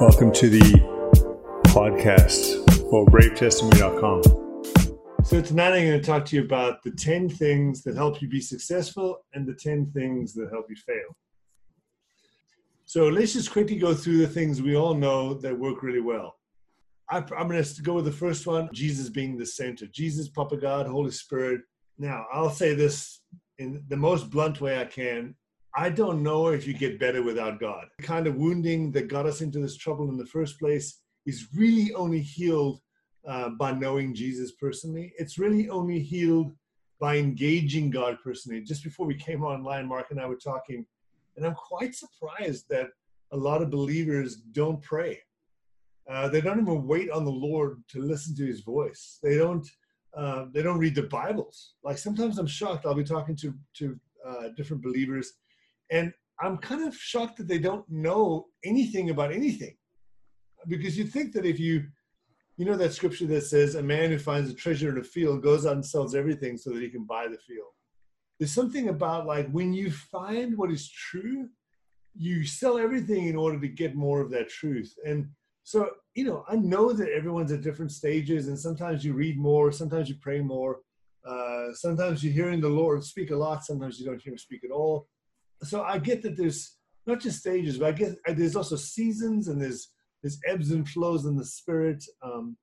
Welcome 0.00 0.32
to 0.34 0.48
the 0.48 0.60
podcast 1.74 2.64
for 2.88 3.04
bravetestimony.com. 3.06 4.22
So, 5.24 5.42
tonight 5.42 5.72
I'm 5.72 5.88
going 5.88 6.00
to 6.00 6.00
talk 6.00 6.24
to 6.26 6.36
you 6.36 6.44
about 6.44 6.84
the 6.84 6.92
10 6.92 7.28
things 7.28 7.82
that 7.82 7.96
help 7.96 8.22
you 8.22 8.28
be 8.28 8.40
successful 8.40 9.26
and 9.34 9.44
the 9.44 9.54
10 9.54 9.90
things 9.90 10.34
that 10.34 10.50
help 10.52 10.66
you 10.70 10.76
fail. 10.76 11.16
So, 12.84 13.08
let's 13.08 13.32
just 13.32 13.50
quickly 13.50 13.76
go 13.76 13.92
through 13.92 14.18
the 14.18 14.28
things 14.28 14.62
we 14.62 14.76
all 14.76 14.94
know 14.94 15.34
that 15.34 15.58
work 15.58 15.82
really 15.82 16.00
well. 16.00 16.36
I'm 17.10 17.26
going 17.26 17.60
to 17.60 17.82
go 17.82 17.94
with 17.94 18.04
the 18.04 18.12
first 18.12 18.46
one 18.46 18.68
Jesus 18.72 19.08
being 19.08 19.36
the 19.36 19.46
center. 19.46 19.88
Jesus, 19.88 20.28
Papa 20.28 20.58
God, 20.58 20.86
Holy 20.86 21.10
Spirit. 21.10 21.62
Now, 21.98 22.24
I'll 22.32 22.50
say 22.50 22.72
this 22.72 23.20
in 23.58 23.82
the 23.88 23.96
most 23.96 24.30
blunt 24.30 24.60
way 24.60 24.80
I 24.80 24.84
can 24.84 25.34
I 25.78 25.90
don't 25.90 26.24
know 26.24 26.48
if 26.48 26.66
you 26.66 26.74
get 26.74 26.98
better 26.98 27.22
without 27.22 27.60
God. 27.60 27.86
The 27.98 28.02
kind 28.02 28.26
of 28.26 28.34
wounding 28.34 28.90
that 28.90 29.06
got 29.06 29.26
us 29.26 29.42
into 29.42 29.60
this 29.60 29.76
trouble 29.76 30.08
in 30.08 30.16
the 30.16 30.26
first 30.26 30.58
place 30.58 30.98
is 31.24 31.46
really 31.54 31.94
only 31.94 32.20
healed 32.20 32.80
uh, 33.24 33.50
by 33.50 33.70
knowing 33.70 34.12
Jesus 34.12 34.50
personally. 34.50 35.12
It's 35.18 35.38
really 35.38 35.70
only 35.70 36.00
healed 36.00 36.52
by 36.98 37.18
engaging 37.18 37.90
God 37.90 38.18
personally. 38.24 38.60
Just 38.60 38.82
before 38.82 39.06
we 39.06 39.14
came 39.14 39.44
online, 39.44 39.86
Mark 39.86 40.10
and 40.10 40.20
I 40.20 40.26
were 40.26 40.34
talking, 40.34 40.84
and 41.36 41.46
I'm 41.46 41.54
quite 41.54 41.94
surprised 41.94 42.64
that 42.70 42.88
a 43.30 43.36
lot 43.36 43.62
of 43.62 43.70
believers 43.70 44.34
don't 44.34 44.82
pray. 44.82 45.20
Uh, 46.10 46.26
they 46.28 46.40
don't 46.40 46.60
even 46.60 46.88
wait 46.88 47.08
on 47.08 47.24
the 47.24 47.30
Lord 47.30 47.84
to 47.90 48.02
listen 48.02 48.34
to 48.34 48.44
His 48.44 48.62
voice. 48.62 49.20
They 49.22 49.36
don't. 49.38 49.66
Uh, 50.16 50.46
they 50.52 50.62
don't 50.62 50.78
read 50.78 50.96
the 50.96 51.02
Bibles. 51.04 51.74
Like 51.84 51.98
sometimes 51.98 52.38
I'm 52.38 52.48
shocked. 52.48 52.84
I'll 52.84 52.94
be 52.94 53.04
talking 53.04 53.36
to 53.36 53.54
to 53.74 54.00
uh, 54.26 54.48
different 54.56 54.82
believers, 54.82 55.34
and 55.90 56.12
I'm 56.40 56.58
kind 56.58 56.86
of 56.86 56.94
shocked 56.94 57.38
that 57.38 57.48
they 57.48 57.58
don't 57.58 57.88
know 57.88 58.46
anything 58.64 59.10
about 59.10 59.32
anything. 59.32 59.76
Because 60.66 60.96
you 60.96 61.04
think 61.04 61.32
that 61.32 61.46
if 61.46 61.58
you, 61.58 61.84
you 62.56 62.64
know, 62.64 62.76
that 62.76 62.92
scripture 62.92 63.26
that 63.26 63.42
says, 63.42 63.74
a 63.74 63.82
man 63.82 64.10
who 64.10 64.18
finds 64.18 64.50
a 64.50 64.54
treasure 64.54 64.90
in 64.90 64.98
a 64.98 65.04
field 65.04 65.42
goes 65.42 65.66
out 65.66 65.74
and 65.74 65.84
sells 65.84 66.14
everything 66.14 66.56
so 66.56 66.70
that 66.70 66.82
he 66.82 66.90
can 66.90 67.04
buy 67.04 67.26
the 67.26 67.38
field. 67.38 67.68
There's 68.38 68.52
something 68.52 68.88
about 68.88 69.26
like 69.26 69.50
when 69.50 69.72
you 69.72 69.90
find 69.90 70.56
what 70.56 70.70
is 70.70 70.88
true, 70.88 71.48
you 72.14 72.44
sell 72.44 72.78
everything 72.78 73.26
in 73.26 73.36
order 73.36 73.58
to 73.60 73.68
get 73.68 73.94
more 73.94 74.20
of 74.20 74.30
that 74.30 74.48
truth. 74.48 74.94
And 75.04 75.28
so, 75.64 75.90
you 76.14 76.24
know, 76.24 76.44
I 76.48 76.56
know 76.56 76.92
that 76.92 77.10
everyone's 77.10 77.52
at 77.52 77.62
different 77.62 77.92
stages, 77.92 78.48
and 78.48 78.58
sometimes 78.58 79.04
you 79.04 79.12
read 79.12 79.38
more, 79.38 79.70
sometimes 79.70 80.08
you 80.08 80.16
pray 80.20 80.40
more, 80.40 80.80
uh, 81.26 81.74
sometimes 81.74 82.24
you're 82.24 82.32
hearing 82.32 82.60
the 82.60 82.68
Lord 82.68 83.04
speak 83.04 83.30
a 83.30 83.36
lot, 83.36 83.64
sometimes 83.64 83.98
you 83.98 84.06
don't 84.06 84.20
hear 84.20 84.32
him 84.32 84.38
speak 84.38 84.64
at 84.64 84.70
all 84.70 85.08
so 85.62 85.82
I 85.82 85.98
get 85.98 86.22
that 86.22 86.36
there's 86.36 86.76
not 87.06 87.20
just 87.20 87.40
stages, 87.40 87.78
but 87.78 87.88
I 87.88 87.92
guess 87.92 88.14
there's 88.26 88.56
also 88.56 88.76
seasons 88.76 89.48
and 89.48 89.60
there's 89.60 89.90
there's 90.22 90.40
ebbs 90.46 90.72
and 90.72 90.88
flows 90.88 91.26
in 91.26 91.36
the 91.36 91.44
spirit. 91.44 92.04
Um, 92.22 92.56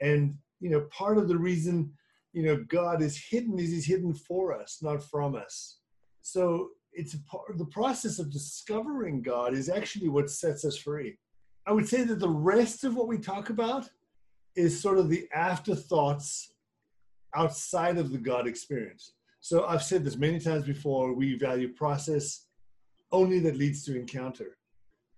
and 0.00 0.34
you 0.60 0.70
know, 0.70 0.86
part 0.90 1.18
of 1.18 1.28
the 1.28 1.38
reason 1.38 1.92
you 2.32 2.42
know 2.44 2.64
God 2.68 3.02
is 3.02 3.22
hidden 3.30 3.58
is 3.58 3.70
He's 3.70 3.86
hidden 3.86 4.14
for 4.14 4.58
us, 4.58 4.78
not 4.82 5.02
from 5.02 5.34
us. 5.34 5.78
So 6.22 6.70
it's 6.92 7.14
part 7.30 7.56
the 7.56 7.66
process 7.66 8.18
of 8.18 8.32
discovering 8.32 9.22
God 9.22 9.54
is 9.54 9.68
actually 9.68 10.08
what 10.08 10.30
sets 10.30 10.64
us 10.64 10.76
free. 10.76 11.18
I 11.66 11.72
would 11.72 11.88
say 11.88 12.04
that 12.04 12.18
the 12.18 12.28
rest 12.28 12.84
of 12.84 12.96
what 12.96 13.08
we 13.08 13.18
talk 13.18 13.50
about 13.50 13.88
is 14.56 14.80
sort 14.80 14.98
of 14.98 15.08
the 15.08 15.28
afterthoughts 15.34 16.52
outside 17.34 17.98
of 17.98 18.10
the 18.10 18.18
God 18.18 18.48
experience. 18.48 19.12
So 19.40 19.64
I've 19.66 19.82
said 19.82 20.04
this 20.04 20.16
many 20.16 20.38
times 20.38 20.64
before. 20.64 21.14
We 21.14 21.38
value 21.38 21.72
process 21.72 22.46
only 23.10 23.40
that 23.40 23.56
leads 23.56 23.84
to 23.84 23.96
encounter. 23.96 24.58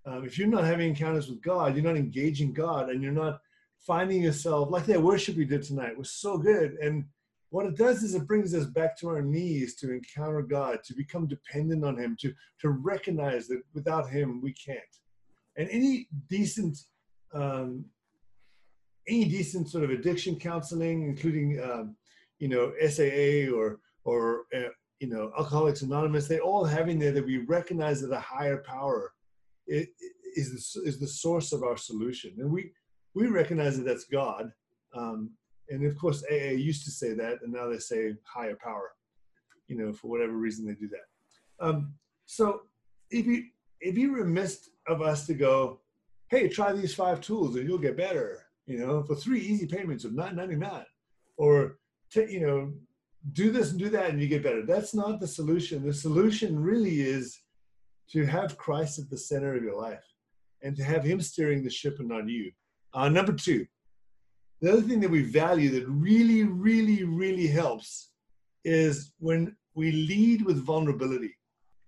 Um, 0.07 0.25
if 0.25 0.39
you're 0.39 0.49
not 0.49 0.65
having 0.65 0.89
encounters 0.89 1.29
with 1.29 1.43
God, 1.43 1.75
you're 1.75 1.85
not 1.85 1.97
engaging 1.97 2.53
God, 2.53 2.91
and 2.91 3.03
you're 3.03 3.13
not 3.13 3.41
finding 3.87 4.23
yourself 4.23 4.71
like 4.71 4.87
that 4.87 5.03
worship 5.03 5.37
we 5.37 5.45
did 5.45 5.63
tonight 5.63 5.97
was 5.99 6.11
so 6.11 6.39
good. 6.39 6.75
And 6.81 7.05
what 7.51 7.67
it 7.67 7.77
does 7.77 8.03
is 8.03 8.15
it 8.15 8.27
brings 8.27 8.55
us 8.55 8.65
back 8.67 8.97
to 8.99 9.09
our 9.09 9.23
knees 9.23 9.75
to 9.77 9.93
encounter 9.93 10.43
God, 10.43 10.83
to 10.85 10.95
become 10.95 11.27
dependent 11.27 11.85
on 11.85 11.99
Him, 11.99 12.17
to 12.21 12.33
to 12.61 12.71
recognize 12.71 13.47
that 13.49 13.63
without 13.75 14.09
Him 14.09 14.41
we 14.41 14.55
can't. 14.55 14.81
And 15.57 15.69
any 15.69 16.09
decent 16.29 16.79
um, 17.35 17.85
any 19.07 19.25
decent 19.25 19.69
sort 19.69 19.85
of 19.85 19.91
addiction 19.91 20.37
counseling, 20.39 21.03
including 21.03 21.61
um, 21.61 21.97
you 22.39 22.49
know 22.49 22.73
SAA 22.89 23.55
or 23.55 23.81
or 24.05 24.45
uh, 24.55 24.71
you 25.01 25.09
know 25.09 25.33
Alcoholics 25.39 25.83
Anonymous, 25.83 26.29
they 26.29 26.39
all 26.39 26.65
have 26.65 26.89
in 26.89 26.99
there 26.99 27.13
that 27.13 27.27
we 27.27 27.39
recognize 27.39 28.01
that 28.01 28.13
a 28.13 28.21
higher 28.21 28.59
power 28.59 29.13
is 29.67 30.75
the, 30.75 30.83
is 30.89 30.99
the 30.99 31.07
source 31.07 31.53
of 31.53 31.63
our 31.63 31.77
solution, 31.77 32.35
and 32.39 32.51
we 32.51 32.73
we 33.15 33.27
recognize 33.27 33.77
that 33.77 33.85
that's 33.85 34.05
God. 34.05 34.51
Um, 34.95 35.31
and 35.69 35.85
of 35.87 35.97
course, 35.97 36.25
AA 36.31 36.53
used 36.53 36.85
to 36.85 36.91
say 36.91 37.15
that, 37.15 37.39
and 37.43 37.53
now 37.53 37.69
they 37.69 37.79
say 37.79 38.15
higher 38.25 38.57
power. 38.63 38.91
You 39.69 39.79
know, 39.79 39.93
for 39.93 40.09
whatever 40.09 40.33
reason 40.33 40.67
they 40.67 40.75
do 40.75 40.89
that. 40.89 41.67
Um, 41.67 41.95
so 42.27 42.63
if 43.11 43.27
you 43.27 43.45
if 43.81 43.97
you 43.97 44.15
remiss 44.15 44.71
of 44.87 45.03
us 45.03 45.27
to 45.27 45.35
go, 45.35 45.81
hey, 46.29 46.49
try 46.49 46.73
these 46.73 46.95
five 46.95 47.21
tools 47.21 47.57
and 47.57 47.69
you'll 47.69 47.79
get 47.79 47.97
better. 47.97 48.47
You 48.67 48.79
know, 48.79 49.03
for 49.03 49.15
three 49.15 49.41
easy 49.41 49.67
payments 49.67 50.05
of 50.05 50.15
nine 50.15 50.37
ninety 50.37 50.57
nine, 50.57 50.87
or 51.37 51.79
t- 52.11 52.31
you 52.31 52.41
know, 52.41 52.73
do 53.31 53.51
this 53.51 53.71
and 53.71 53.79
do 53.79 53.89
that 53.91 54.11
and 54.11 54.21
you 54.21 54.27
get 54.27 54.43
better. 54.43 54.67
That's 54.67 54.95
not 54.95 55.21
the 55.21 55.27
solution. 55.27 55.87
The 55.87 55.95
solution 55.95 56.59
really 56.59 57.01
is 57.01 57.39
to 58.11 58.27
have 58.27 58.59
Christ 58.59 58.99
at 58.99 59.09
the 59.09 59.17
center 59.17 59.57
of 59.57 59.63
your 59.63 59.81
life 59.81 60.05
and 60.63 60.77
to 60.77 60.83
have 60.83 61.05
Him 61.05 61.21
steering 61.21 61.63
the 61.63 61.71
ship 61.71 61.97
and 61.99 62.09
not 62.09 62.29
you. 62.29 62.51
Uh, 62.93 63.09
number 63.09 63.33
two, 63.33 63.67
the 64.61 64.73
other 64.73 64.83
thing 64.83 65.01
that 65.01 65.11
we 65.11 65.23
value 65.23 65.71
that 65.71 65.89
really, 65.89 66.45
really, 66.45 67.05
really 67.05 67.47
helps 67.47 68.11
is 68.65 69.13
when 69.19 69.57
we 69.75 69.93
lead 69.93 70.43
with 70.45 70.65
vulnerability. 70.65 71.35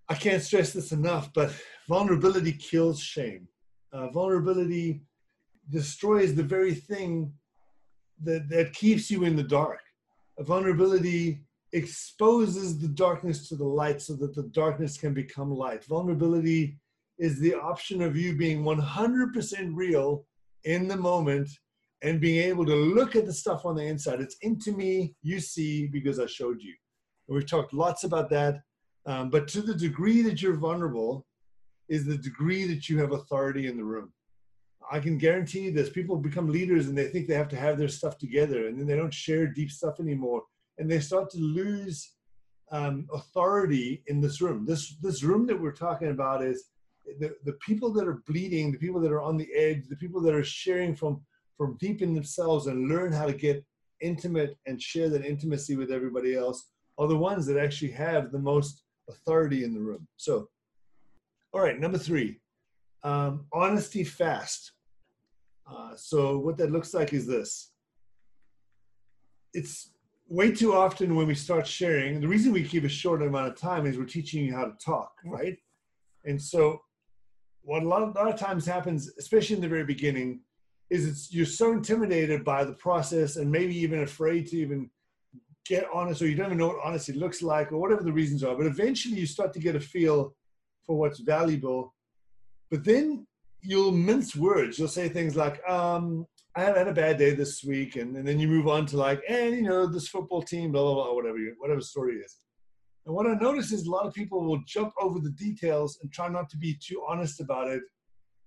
I 0.09 0.15
can't 0.15 0.43
stress 0.43 0.73
this 0.73 0.93
enough, 0.93 1.33
but 1.35 1.53
vulnerability 1.89 2.53
kills 2.53 3.01
shame. 3.01 3.49
Uh, 3.93 4.09
vulnerability 4.09 5.03
destroys 5.71 6.35
the 6.35 6.43
very 6.43 6.75
thing 6.75 7.33
that, 8.23 8.49
that 8.49 8.73
keeps 8.73 9.11
you 9.11 9.25
in 9.25 9.37
the 9.37 9.43
dark 9.43 9.81
vulnerability 10.41 11.41
exposes 11.73 12.79
the 12.79 12.89
darkness 12.89 13.49
to 13.49 13.57
the 13.57 13.65
light 13.65 14.01
so 14.01 14.15
that 14.15 14.35
the 14.35 14.45
darkness 14.45 14.97
can 14.97 15.13
become 15.13 15.51
light. 15.51 15.85
Vulnerability 15.85 16.77
is 17.19 17.41
the 17.41 17.55
option 17.55 18.03
of 18.03 18.17
you 18.17 18.37
being 18.37 18.63
100% 18.63 19.71
real 19.75 20.25
in 20.65 20.89
the 20.89 20.97
moment 20.97 21.49
and 22.03 22.21
being 22.21 22.43
able 22.43 22.67
to 22.67 22.75
look 22.75 23.17
at 23.17 23.27
the 23.27 23.33
stuff 23.33 23.65
on 23.65 23.77
the 23.77 23.83
inside. 23.83 24.21
It's 24.21 24.37
into 24.43 24.73
me, 24.73 25.15
you 25.23 25.41
see, 25.41 25.87
because 25.87 26.21
I 26.21 26.27
showed 26.27 26.61
you. 26.61 26.75
And 27.29 27.35
we've 27.35 27.49
talked 27.49 27.73
lots 27.73 28.05
about 28.05 28.31
that. 28.31 28.61
Um, 29.07 29.31
but 29.31 29.49
to 29.49 29.63
the 29.63 29.75
degree 29.75 30.23
that 30.23 30.43
you're 30.43 30.57
vulnerable, 30.57 31.27
is 31.89 32.07
the 32.07 32.17
degree 32.17 32.67
that 32.67 32.89
you 32.89 32.99
have 32.99 33.13
authority 33.13 33.67
in 33.67 33.77
the 33.77 33.85
room. 33.85 34.13
I 34.91 35.01
can 35.01 35.19
guarantee 35.19 35.61
you 35.61 35.73
this. 35.73 35.91
People 35.91 36.17
become 36.17 36.49
leaders 36.49 36.89
and 36.89 36.97
they 36.97 37.09
think 37.09 37.27
they 37.27 37.35
have 37.35 37.49
to 37.49 37.57
have 37.57 37.79
their 37.79 37.89
stuff 37.89 38.19
together, 38.19 38.69
and 38.69 38.79
then 38.79 38.87
they 38.87 38.97
don't 38.97 39.15
share 39.15 39.47
deep 39.47 39.71
stuff 39.71 40.01
anymore, 40.01 40.43
and 40.79 40.91
they 40.91 41.01
start 41.01 41.31
to 41.31 41.39
lose 41.39 42.13
um, 42.71 43.07
authority 43.13 44.03
in 44.07 44.21
this 44.21 44.41
room. 44.41 44.65
This 44.67 44.97
this 44.97 45.23
room 45.23 45.47
that 45.47 45.61
we're 45.61 45.73
talking 45.73 46.11
about 46.11 46.43
is 46.43 46.71
the, 47.21 47.35
the 47.45 47.53
people 47.55 47.93
that 47.93 48.09
are 48.09 48.23
bleeding, 48.27 48.73
the 48.73 48.79
people 48.79 49.01
that 49.01 49.13
are 49.13 49.23
on 49.23 49.37
the 49.37 49.53
edge, 49.55 49.89
the 49.89 49.97
people 49.97 50.21
that 50.23 50.35
are 50.35 50.45
sharing 50.45 50.95
from 50.95 51.23
from 51.57 51.77
deep 51.79 52.03
in 52.03 52.15
themselves 52.15 52.67
and 52.67 52.89
learn 52.89 53.13
how 53.13 53.27
to 53.27 53.33
get 53.33 53.65
intimate 54.01 54.57
and 54.67 54.81
share 54.81 55.09
that 55.09 55.25
intimacy 55.25 55.77
with 55.77 55.91
everybody 55.91 56.35
else 56.35 56.71
are 56.99 57.07
the 57.07 57.17
ones 57.17 57.47
that 57.47 57.59
actually 57.59 57.91
have 57.91 58.33
the 58.33 58.39
most 58.39 58.83
authority 59.09 59.65
in 59.65 59.73
the 59.73 59.81
room. 59.81 60.07
So, 60.17 60.49
all 61.53 61.61
right, 61.61 61.79
number 61.79 61.99
three, 61.99 62.41
um, 63.05 63.47
honesty 63.53 64.03
fast. 64.03 64.73
Uh, 65.71 65.95
so 65.97 66.39
what 66.39 66.57
that 66.59 66.73
looks 66.73 66.93
like 66.93 67.13
is 67.13 67.27
this. 67.27 67.71
It's 69.53 69.91
way 70.29 70.51
too 70.51 70.75
often 70.75 71.15
when 71.15 71.27
we 71.27 71.35
start 71.35 71.67
sharing, 71.67 72.21
the 72.21 72.29
reason 72.29 72.53
we 72.53 72.65
keep 72.65 72.85
a 72.85 72.89
short 72.89 73.23
amount 73.23 73.49
of 73.49 73.57
time 73.57 73.87
is 73.87 73.97
we're 73.97 74.05
teaching 74.05 74.45
you 74.45 74.55
how 74.55 74.65
to 74.65 74.75
talk, 74.85 75.13
right? 75.25 75.57
And 76.25 76.41
so 76.41 76.81
what 77.63 77.83
a 77.83 77.89
lot, 77.89 78.03
of, 78.03 78.11
a 78.11 78.19
lot 78.19 78.33
of 78.33 78.39
times 78.39 78.67
happens, 78.67 79.13
especially 79.19 79.57
in 79.57 79.63
the 79.63 79.69
very 79.69 79.85
beginning, 79.85 80.41
is 80.91 81.07
it's 81.07 81.33
you're 81.33 81.47
so 81.47 81.73
intimidated 81.73 82.45
by 82.45 82.65
the 82.65 82.73
process 82.73 83.37
and 83.37 83.51
maybe 83.51 83.77
even 83.77 84.03
afraid 84.03 84.47
to 84.49 84.57
even 84.57 84.91
get 85.65 85.87
honest 85.93 86.21
or 86.21 86.29
you 86.29 86.35
don't 86.35 86.47
even 86.47 86.59
know 86.59 86.69
what 86.69 86.85
honesty 86.85 87.15
looks 87.15 87.41
like 87.43 87.73
or 87.73 87.79
whatever 87.79 88.03
the 88.03 88.13
reasons 88.13 88.45
are. 88.45 88.55
But 88.55 88.67
eventually 88.67 89.17
you 89.17 89.27
start 89.27 89.53
to 89.55 89.59
get 89.59 89.77
a 89.77 89.81
feel 89.81 90.35
for 90.87 90.97
what's 90.99 91.21
valuable. 91.21 91.94
But 92.71 92.85
then 92.85 93.27
you'll 93.61 93.93
mince 93.93 94.37
words. 94.37 94.79
You'll 94.79 94.89
say 94.89 95.09
things 95.09 95.37
like, 95.37 95.61
um, 95.69 96.27
I 96.57 96.63
had 96.63 96.87
a 96.87 96.93
bad 96.93 97.19
day 97.19 97.35
this 97.35 97.65
week, 97.65 97.97
and, 97.97 98.17
and 98.17 98.27
then 98.27 98.39
you 98.39 98.47
move 98.47 98.69
on 98.69 98.87
to 98.87 98.97
like, 98.97 99.21
and 99.29 99.55
you 99.55 99.63
know, 99.63 99.87
this 99.87 100.09
football 100.09 100.43
team, 100.43 100.71
blah 100.71 100.83
blah 100.83 100.95
blah, 100.95 101.15
whatever 101.15 101.39
you, 101.39 101.55
whatever 101.59 101.81
story 101.81 102.17
is. 102.17 102.37
And 103.07 103.15
what 103.15 103.27
I 103.27 103.35
notice 103.35 103.73
is 103.73 103.87
a 103.87 103.91
lot 103.91 104.07
of 104.07 104.15
people 104.15 104.45
will 104.45 104.63
jump 104.67 104.93
over 105.01 105.19
the 105.19 105.31
details 105.33 105.99
and 106.01 106.13
try 106.13 106.29
not 106.29 106.49
to 106.51 106.57
be 106.57 106.79
too 106.81 107.05
honest 107.09 107.41
about 107.41 107.69
it, 107.69 107.83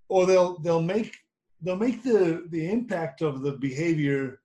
or 0.07 0.25
they'll 0.25 0.57
they'll 0.59 0.81
make 0.81 1.17
they'll 1.61 1.75
make 1.75 2.01
the 2.01 2.45
the 2.49 2.69
impact 2.69 3.21
of 3.21 3.41
the 3.41 3.53
behavior 3.53 4.39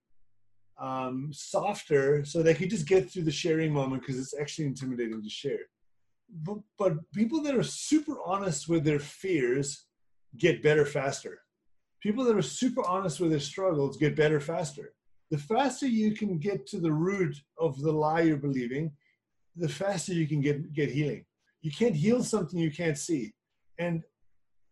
um, 0.80 1.30
softer 1.32 2.24
so 2.24 2.42
they 2.42 2.54
can 2.54 2.68
just 2.68 2.88
get 2.88 3.10
through 3.10 3.22
the 3.22 3.30
sharing 3.30 3.72
moment 3.72 4.02
because 4.02 4.18
it's 4.18 4.36
actually 4.38 4.66
intimidating 4.66 5.22
to 5.22 5.30
share. 5.30 5.60
But, 6.32 6.58
but 6.78 7.12
people 7.12 7.42
that 7.42 7.54
are 7.54 7.62
super 7.62 8.16
honest 8.24 8.68
with 8.68 8.84
their 8.84 9.00
fears 9.00 9.86
get 10.38 10.62
better 10.62 10.86
faster. 10.86 11.40
People 12.00 12.24
that 12.24 12.36
are 12.36 12.42
super 12.42 12.84
honest 12.88 13.20
with 13.20 13.30
their 13.30 13.40
struggles 13.40 13.96
get 13.96 14.16
better 14.16 14.40
faster. 14.40 14.94
The 15.30 15.38
faster 15.38 15.86
you 15.86 16.12
can 16.14 16.38
get 16.38 16.66
to 16.68 16.80
the 16.80 16.92
root 16.92 17.36
of 17.58 17.80
the 17.80 17.92
lie 17.92 18.22
you're 18.22 18.36
believing, 18.36 18.92
the 19.56 19.68
faster 19.68 20.12
you 20.12 20.26
can 20.26 20.40
get, 20.40 20.72
get 20.72 20.90
healing. 20.90 21.24
You 21.60 21.70
can't 21.70 21.94
heal 21.94 22.24
something 22.24 22.58
you 22.58 22.72
can't 22.72 22.98
see. 22.98 23.32
And 23.78 24.02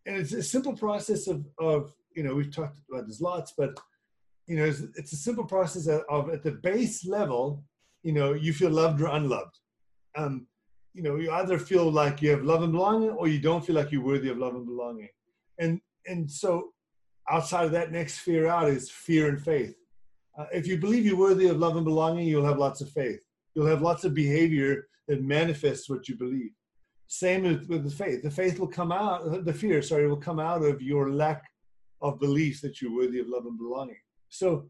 and 0.05 0.17
it's 0.17 0.33
a 0.33 0.43
simple 0.43 0.75
process 0.75 1.27
of, 1.27 1.45
of 1.59 1.93
you 2.15 2.23
know, 2.23 2.33
we've 2.33 2.53
talked 2.53 2.79
about 2.91 3.07
this 3.07 3.21
lots, 3.21 3.53
but 3.57 3.77
you 4.47 4.57
know, 4.57 4.65
it's, 4.65 4.81
it's 4.95 5.13
a 5.13 5.17
simple 5.17 5.45
process 5.45 5.87
of, 5.87 6.01
of, 6.09 6.29
at 6.29 6.43
the 6.43 6.51
base 6.51 7.05
level, 7.05 7.63
you 8.03 8.11
know, 8.11 8.33
you 8.33 8.51
feel 8.51 8.71
loved 8.71 9.01
or 9.01 9.07
unloved. 9.07 9.57
Um, 10.17 10.47
you 10.93 11.03
know, 11.03 11.15
you 11.15 11.31
either 11.31 11.57
feel 11.57 11.89
like 11.91 12.21
you 12.21 12.31
have 12.31 12.43
love 12.43 12.63
and 12.63 12.71
belonging 12.71 13.11
or 13.11 13.27
you 13.27 13.39
don't 13.39 13.65
feel 13.65 13.75
like 13.75 13.91
you're 13.91 14.03
worthy 14.03 14.29
of 14.29 14.37
love 14.37 14.55
and 14.55 14.65
belonging. 14.65 15.09
And 15.59 15.79
and 16.07 16.29
so 16.29 16.71
outside 17.29 17.65
of 17.65 17.71
that 17.71 17.91
next 17.91 18.19
fear 18.19 18.47
out 18.47 18.69
is 18.69 18.89
fear 18.89 19.29
and 19.29 19.41
faith. 19.41 19.75
Uh, 20.37 20.45
if 20.51 20.65
you 20.65 20.77
believe 20.77 21.05
you're 21.05 21.17
worthy 21.17 21.47
of 21.47 21.57
love 21.57 21.75
and 21.75 21.85
belonging, 21.85 22.27
you'll 22.27 22.45
have 22.45 22.57
lots 22.57 22.81
of 22.81 22.89
faith. 22.89 23.19
You'll 23.53 23.67
have 23.67 23.81
lots 23.81 24.03
of 24.03 24.13
behavior 24.13 24.87
that 25.07 25.21
manifests 25.21 25.89
what 25.89 26.07
you 26.07 26.15
believe. 26.15 26.51
Same 27.07 27.43
with, 27.43 27.67
with 27.67 27.83
the 27.83 27.91
faith. 27.91 28.23
The 28.23 28.31
faith 28.31 28.59
will 28.59 28.67
come 28.67 28.91
out, 28.91 29.45
the 29.45 29.53
fear, 29.53 29.81
sorry, 29.81 30.07
will 30.07 30.15
come 30.15 30.39
out 30.39 30.63
of 30.63 30.81
your 30.81 31.11
lack 31.11 31.43
of 32.01 32.19
belief 32.19 32.61
that 32.61 32.81
you're 32.81 32.95
worthy 32.95 33.19
of 33.19 33.27
love 33.27 33.45
and 33.45 33.57
belonging. 33.57 33.99
So 34.29 34.69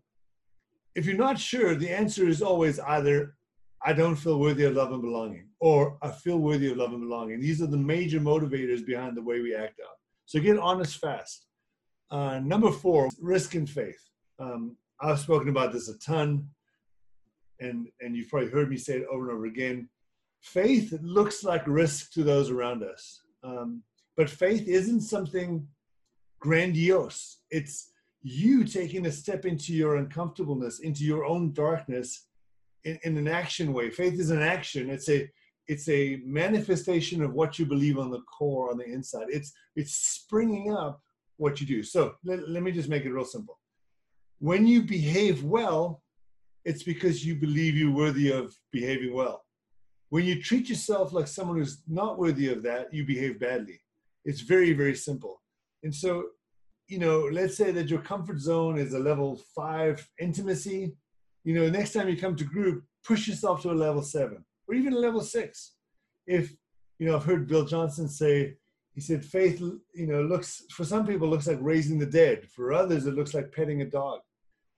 if 0.95 1.06
you're 1.06 1.15
not 1.15 1.39
sure, 1.39 1.75
the 1.75 1.89
answer 1.89 2.27
is 2.27 2.41
always 2.41 2.79
either 2.79 3.35
I 3.83 3.94
don't 3.94 4.16
feel 4.16 4.39
worthy 4.39 4.66
of 4.66 4.75
love 4.75 4.92
and 4.92 5.01
belonging, 5.01 5.48
or 5.60 5.98
I 6.01 6.12
feel 6.12 6.38
worthy 6.38 6.72
of 6.72 6.78
love 6.78 6.92
and 6.92 7.01
belonging. 7.01 7.39
These 7.39 7.62
are 7.62 7.68
the 7.68 7.78
major 7.78 8.19
motivators 8.19 8.86
behind 8.86 9.18
the 9.18 9.24
way 9.24 9.42
we 9.42 9.56
act 9.56 9.80
out. 9.80 9.98
So 10.25 10.39
get 10.39 10.60
honest 10.60 10.98
fast. 10.98 11.48
Uh, 12.12 12.39
number 12.39 12.72
four, 12.72 13.10
risk 13.19 13.56
and 13.56 13.69
faith. 13.69 14.00
Um, 14.39 14.75
I've 15.00 15.19
spoken 15.19 15.50
about 15.50 15.74
this 15.74 15.89
a 15.89 15.98
ton, 15.98 16.48
and 17.60 17.88
and 18.01 18.16
you've 18.16 18.30
probably 18.30 18.50
heard 18.50 18.69
me 18.69 18.78
say 18.78 18.98
it 18.98 19.07
over 19.12 19.30
and 19.30 19.38
over 19.38 19.45
again. 19.45 19.89
Faith 20.42 20.94
looks 21.01 21.44
like 21.44 21.63
risk 21.66 22.12
to 22.13 22.24
those 22.24 22.50
around 22.50 22.84
us, 22.84 23.22
um, 23.44 23.81
but 24.16 24.30
faith 24.30 24.68
isn't 24.68 25.01
something 25.01 25.68
grandiose. 26.39 27.38
It's 27.50 27.92
you 28.22 28.63
taking 28.63 29.07
a 29.07 29.12
step 29.12 29.45
into 29.45 29.74
your 29.74 29.95
uncomfortableness, 29.95 30.80
into 30.80 31.04
your 31.04 31.25
own 31.25 31.54
darkness 31.54 32.27
in, 32.83 33.00
in 33.04 33.18
an 33.18 33.28
action 33.28 33.74
way. 33.74 33.89
Faith 33.89 34.19
is 34.19 34.31
an 34.31 34.42
action. 34.42 34.89
It's 34.89 35.10
a 35.10 35.30
it's 35.68 35.88
a 35.89 36.19
manifestation 36.25 37.22
of 37.22 37.33
what 37.33 37.57
you 37.57 37.66
believe 37.66 37.98
on 37.98 38.10
the 38.10 38.22
core, 38.22 38.72
on 38.72 38.78
the 38.78 38.86
inside. 38.86 39.28
It's 39.30 39.54
it's 39.75 39.94
springing 39.94 40.74
up 40.74 41.01
what 41.38 41.60
you 41.62 41.68
do. 41.68 41.83
So 41.83 42.16
let, 42.24 42.48
let 42.50 42.63
me 42.63 42.72
just 42.72 42.89
make 42.89 43.06
it 43.06 43.12
real 43.12 43.25
simple. 43.25 43.60
When 44.39 44.66
you 44.68 44.81
behave 44.81 45.44
well, 45.44 46.01
it's 46.66 46.83
because 46.83 47.25
you 47.25 47.36
believe 47.36 47.75
you're 47.75 47.92
worthy 47.92 48.31
of 48.31 48.56
behaving 48.72 49.13
well. 49.13 49.44
When 50.10 50.25
you 50.25 50.42
treat 50.42 50.68
yourself 50.68 51.13
like 51.13 51.27
someone 51.27 51.57
who's 51.57 51.84
not 51.88 52.19
worthy 52.19 52.51
of 52.51 52.63
that, 52.63 52.94
you 52.94 53.06
behave 53.06 53.39
badly. 53.39 53.80
It's 54.25 54.42
very, 54.42 54.74
very 54.74 54.95
simple. 54.95 55.42
And 55.84 55.94
so 55.94 56.25
you 56.92 57.00
know, 57.00 57.30
let's 57.31 57.56
say 57.56 57.72
that 57.72 57.88
your 57.88 58.01
comfort 58.01 58.38
zone 58.38 58.77
is 58.77 58.94
a 58.94 59.00
level 59.00 59.42
five 59.56 60.06
intimacy. 60.19 60.94
You 61.43 61.55
know, 61.55 61.69
next 61.69 61.93
time 61.93 62.07
you 62.07 62.17
come 62.17 62.35
to 62.35 62.43
group, 62.43 62.83
push 63.03 63.27
yourself 63.27 63.61
to 63.61 63.71
a 63.71 63.73
level 63.73 64.01
seven 64.01 64.45
or 64.67 64.75
even 64.75 64.93
a 64.93 64.99
level 64.99 65.21
six. 65.21 65.73
If, 66.27 66.53
you 66.99 67.07
know, 67.07 67.15
I've 67.15 67.25
heard 67.25 67.47
Bill 67.47 67.65
Johnson 67.65 68.07
say, 68.07 68.55
he 68.93 69.01
said, 69.01 69.23
faith, 69.23 69.59
you 69.59 70.07
know, 70.07 70.21
looks, 70.21 70.63
for 70.71 70.83
some 70.83 71.07
people, 71.07 71.27
looks 71.27 71.47
like 71.47 71.57
raising 71.61 71.97
the 71.97 72.05
dead. 72.05 72.47
For 72.49 72.73
others, 72.73 73.05
it 73.05 73.15
looks 73.15 73.33
like 73.33 73.53
petting 73.53 73.81
a 73.81 73.85
dog. 73.85 74.19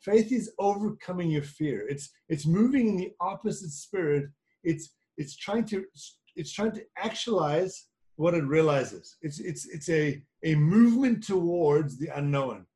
Faith 0.02 0.32
is 0.32 0.52
overcoming 0.60 1.32
your 1.32 1.42
fear. 1.42 1.88
It's, 1.88 2.10
it's 2.30 2.46
moving 2.46 2.88
in 2.90 2.98
the 2.98 3.12
opposite 3.20 3.72
spirit. 3.72 4.30
It's, 4.64 4.94
it's 5.18 5.36
trying 5.36 5.66
to, 5.66 5.84
it's 6.36 6.54
trying 6.54 6.74
to 6.74 6.84
actualize 6.98 7.88
what 8.16 8.36
it 8.36 8.44
realizes. 8.44 9.18
It's, 9.22 9.40
it's, 9.40 9.66
it's 9.68 9.90
a, 9.90 10.22
a 10.44 10.56
movement 10.56 11.24
towards 11.24 11.98
the 11.98 12.10
unknown. 12.16 12.68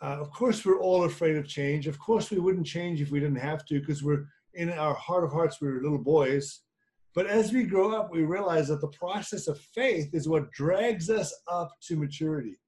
Uh, 0.00 0.16
of 0.20 0.30
course, 0.30 0.64
we're 0.64 0.80
all 0.80 1.04
afraid 1.04 1.36
of 1.36 1.48
change. 1.48 1.86
Of 1.86 1.98
course, 1.98 2.30
we 2.30 2.38
wouldn't 2.38 2.66
change 2.66 3.00
if 3.00 3.10
we 3.10 3.20
didn't 3.20 3.40
have 3.40 3.64
to 3.66 3.80
because 3.80 4.02
we're 4.02 4.26
in 4.54 4.70
our 4.70 4.94
heart 4.94 5.24
of 5.24 5.32
hearts, 5.32 5.60
we 5.60 5.68
we're 5.68 5.82
little 5.82 5.98
boys. 5.98 6.60
But 7.14 7.26
as 7.26 7.52
we 7.52 7.64
grow 7.64 7.96
up, 7.96 8.10
we 8.12 8.22
realize 8.22 8.68
that 8.68 8.80
the 8.80 8.88
process 8.88 9.48
of 9.48 9.58
faith 9.58 10.10
is 10.12 10.28
what 10.28 10.52
drags 10.52 11.10
us 11.10 11.34
up 11.50 11.70
to 11.88 11.96
maturity. 11.96 12.58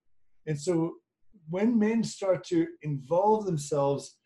And 0.47 0.59
so 0.59 0.95
when 1.49 1.79
men 1.79 2.03
start 2.03 2.45
to 2.45 2.67
involve 2.83 3.47
themselves 3.47 4.17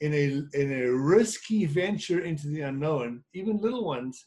in 0.00 0.12
a, 0.14 0.42
in 0.56 0.72
a 0.72 0.92
risky 0.92 1.64
venture 1.64 2.20
into 2.20 2.48
the 2.48 2.62
unknown, 2.62 3.24
even 3.34 3.58
little 3.58 3.84
ones, 3.84 4.26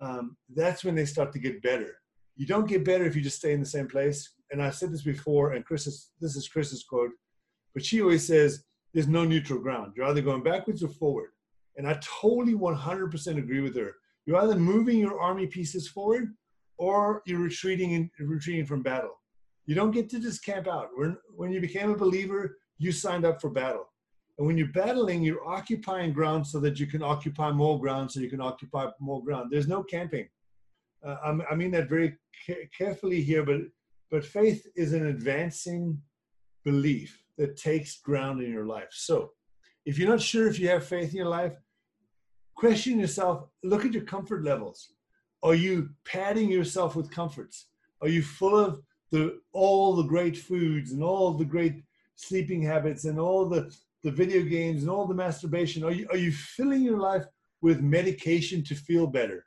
um, 0.00 0.36
that's 0.54 0.84
when 0.84 0.94
they 0.94 1.04
start 1.04 1.32
to 1.32 1.38
get 1.38 1.62
better 1.62 1.96
you 2.36 2.46
don't 2.46 2.68
get 2.68 2.84
better 2.84 3.04
if 3.04 3.14
you 3.14 3.22
just 3.22 3.38
stay 3.38 3.52
in 3.52 3.60
the 3.60 3.66
same 3.66 3.86
place. 3.86 4.34
And 4.50 4.62
I've 4.62 4.74
said 4.74 4.92
this 4.92 5.02
before, 5.02 5.52
and 5.52 5.64
Chris 5.64 5.86
is, 5.86 6.10
this 6.20 6.36
is 6.36 6.48
Chris's 6.48 6.84
quote, 6.84 7.10
but 7.74 7.84
she 7.84 8.00
always 8.00 8.26
says, 8.26 8.64
there's 8.92 9.08
no 9.08 9.24
neutral 9.24 9.58
ground. 9.58 9.92
You're 9.96 10.06
either 10.06 10.20
going 10.20 10.42
backwards 10.42 10.82
or 10.82 10.88
forward. 10.88 11.30
And 11.76 11.88
I 11.88 11.98
totally 12.02 12.54
100% 12.54 13.38
agree 13.38 13.60
with 13.60 13.74
her. 13.76 13.92
You're 14.26 14.38
either 14.38 14.56
moving 14.56 14.98
your 14.98 15.18
army 15.18 15.46
pieces 15.46 15.88
forward 15.88 16.34
or 16.76 17.22
you're 17.26 17.40
retreating 17.40 17.92
in, 17.92 18.10
retreating 18.20 18.66
from 18.66 18.82
battle. 18.82 19.18
You 19.64 19.74
don't 19.74 19.92
get 19.92 20.10
to 20.10 20.20
just 20.20 20.44
camp 20.44 20.68
out. 20.68 20.88
When, 20.94 21.16
when 21.34 21.52
you 21.52 21.60
became 21.60 21.90
a 21.90 21.96
believer, 21.96 22.58
you 22.78 22.92
signed 22.92 23.24
up 23.24 23.40
for 23.40 23.48
battle. 23.48 23.88
And 24.38 24.46
when 24.46 24.58
you're 24.58 24.68
battling, 24.68 25.22
you're 25.22 25.46
occupying 25.46 26.12
ground 26.12 26.46
so 26.46 26.58
that 26.60 26.78
you 26.78 26.86
can 26.86 27.02
occupy 27.02 27.52
more 27.52 27.80
ground, 27.80 28.10
so 28.10 28.20
you 28.20 28.30
can 28.30 28.40
occupy 28.40 28.88
more 29.00 29.22
ground. 29.24 29.50
There's 29.50 29.68
no 29.68 29.82
camping 29.82 30.28
uh, 31.04 31.38
I 31.50 31.54
mean 31.54 31.70
that 31.72 31.88
very 31.88 32.16
carefully 32.76 33.22
here, 33.22 33.44
but 33.44 33.60
but 34.10 34.24
faith 34.24 34.66
is 34.76 34.92
an 34.92 35.06
advancing 35.06 36.00
belief 36.64 37.21
that 37.38 37.56
takes 37.56 38.00
ground 38.00 38.42
in 38.42 38.50
your 38.50 38.66
life. 38.66 38.90
So, 38.90 39.30
if 39.84 39.98
you're 39.98 40.08
not 40.08 40.20
sure 40.20 40.46
if 40.48 40.60
you 40.60 40.68
have 40.68 40.86
faith 40.86 41.10
in 41.10 41.16
your 41.16 41.26
life, 41.26 41.54
question 42.54 43.00
yourself. 43.00 43.48
Look 43.62 43.84
at 43.84 43.92
your 43.92 44.04
comfort 44.04 44.44
levels. 44.44 44.90
Are 45.42 45.54
you 45.54 45.90
padding 46.04 46.50
yourself 46.50 46.94
with 46.94 47.10
comforts? 47.10 47.66
Are 48.00 48.08
you 48.08 48.22
full 48.22 48.56
of 48.56 48.80
the 49.10 49.40
all 49.52 49.94
the 49.94 50.04
great 50.04 50.36
foods 50.36 50.92
and 50.92 51.02
all 51.02 51.32
the 51.32 51.44
great 51.44 51.82
sleeping 52.14 52.62
habits 52.62 53.04
and 53.04 53.18
all 53.18 53.48
the 53.48 53.74
the 54.02 54.10
video 54.10 54.42
games 54.42 54.82
and 54.82 54.90
all 54.90 55.06
the 55.06 55.14
masturbation? 55.14 55.84
Are 55.84 55.92
you 55.92 56.06
are 56.10 56.16
you 56.16 56.32
filling 56.32 56.82
your 56.82 56.98
life 56.98 57.24
with 57.60 57.80
medication 57.80 58.62
to 58.64 58.74
feel 58.74 59.06
better, 59.06 59.46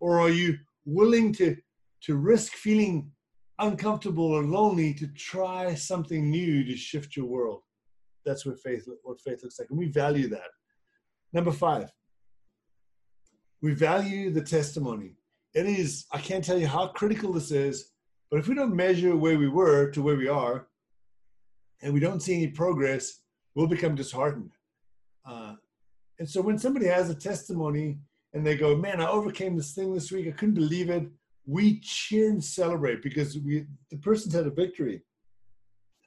or 0.00 0.20
are 0.20 0.30
you 0.30 0.58
willing 0.84 1.32
to 1.34 1.56
to 2.02 2.16
risk 2.16 2.52
feeling 2.52 3.10
uncomfortable 3.58 4.24
or 4.24 4.44
lonely 4.44 4.94
to 4.94 5.06
try 5.08 5.74
something 5.74 6.30
new 6.30 6.64
to 6.64 6.76
shift 6.76 7.16
your 7.16 7.26
world. 7.26 7.62
That's 8.24 8.44
what 8.44 8.60
faith 8.60 8.88
what 9.02 9.20
faith 9.20 9.42
looks 9.42 9.58
like, 9.58 9.70
and 9.70 9.78
we 9.78 9.88
value 9.88 10.28
that. 10.28 10.50
Number 11.32 11.52
five, 11.52 11.90
we 13.62 13.74
value 13.74 14.30
the 14.30 14.42
testimony. 14.42 15.16
It 15.54 15.66
is 15.66 16.06
I 16.12 16.18
can't 16.18 16.44
tell 16.44 16.58
you 16.58 16.66
how 16.66 16.88
critical 16.88 17.32
this 17.32 17.50
is, 17.50 17.92
but 18.30 18.38
if 18.38 18.48
we 18.48 18.54
don't 18.54 18.74
measure 18.74 19.16
where 19.16 19.38
we 19.38 19.48
were 19.48 19.90
to 19.90 20.02
where 20.02 20.16
we 20.16 20.28
are, 20.28 20.68
and 21.82 21.94
we 21.94 22.00
don't 22.00 22.20
see 22.20 22.34
any 22.34 22.48
progress, 22.48 23.20
we'll 23.54 23.66
become 23.66 23.94
disheartened. 23.94 24.52
Uh, 25.24 25.54
and 26.18 26.28
so 26.28 26.40
when 26.40 26.58
somebody 26.58 26.86
has 26.86 27.10
a 27.10 27.14
testimony 27.14 27.98
and 28.32 28.46
they 28.46 28.56
go, 28.56 28.76
man, 28.76 29.00
I 29.00 29.08
overcame 29.08 29.56
this 29.56 29.72
thing 29.72 29.94
this 29.94 30.10
week. 30.10 30.28
I 30.28 30.32
couldn't 30.32 30.54
believe 30.54 30.90
it. 30.90 31.08
We 31.48 31.80
cheer 31.80 32.28
and 32.28 32.44
celebrate 32.44 33.02
because 33.02 33.38
we 33.38 33.64
the 33.90 33.96
person's 33.96 34.34
had 34.34 34.46
a 34.46 34.50
victory. 34.50 35.02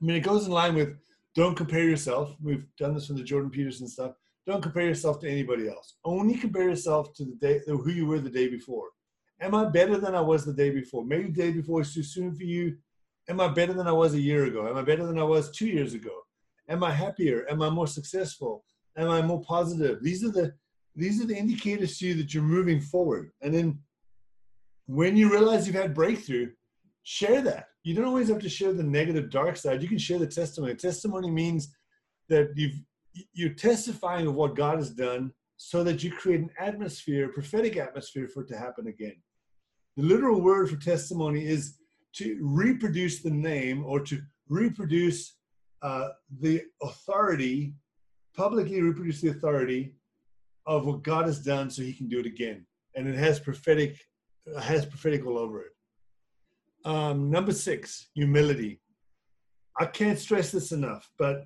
I 0.02 0.06
mean, 0.06 0.16
it 0.16 0.22
goes 0.22 0.46
in 0.46 0.52
line 0.52 0.76
with 0.76 0.96
don't 1.36 1.56
compare 1.56 1.84
yourself. 1.84 2.36
We've 2.42 2.66
done 2.78 2.94
this 2.94 3.08
from 3.08 3.18
the 3.18 3.24
Jordan 3.24 3.50
Peterson 3.50 3.88
stuff. 3.88 4.14
Don't 4.46 4.62
compare 4.62 4.86
yourself 4.86 5.20
to 5.22 5.30
anybody 5.30 5.68
else. 5.68 5.96
Only 6.04 6.36
compare 6.36 6.70
yourself 6.70 7.14
to 7.16 7.26
the 7.26 7.36
day 7.36 7.62
who 7.66 7.90
you 7.90 8.06
were 8.06 8.20
the 8.20 8.30
day 8.30 8.48
before. 8.50 8.90
Am 9.40 9.56
I 9.56 9.66
better 9.66 9.98
than 9.98 10.14
I 10.14 10.22
was 10.22 10.46
the 10.46 10.54
day 10.54 10.70
before? 10.70 11.04
Maybe 11.04 11.32
the 11.32 11.42
day 11.42 11.52
before 11.52 11.82
is 11.82 11.94
too 11.94 12.04
soon 12.04 12.36
for 12.36 12.44
you. 12.44 12.78
Am 13.28 13.40
I 13.40 13.48
better 13.48 13.74
than 13.74 13.88
I 13.88 13.92
was 13.92 14.14
a 14.14 14.20
year 14.20 14.46
ago? 14.46 14.68
Am 14.68 14.78
I 14.78 14.84
better 14.84 15.06
than 15.06 15.18
I 15.18 15.24
was 15.24 15.52
two 15.52 15.68
years 15.68 15.94
ago? 15.94 16.12
Am 16.70 16.84
I 16.84 16.92
happier? 16.92 17.46
Am 17.50 17.62
I 17.62 17.70
more 17.70 17.88
successful? 17.88 18.64
Am 18.98 19.10
I 19.10 19.22
more 19.22 19.42
positive? 19.42 20.04
These 20.04 20.24
are 20.24 20.32
the 20.32 20.54
these 20.96 21.22
are 21.22 21.26
the 21.26 21.38
indicators 21.38 21.98
to 21.98 22.08
you 22.08 22.14
that 22.16 22.34
you're 22.34 22.44
moving 22.44 22.82
forward. 22.82 23.32
And 23.42 23.54
then 23.54 23.80
when 24.88 25.16
you 25.16 25.32
realize 25.32 25.68
you've 25.68 25.76
had 25.76 25.94
breakthrough, 25.94 26.52
share 27.04 27.42
that. 27.42 27.68
you 27.84 27.96
don't 27.96 28.06
always 28.06 28.30
have 28.30 28.40
to 28.40 28.50
share 28.50 28.74
the 28.74 28.84
negative 28.84 29.30
dark 29.30 29.58
side. 29.58 29.82
You 29.82 29.88
can 29.88 29.98
share 29.98 30.20
the 30.20 30.28
testimony. 30.28 30.76
Testimony 30.76 31.32
means 31.32 31.74
that 32.30 32.50
you've 32.56 32.80
you're 33.34 33.54
testifying 33.54 34.28
of 34.28 34.36
what 34.36 34.56
God 34.56 34.78
has 34.78 34.92
done 34.92 35.34
so 35.58 35.84
that 35.84 36.04
you 36.04 36.12
create 36.12 36.40
an 36.40 36.50
atmosphere, 36.60 37.30
prophetic 37.30 37.78
atmosphere 37.78 38.28
for 38.28 38.44
it 38.44 38.48
to 38.48 38.58
happen 38.58 38.88
again. 38.88 39.16
The 39.98 40.04
literal 40.04 40.42
word 40.42 40.70
for 40.70 40.78
testimony 40.78 41.46
is 41.46 41.78
to 42.14 42.38
reproduce 42.42 43.22
the 43.22 43.32
name 43.32 43.86
or 43.86 44.00
to 44.02 44.22
reproduce 44.50 45.36
uh, 45.82 46.10
the 46.40 46.64
authority, 46.82 47.74
publicly 48.36 48.82
reproduce 48.82 49.22
the 49.22 49.30
authority 49.30 49.94
of 50.66 50.86
what 50.86 51.04
God 51.04 51.26
has 51.26 51.40
done 51.44 51.70
so 51.70 51.82
he 51.82 51.94
can 51.94 52.08
do 52.08 52.20
it 52.20 52.26
again. 52.26 52.66
And 52.96 53.08
it 53.08 53.16
has 53.16 53.40
prophetic, 53.40 53.98
has 54.60 54.86
prophetic 54.86 55.26
all 55.26 55.38
over 55.38 55.62
it. 55.62 55.72
Um, 56.86 57.30
number 57.30 57.52
six, 57.52 58.10
humility. 58.14 58.82
I 59.80 59.86
can't 59.86 60.20
stress 60.20 60.52
this 60.52 60.72
enough, 60.72 61.10
but 61.18 61.46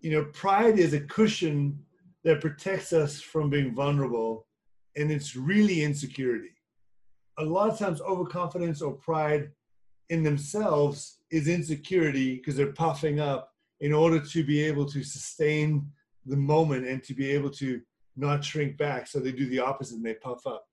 you 0.00 0.10
know, 0.10 0.24
pride 0.32 0.78
is 0.78 0.92
a 0.92 1.00
cushion 1.00 1.78
that 2.24 2.40
protects 2.40 2.92
us 2.92 3.20
from 3.20 3.50
being 3.50 3.74
vulnerable, 3.74 4.46
and 4.96 5.10
it's 5.10 5.36
really 5.36 5.82
insecurity. 5.82 6.54
A 7.38 7.44
lot 7.44 7.70
of 7.70 7.78
times, 7.78 8.00
overconfidence 8.00 8.82
or 8.82 8.92
pride 8.92 9.50
in 10.10 10.22
themselves 10.22 11.18
is 11.30 11.48
insecurity 11.48 12.36
because 12.36 12.56
they're 12.56 12.72
puffing 12.72 13.20
up 13.20 13.50
in 13.80 13.92
order 13.92 14.20
to 14.20 14.44
be 14.44 14.62
able 14.62 14.86
to 14.86 15.02
sustain 15.02 15.86
the 16.26 16.36
moment 16.36 16.86
and 16.86 17.02
to 17.02 17.14
be 17.14 17.30
able 17.30 17.50
to 17.50 17.80
not 18.16 18.44
shrink 18.44 18.76
back. 18.76 19.06
So 19.06 19.18
they 19.18 19.32
do 19.32 19.48
the 19.48 19.60
opposite 19.60 19.96
and 19.96 20.04
they 20.04 20.14
puff 20.14 20.46
up. 20.46 20.64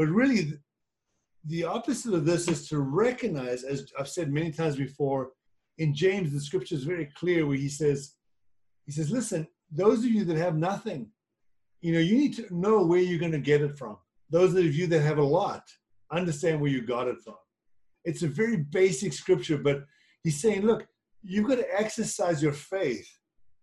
But 0.00 0.08
really, 0.08 0.54
the 1.44 1.64
opposite 1.64 2.14
of 2.14 2.24
this 2.24 2.48
is 2.48 2.66
to 2.70 2.80
recognize, 2.80 3.64
as 3.64 3.92
I've 3.98 4.08
said 4.08 4.32
many 4.32 4.50
times 4.50 4.76
before, 4.76 5.32
in 5.76 5.94
James, 5.94 6.32
the 6.32 6.40
scripture 6.40 6.74
is 6.74 6.84
very 6.84 7.10
clear 7.14 7.44
where 7.44 7.58
he 7.58 7.68
says, 7.68 8.14
he 8.86 8.92
says, 8.92 9.10
listen, 9.10 9.46
those 9.70 9.98
of 9.98 10.06
you 10.06 10.24
that 10.24 10.38
have 10.38 10.56
nothing, 10.56 11.10
you 11.82 11.92
know, 11.92 11.98
you 11.98 12.16
need 12.16 12.34
to 12.36 12.46
know 12.50 12.82
where 12.82 13.00
you're 13.00 13.18
going 13.18 13.30
to 13.32 13.38
get 13.38 13.60
it 13.60 13.76
from. 13.76 13.98
Those 14.30 14.54
of 14.54 14.74
you 14.74 14.86
that 14.86 15.02
have 15.02 15.18
a 15.18 15.22
lot, 15.22 15.64
understand 16.10 16.62
where 16.62 16.70
you 16.70 16.80
got 16.80 17.06
it 17.06 17.20
from. 17.22 17.36
It's 18.06 18.22
a 18.22 18.26
very 18.26 18.56
basic 18.56 19.12
scripture, 19.12 19.58
but 19.58 19.84
he's 20.24 20.40
saying, 20.40 20.62
look, 20.62 20.86
you've 21.22 21.46
got 21.46 21.56
to 21.56 21.78
exercise 21.78 22.42
your 22.42 22.54
faith. 22.54 23.06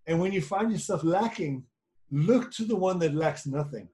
And 0.06 0.20
when 0.20 0.34
you 0.34 0.44
find 0.44 0.72
yourself 0.72 1.03
lacking, 1.03 1.63
look 2.12 2.51
to 2.51 2.65
the 2.65 2.75
one 2.75 3.00
that 3.00 3.15
lacks 3.15 3.48
nothing. 3.48 3.89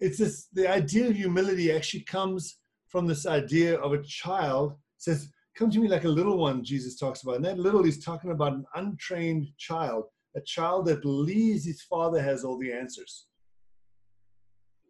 It's 0.00 0.18
this 0.18 0.46
the 0.52 0.70
idea 0.70 1.08
of 1.08 1.16
humility 1.16 1.72
actually 1.72 2.02
comes 2.02 2.58
from 2.88 3.06
this 3.06 3.26
idea 3.26 3.78
of 3.78 3.92
a 3.92 4.02
child 4.02 4.76
says, 4.98 5.30
Come 5.56 5.70
to 5.70 5.80
me 5.80 5.88
like 5.88 6.04
a 6.04 6.08
little 6.08 6.38
one, 6.38 6.62
Jesus 6.62 6.96
talks 6.96 7.22
about. 7.22 7.36
And 7.36 7.44
that 7.44 7.58
little, 7.58 7.82
he's 7.82 8.04
talking 8.04 8.30
about 8.30 8.52
an 8.52 8.64
untrained 8.76 9.48
child, 9.58 10.04
a 10.36 10.40
child 10.40 10.86
that 10.86 11.02
believes 11.02 11.64
his 11.64 11.82
father 11.82 12.22
has 12.22 12.44
all 12.44 12.58
the 12.58 12.72
answers. 12.72 13.26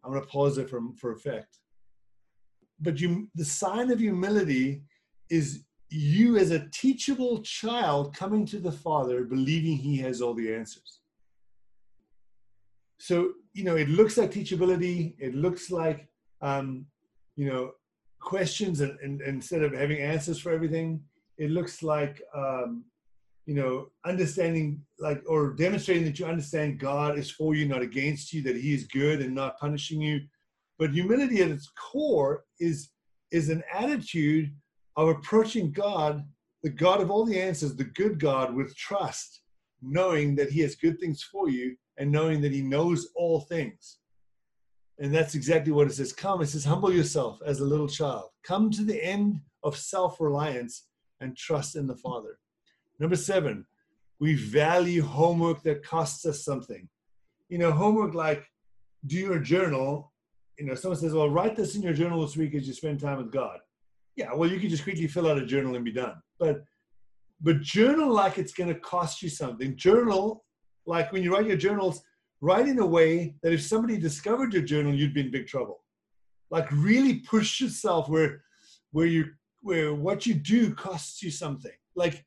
I'm 0.03 0.11
going 0.11 0.21
to 0.21 0.29
pause 0.29 0.59
it 0.59 0.69
for, 0.69 0.79
for 0.99 1.11
effect. 1.11 1.57
But 2.79 2.99
you, 2.99 3.29
the 3.33 3.45
sign 3.45 3.91
of 3.91 3.99
humility 3.99 4.83
is 5.31 5.63
you 5.89 6.37
as 6.37 6.51
a 6.51 6.67
teachable 6.71 7.41
child 7.41 8.15
coming 8.15 8.45
to 8.45 8.59
the 8.59 8.71
father 8.71 9.23
believing 9.23 9.75
he 9.75 9.97
has 9.97 10.21
all 10.21 10.35
the 10.35 10.53
answers. 10.53 10.98
So, 12.99 13.33
you 13.53 13.63
know, 13.63 13.75
it 13.75 13.89
looks 13.89 14.17
like 14.17 14.31
teachability. 14.31 15.15
It 15.19 15.33
looks 15.33 15.71
like, 15.71 16.07
um, 16.41 16.85
you 17.35 17.49
know, 17.49 17.71
questions 18.19 18.81
and, 18.81 18.99
and, 18.99 19.21
instead 19.21 19.63
of 19.63 19.73
having 19.73 19.99
answers 19.99 20.39
for 20.39 20.51
everything 20.51 21.01
it 21.39 21.49
looks 21.49 21.81
like 21.81 22.21
um, 22.35 22.83
you 23.45 23.55
know 23.55 23.87
understanding 24.05 24.81
like 24.99 25.23
or 25.27 25.53
demonstrating 25.53 26.05
that 26.05 26.19
you 26.19 26.25
understand 26.25 26.79
god 26.79 27.17
is 27.17 27.31
for 27.31 27.55
you 27.55 27.65
not 27.65 27.81
against 27.81 28.31
you 28.31 28.43
that 28.43 28.55
he 28.55 28.73
is 28.73 28.85
good 28.85 29.21
and 29.21 29.33
not 29.33 29.57
punishing 29.57 30.01
you 30.01 30.19
but 30.77 30.91
humility 30.91 31.41
at 31.41 31.49
its 31.49 31.69
core 31.69 32.43
is 32.59 32.91
is 33.31 33.49
an 33.49 33.63
attitude 33.73 34.53
of 34.97 35.07
approaching 35.07 35.71
god 35.71 36.23
the 36.61 36.69
god 36.69 37.01
of 37.01 37.09
all 37.09 37.25
the 37.25 37.39
answers 37.39 37.75
the 37.75 37.83
good 37.85 38.19
god 38.19 38.53
with 38.53 38.75
trust 38.75 39.41
knowing 39.81 40.35
that 40.35 40.51
he 40.51 40.59
has 40.59 40.75
good 40.75 40.99
things 40.99 41.23
for 41.23 41.49
you 41.49 41.75
and 41.99 42.11
knowing 42.11 42.41
that 42.41 42.51
he 42.51 42.61
knows 42.61 43.09
all 43.15 43.41
things 43.41 43.99
and 44.99 45.15
that's 45.15 45.33
exactly 45.33 45.71
what 45.71 45.87
it 45.87 45.93
says. 45.93 46.11
Come, 46.11 46.41
it 46.41 46.47
says, 46.47 46.65
humble 46.65 46.93
yourself 46.93 47.39
as 47.45 47.61
a 47.61 47.65
little 47.65 47.87
child. 47.87 48.25
Come 48.43 48.69
to 48.71 48.83
the 48.83 49.01
end 49.03 49.39
of 49.63 49.77
self 49.77 50.19
reliance 50.19 50.87
and 51.21 51.35
trust 51.35 51.75
in 51.75 51.87
the 51.87 51.95
Father. 51.95 52.37
Number 52.99 53.15
seven, 53.15 53.65
we 54.19 54.35
value 54.35 55.01
homework 55.01 55.63
that 55.63 55.83
costs 55.85 56.25
us 56.25 56.43
something. 56.43 56.89
You 57.47 57.57
know, 57.57 57.71
homework 57.71 58.13
like 58.13 58.45
do 59.05 59.17
your 59.17 59.39
journal. 59.39 60.11
You 60.57 60.65
know, 60.65 60.75
someone 60.75 60.99
says, 60.99 61.13
well, 61.13 61.29
write 61.29 61.55
this 61.55 61.75
in 61.75 61.81
your 61.81 61.93
journal 61.93 62.21
this 62.21 62.35
week 62.35 62.53
as 62.53 62.67
you 62.67 62.73
spend 62.73 62.99
time 62.99 63.17
with 63.17 63.31
God. 63.31 63.59
Yeah, 64.17 64.33
well, 64.33 64.49
you 64.49 64.59
can 64.59 64.69
just 64.69 64.83
quickly 64.83 65.07
fill 65.07 65.29
out 65.29 65.37
a 65.37 65.45
journal 65.45 65.75
and 65.75 65.85
be 65.85 65.93
done. 65.93 66.15
But 66.37 66.63
but 67.41 67.61
journal 67.61 68.11
like 68.11 68.37
it's 68.37 68.51
going 68.51 68.67
to 68.67 68.79
cost 68.81 69.21
you 69.21 69.29
something. 69.29 69.77
Journal 69.77 70.43
like 70.85 71.11
when 71.11 71.23
you 71.23 71.33
write 71.33 71.47
your 71.47 71.57
journals, 71.57 72.01
write 72.41 72.67
in 72.67 72.79
a 72.79 72.85
way 72.85 73.35
that 73.43 73.53
if 73.53 73.61
somebody 73.61 73.97
discovered 73.97 74.53
your 74.53 74.63
journal, 74.63 74.93
you'd 74.93 75.13
be 75.13 75.21
in 75.21 75.31
big 75.31 75.47
trouble. 75.47 75.83
Like 76.51 76.67
really 76.71 77.19
push 77.19 77.61
yourself 77.61 78.09
where 78.09 78.43
where 78.91 79.05
you 79.05 79.31
where 79.61 79.93
what 79.93 80.25
you 80.25 80.33
do 80.33 80.73
costs 80.73 81.21
you 81.21 81.31
something. 81.31 81.71
Like 81.95 82.25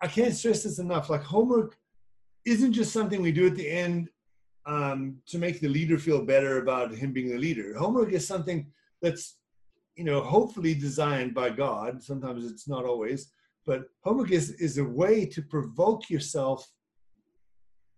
I 0.00 0.06
can't 0.06 0.34
stress 0.34 0.62
this 0.62 0.78
enough. 0.78 1.10
Like 1.10 1.22
homework 1.22 1.76
isn't 2.44 2.72
just 2.72 2.92
something 2.92 3.22
we 3.22 3.32
do 3.32 3.46
at 3.46 3.56
the 3.56 3.68
end 3.68 4.08
um, 4.66 5.16
to 5.26 5.38
make 5.38 5.60
the 5.60 5.68
leader 5.68 5.98
feel 5.98 6.24
better 6.24 6.58
about 6.58 6.94
him 6.94 7.12
being 7.12 7.30
the 7.30 7.38
leader. 7.38 7.74
Homework 7.76 8.12
is 8.12 8.26
something 8.26 8.66
that's 9.02 9.36
you 9.96 10.04
know 10.04 10.22
hopefully 10.22 10.74
designed 10.74 11.34
by 11.34 11.50
God. 11.50 12.02
Sometimes 12.02 12.50
it's 12.50 12.68
not 12.68 12.84
always, 12.84 13.30
but 13.66 13.84
homework 14.02 14.30
is 14.30 14.50
is 14.52 14.78
a 14.78 14.84
way 14.84 15.26
to 15.26 15.42
provoke 15.42 16.08
yourself 16.08 16.66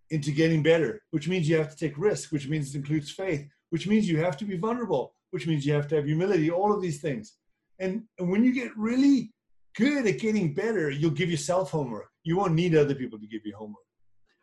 into 0.09 0.31
getting 0.31 0.63
better, 0.63 1.01
which 1.11 1.27
means 1.27 1.47
you 1.47 1.57
have 1.57 1.69
to 1.69 1.77
take 1.77 1.97
risk, 1.97 2.31
which 2.31 2.47
means 2.47 2.73
it 2.73 2.77
includes 2.77 3.11
faith, 3.11 3.47
which 3.69 3.87
means 3.87 4.07
you 4.07 4.17
have 4.17 4.37
to 4.37 4.45
be 4.45 4.57
vulnerable, 4.57 5.13
which 5.31 5.47
means 5.47 5.65
you 5.65 5.73
have 5.73 5.87
to 5.89 5.95
have 5.95 6.05
humility, 6.05 6.49
all 6.49 6.73
of 6.73 6.81
these 6.81 7.01
things. 7.01 7.33
And, 7.79 8.03
and 8.17 8.29
when 8.29 8.43
you 8.43 8.53
get 8.53 8.75
really 8.77 9.31
good 9.75 10.07
at 10.07 10.19
getting 10.19 10.53
better, 10.53 10.89
you'll 10.89 11.11
give 11.11 11.29
yourself 11.29 11.71
homework. 11.71 12.09
You 12.23 12.37
won't 12.37 12.53
need 12.53 12.75
other 12.75 12.95
people 12.95 13.19
to 13.19 13.27
give 13.27 13.41
you 13.45 13.55
homework. 13.55 13.83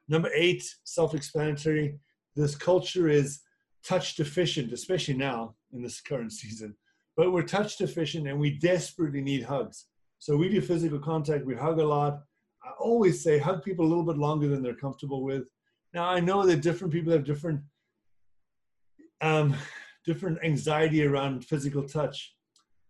Number 0.08 0.30
eight, 0.34 0.62
self 0.84 1.14
explanatory. 1.14 1.98
This 2.36 2.54
culture 2.54 3.08
is 3.08 3.40
touch 3.86 4.16
deficient, 4.16 4.72
especially 4.72 5.14
now 5.14 5.54
in 5.72 5.82
this 5.82 6.00
current 6.00 6.32
season. 6.40 6.74
But 7.16 7.32
we're 7.32 7.42
touch 7.42 7.78
deficient 7.78 8.26
and 8.26 8.38
we 8.38 8.58
desperately 8.58 9.20
need 9.20 9.44
hugs. 9.44 9.86
So 10.18 10.36
we 10.36 10.48
do 10.48 10.60
physical 10.60 10.98
contact, 10.98 11.44
we 11.44 11.54
hug 11.54 11.78
a 11.78 11.86
lot. 11.86 12.20
I 12.64 12.70
always 12.80 13.22
say 13.22 13.38
hug 13.38 13.62
people 13.62 13.84
a 13.84 13.88
little 13.88 14.04
bit 14.04 14.16
longer 14.16 14.48
than 14.48 14.62
they're 14.62 14.74
comfortable 14.74 15.22
with. 15.22 15.44
Now 15.94 16.08
I 16.08 16.18
know 16.18 16.44
that 16.44 16.60
different 16.60 16.92
people 16.92 17.12
have 17.12 17.24
different 17.24 17.60
um, 19.20 19.54
different 20.04 20.38
anxiety 20.42 21.06
around 21.06 21.44
physical 21.44 21.88
touch, 21.88 22.34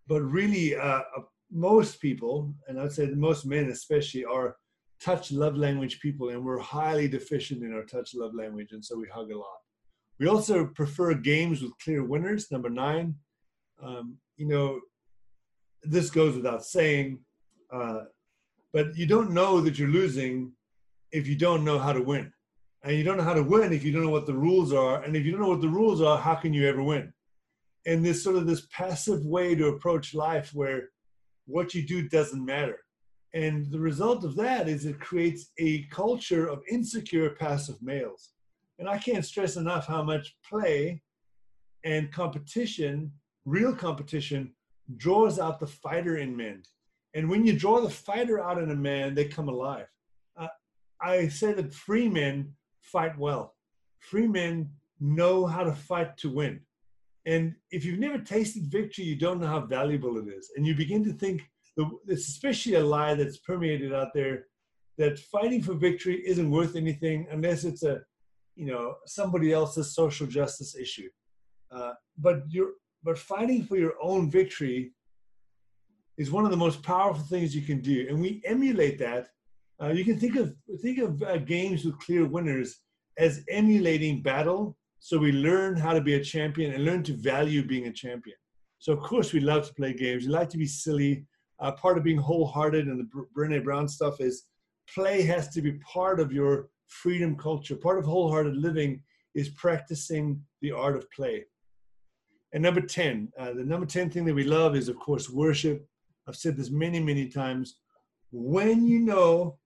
but 0.09 0.23
really 0.23 0.75
uh, 0.75 1.03
uh, 1.17 1.23
most 1.53 2.01
people, 2.01 2.53
and 2.67 2.81
I'd 2.81 2.93
say 2.93 3.07
most 3.09 3.45
men 3.45 3.69
especially, 3.69 4.25
are 4.25 4.57
touch 5.01 5.31
love 5.31 5.55
language 5.57 6.01
people, 6.01 6.31
and 6.31 6.43
we're 6.43 6.59
highly 6.59 7.07
deficient 7.07 7.63
in 7.63 7.75
our 7.75 7.85
touch 7.85 8.15
love 8.15 8.35
language, 8.35 8.73
and 8.73 8.83
so 8.83 8.97
we 8.97 9.07
hug 9.13 9.31
a 9.31 9.37
lot. 9.37 9.59
We 10.19 10.27
also 10.27 10.67
prefer 10.67 11.13
games 11.13 11.61
with 11.61 11.79
clear 11.79 12.05
winners. 12.05 12.51
Number 12.51 12.71
nine, 12.71 13.17
um, 13.83 14.17
you 14.37 14.49
know, 14.49 14.81
this 15.83 16.09
goes 16.09 16.37
without 16.37 16.65
saying, 16.65 17.19
uh, 17.71 18.05
but 18.73 18.97
you 18.97 19.07
don't 19.07 19.33
know 19.33 19.61
that 19.61 19.79
you're 19.79 19.89
losing 19.89 20.53
if 21.13 21.29
you 21.29 21.37
don't 21.37 21.65
know 21.65 21.79
how 21.79 21.93
to 21.93 22.01
win 22.01 22.33
and 22.85 22.99
you 22.99 23.03
don't 23.03 23.17
know 23.17 23.25
how 23.25 23.35
to 23.35 23.43
win 23.43 23.73
if 23.73 23.83
you 23.83 23.93
don't 23.93 24.03
know 24.03 24.11
what 24.11 24.27
the 24.27 24.35
rules 24.35 24.73
are. 24.73 25.03
And 25.03 25.17
if 25.17 25.25
you 25.25 25.33
don't 25.33 25.41
know 25.41 25.49
what 25.49 25.63
the 25.63 25.69
rules 25.69 26.03
are 26.03 26.19
how 26.19 26.35
can 26.35 26.53
you 26.53 26.69
ever 26.69 26.83
win? 26.83 27.13
And 27.87 28.05
this 28.05 28.23
sort 28.23 28.37
of 28.37 28.47
this 28.47 28.67
passive 28.67 29.25
way 29.25 29.55
to 29.55 29.69
approach 29.69 30.15
life 30.15 30.51
where 30.55 30.91
what 31.47 31.75
you 31.75 31.87
do 31.87 32.09
doesn't 32.09 32.45
matter. 32.45 32.79
And 33.33 33.71
the 33.71 33.81
result 33.81 34.25
of 34.25 34.37
that 34.37 34.69
is 34.69 34.85
it 34.85 35.01
creates 35.01 35.51
a 35.59 35.85
culture 35.85 36.47
of 36.47 36.63
insecure 36.71 37.31
passive 37.31 37.83
males. 37.83 38.31
And 38.79 38.89
i 38.89 38.99
can't 38.99 39.25
stress 39.25 39.57
enough 39.57 39.87
how 39.87 40.03
much 40.03 40.37
play 40.49 41.03
and 41.85 42.13
competition 42.13 43.13
real 43.47 43.75
competition 43.75 44.53
draws 44.97 45.39
out 45.39 45.59
the 45.59 45.67
fighter 45.67 46.19
in 46.19 46.37
men. 46.37 46.63
And 47.15 47.31
when 47.31 47.47
you 47.47 47.59
draw 47.59 47.81
the 47.81 47.91
fighter 47.91 48.43
out 48.43 48.59
in 48.59 48.71
a 48.71 48.77
man 48.77 49.15
they 49.15 49.25
come 49.25 49.49
alive. 49.49 49.87
Uh, 50.37 50.49
i 51.01 51.29
say 51.29 51.55
that 51.55 51.73
free 51.73 52.09
men 52.09 52.53
fight 52.93 53.19
well. 53.19 53.55
Free 53.99 54.29
men 54.29 54.71
know 55.01 55.47
how 55.47 55.65
to 55.65 55.73
fight 55.73 56.17
to 56.19 56.31
win. 56.31 56.61
And 57.27 57.55
if 57.71 57.85
you've 57.85 57.99
never 57.99 58.19
tasted 58.19 58.65
victory, 58.67 59.05
you 59.05 59.17
don't 59.17 59.41
know 59.41 59.47
how 59.47 59.61
valuable 59.61 60.19
it 60.19 60.29
is. 60.29 60.51
And 60.57 60.67
you 60.67 60.75
begin 60.75 61.03
to 61.05 61.13
think 61.13 61.43
it's 62.07 62.29
especially 62.29 62.75
a 62.75 62.85
lie 62.85 63.15
that's 63.15 63.39
permeated 63.39 63.93
out 63.93 64.13
there 64.15 64.47
that 64.99 65.19
fighting 65.19 65.63
for 65.63 65.75
victory 65.75 66.23
isn't 66.25 66.51
worth 66.51 66.77
anything 66.77 67.27
unless 67.31 67.65
it's 67.65 67.83
a, 67.83 68.01
you 68.55 68.67
know, 68.67 68.95
somebody 69.07 69.53
else's 69.53 69.95
social 69.95 70.27
justice 70.27 70.77
issue. 70.77 71.09
Uh, 71.75 71.93
but 72.19 72.43
you're, 72.49 72.75
but 73.03 73.19
fighting 73.19 73.65
for 73.65 73.77
your 73.77 73.95
own 74.01 74.31
victory 74.31 74.93
is 76.17 76.31
one 76.31 76.45
of 76.45 76.51
the 76.51 76.57
most 76.57 76.83
powerful 76.83 77.25
things 77.25 77.57
you 77.57 77.63
can 77.63 77.81
do, 77.81 78.07
and 78.09 78.21
we 78.21 78.41
emulate 78.45 78.99
that. 78.99 79.29
Uh, 79.83 79.89
you 79.89 80.05
can 80.05 80.19
think 80.19 80.37
of 80.37 80.55
think 80.81 80.99
of 80.99 81.23
uh, 81.23 81.39
games 81.39 81.85
with 81.85 81.99
clear 81.99 82.25
winners 82.25 82.81
as 83.19 83.45
emulating 83.49 84.23
battle. 84.23 84.77
So 85.01 85.19
we 85.19 85.33
learn 85.33 85.77
how 85.77 85.93
to 85.93 86.01
be 86.01 86.15
a 86.15 86.25
champion 86.25 86.73
and 86.73 86.85
learn 86.85 87.03
to 87.05 87.13
value 87.13 87.65
being 87.67 87.87
a 87.87 87.93
champion. 87.93 88.37
So 88.79 88.93
of 88.93 89.01
course 89.01 89.33
we 89.33 89.41
love 89.41 89.67
to 89.67 89.75
play 89.75 89.93
games. 89.93 90.25
We 90.25 90.31
like 90.31 90.49
to 90.51 90.59
be 90.59 90.67
silly. 90.67 91.27
Uh, 91.61 91.73
part 91.73 91.99
of 91.99 92.05
being 92.05 92.19
wholehearted 92.19 92.87
and 92.87 93.01
the 93.01 93.27
Brene 93.37 93.63
Brown 93.63 93.89
stuff 93.89 94.21
is 94.21 94.45
play 94.93 95.23
has 95.23 95.49
to 95.51 95.63
be 95.63 95.73
part 95.93 96.21
of 96.21 96.33
your 96.33 96.69
freedom 96.89 97.37
culture. 97.37 97.77
Part 97.77 97.99
of 97.99 98.05
wholehearted 98.05 98.57
living 98.57 99.03
is 99.35 99.51
practicing 99.51 100.41
the 100.63 100.73
art 100.73 100.97
of 100.97 101.11
play. 101.11 101.45
And 102.53 102.63
number 102.63 102.81
10, 102.81 103.33
uh, 103.39 103.53
the 103.53 103.65
number 103.65 103.87
10 103.87 104.11
thing 104.11 104.25
that 104.25 104.35
we 104.35 104.45
love 104.45 104.77
is, 104.77 104.89
of 104.89 104.99
course, 104.99 105.29
worship. 105.29 105.87
I've 106.29 106.37
said 106.37 106.57
this 106.57 106.71
many, 106.71 107.01
many 107.01 107.29
times. 107.29 107.79
When 108.31 108.87
you 108.87 109.01
know 109.01 109.59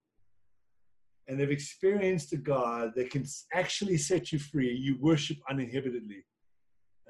and 1.29 1.39
they've 1.39 1.51
experienced 1.51 2.33
a 2.33 2.39
God 2.39 2.93
that 2.97 3.11
can 3.11 3.25
actually 3.53 3.99
set 3.99 4.33
you 4.33 4.39
free, 4.39 4.75
you 4.75 4.97
worship 4.99 5.37
uninhibitedly. 5.49 6.25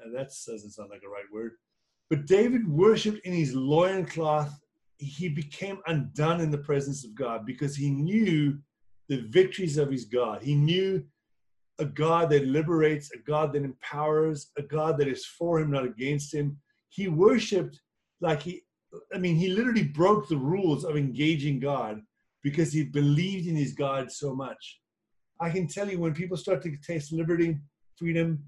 And 0.03 0.13
that 0.13 0.31
doesn't 0.45 0.71
sound 0.71 0.89
like 0.89 1.03
a 1.05 1.09
right 1.09 1.23
word. 1.33 1.53
But 2.09 2.25
David 2.25 2.67
worshiped 2.67 3.25
in 3.25 3.33
his 3.33 3.55
loincloth. 3.55 4.59
He 4.97 5.29
became 5.29 5.79
undone 5.87 6.41
in 6.41 6.51
the 6.51 6.57
presence 6.57 7.05
of 7.05 7.15
God 7.15 7.45
because 7.45 7.75
he 7.75 7.89
knew 7.89 8.57
the 9.07 9.21
victories 9.29 9.77
of 9.77 9.89
his 9.89 10.05
God. 10.05 10.43
He 10.43 10.55
knew 10.55 11.03
a 11.79 11.85
God 11.85 12.29
that 12.31 12.45
liberates, 12.45 13.11
a 13.11 13.19
God 13.19 13.53
that 13.53 13.63
empowers, 13.63 14.51
a 14.57 14.61
God 14.61 14.97
that 14.97 15.07
is 15.07 15.25
for 15.25 15.59
him, 15.59 15.71
not 15.71 15.85
against 15.85 16.33
him. 16.33 16.57
He 16.89 17.07
worshiped 17.07 17.79
like 18.19 18.41
he, 18.41 18.63
I 19.13 19.17
mean, 19.17 19.37
he 19.37 19.47
literally 19.49 19.83
broke 19.83 20.27
the 20.27 20.37
rules 20.37 20.83
of 20.83 20.97
engaging 20.97 21.59
God 21.59 22.01
because 22.43 22.71
he 22.71 22.83
believed 22.83 23.47
in 23.47 23.55
his 23.55 23.73
God 23.73 24.11
so 24.11 24.33
much. 24.33 24.79
I 25.39 25.49
can 25.49 25.67
tell 25.67 25.89
you 25.89 25.99
when 25.99 26.13
people 26.13 26.37
start 26.37 26.61
to 26.63 26.75
taste 26.85 27.13
liberty, 27.13 27.57
freedom, 27.97 28.43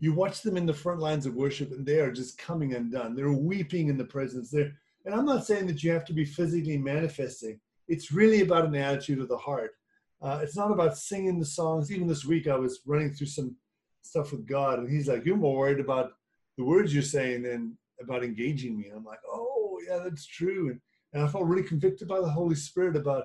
you 0.00 0.12
watch 0.12 0.42
them 0.42 0.56
in 0.56 0.66
the 0.66 0.74
front 0.74 1.00
lines 1.00 1.26
of 1.26 1.34
worship 1.34 1.72
and 1.72 1.84
they 1.84 2.00
are 2.00 2.12
just 2.12 2.38
coming 2.38 2.74
undone. 2.74 3.14
They're 3.14 3.32
weeping 3.32 3.88
in 3.88 3.96
the 3.96 4.04
presence 4.04 4.50
there. 4.50 4.72
And 5.04 5.14
I'm 5.14 5.24
not 5.24 5.46
saying 5.46 5.66
that 5.66 5.82
you 5.82 5.90
have 5.92 6.04
to 6.06 6.12
be 6.12 6.24
physically 6.24 6.78
manifesting. 6.78 7.58
It's 7.88 8.12
really 8.12 8.42
about 8.42 8.66
an 8.66 8.76
attitude 8.76 9.20
of 9.20 9.28
the 9.28 9.38
heart. 9.38 9.72
Uh, 10.20 10.40
it's 10.42 10.56
not 10.56 10.70
about 10.70 10.96
singing 10.96 11.38
the 11.38 11.46
songs. 11.46 11.90
Even 11.90 12.06
this 12.06 12.24
week, 12.24 12.48
I 12.48 12.56
was 12.56 12.80
running 12.86 13.12
through 13.12 13.28
some 13.28 13.56
stuff 14.02 14.32
with 14.32 14.46
God, 14.46 14.80
and 14.80 14.90
He's 14.90 15.08
like, 15.08 15.24
"You're 15.24 15.36
more 15.36 15.56
worried 15.56 15.80
about 15.80 16.12
the 16.56 16.64
words 16.64 16.92
you're 16.92 17.02
saying 17.02 17.42
than 17.42 17.78
about 18.02 18.24
engaging 18.24 18.76
me." 18.76 18.88
And 18.88 18.96
I'm 18.96 19.04
like, 19.04 19.20
"Oh, 19.26 19.78
yeah, 19.86 20.00
that's 20.02 20.26
true." 20.26 20.70
And, 20.70 20.80
and 21.12 21.22
I 21.22 21.28
felt 21.28 21.46
really 21.46 21.62
convicted 21.62 22.08
by 22.08 22.20
the 22.20 22.30
Holy 22.30 22.54
Spirit 22.54 22.96
about 22.96 23.24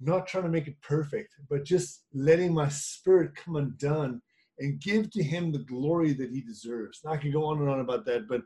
not 0.00 0.26
trying 0.26 0.44
to 0.44 0.50
make 0.50 0.66
it 0.66 0.80
perfect, 0.82 1.34
but 1.48 1.64
just 1.64 2.04
letting 2.12 2.52
my 2.52 2.68
spirit 2.68 3.34
come 3.36 3.56
undone 3.56 4.20
and 4.58 4.80
give 4.80 5.10
to 5.12 5.22
Him 5.22 5.52
the 5.52 5.60
glory 5.60 6.12
that 6.14 6.30
He 6.30 6.40
deserves. 6.40 7.00
Now 7.04 7.12
I 7.12 7.16
can 7.16 7.32
go 7.32 7.44
on 7.46 7.58
and 7.58 7.68
on 7.68 7.80
about 7.80 8.04
that, 8.06 8.28
but 8.28 8.42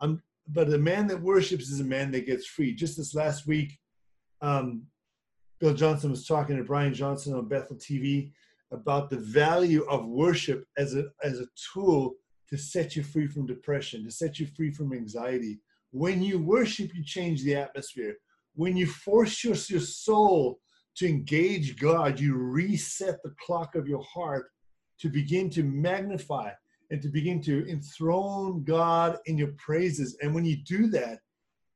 I'm. 0.00 0.22
But 0.52 0.72
a 0.72 0.78
man 0.78 1.06
that 1.08 1.22
worships 1.22 1.68
is 1.68 1.78
a 1.78 1.84
man 1.84 2.10
that 2.10 2.26
gets 2.26 2.44
free. 2.44 2.74
Just 2.74 2.96
this 2.96 3.14
last 3.14 3.46
week, 3.46 3.78
um, 4.40 4.82
Bill 5.60 5.74
Johnson 5.74 6.10
was 6.10 6.26
talking 6.26 6.56
to 6.56 6.64
Brian 6.64 6.94
Johnson 6.94 7.34
on 7.34 7.46
Bethel 7.46 7.76
TV 7.76 8.32
about 8.72 9.10
the 9.10 9.18
value 9.18 9.84
of 9.88 10.06
worship 10.06 10.64
as 10.76 10.96
a, 10.96 11.04
as 11.22 11.38
a 11.38 11.46
tool 11.72 12.14
to 12.48 12.56
set 12.56 12.96
you 12.96 13.02
free 13.02 13.28
from 13.28 13.46
depression, 13.46 14.02
to 14.04 14.10
set 14.10 14.40
you 14.40 14.46
free 14.56 14.72
from 14.72 14.92
anxiety. 14.92 15.60
When 15.92 16.22
you 16.22 16.38
worship, 16.38 16.94
you 16.94 17.04
change 17.04 17.44
the 17.44 17.54
atmosphere. 17.54 18.16
When 18.60 18.76
you 18.76 18.86
force 18.86 19.42
your, 19.42 19.54
your 19.70 19.80
soul 19.80 20.60
to 20.96 21.08
engage 21.08 21.78
God, 21.78 22.20
you 22.20 22.34
reset 22.34 23.22
the 23.22 23.32
clock 23.40 23.74
of 23.74 23.88
your 23.88 24.02
heart 24.02 24.50
to 24.98 25.08
begin 25.08 25.48
to 25.52 25.62
magnify 25.62 26.50
and 26.90 27.00
to 27.00 27.08
begin 27.08 27.40
to 27.44 27.66
enthrone 27.70 28.62
God 28.64 29.16
in 29.24 29.38
your 29.38 29.54
praises. 29.56 30.18
And 30.20 30.34
when 30.34 30.44
you 30.44 30.58
do 30.58 30.88
that, 30.88 31.20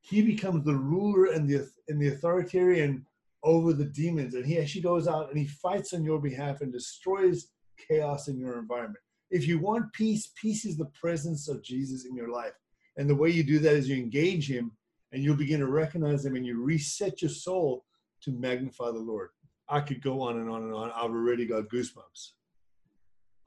He 0.03 0.21
becomes 0.21 0.67
the 0.67 0.77
ruler 0.77 1.33
and 1.33 1.49
the, 1.49 1.71
and 1.89 1.99
the 1.99 2.09
authoritarian 2.09 3.07
over 3.43 3.73
the 3.73 3.87
demons. 3.87 4.35
And 4.35 4.45
he 4.45 4.59
actually 4.59 4.83
goes 4.83 5.09
out 5.09 5.31
and 5.31 5.39
he 5.39 5.47
fights 5.47 5.95
on 5.95 6.05
your 6.05 6.21
behalf 6.21 6.61
and 6.61 6.71
destroys 6.71 7.49
chaos 7.89 8.29
in 8.29 8.39
your 8.39 8.59
environment. 8.59 9.03
If 9.31 9.49
you 9.49 9.59
want 9.59 9.91
peace 9.95 10.33
peace 10.39 10.67
is 10.67 10.77
the 10.77 10.91
presence 11.01 11.49
of 11.49 11.63
jesus 11.63 12.05
in 12.05 12.15
your 12.15 12.31
life. 12.31 12.53
And 12.99 13.09
the 13.09 13.15
way 13.15 13.31
you 13.31 13.43
do 13.43 13.59
that 13.61 13.75
is 13.75 13.89
you 13.89 13.97
engage 13.97 14.51
him 14.51 14.73
and 15.15 15.23
you'll 15.23 15.37
begin 15.37 15.61
to 15.61 15.67
recognize 15.67 16.25
them 16.25 16.35
and 16.35 16.45
you 16.45 16.61
reset 16.61 17.23
your 17.23 17.31
soul 17.31 17.85
to 18.21 18.33
magnify 18.33 18.91
the 18.91 18.99
lord. 18.99 19.31
I 19.69 19.81
could 19.81 20.03
go 20.03 20.21
on 20.21 20.39
and 20.39 20.51
on 20.51 20.65
and 20.65 20.75
on. 20.75 20.91
I've 20.91 21.11
already 21.11 21.47
got 21.47 21.69
goosebumps. 21.69 22.33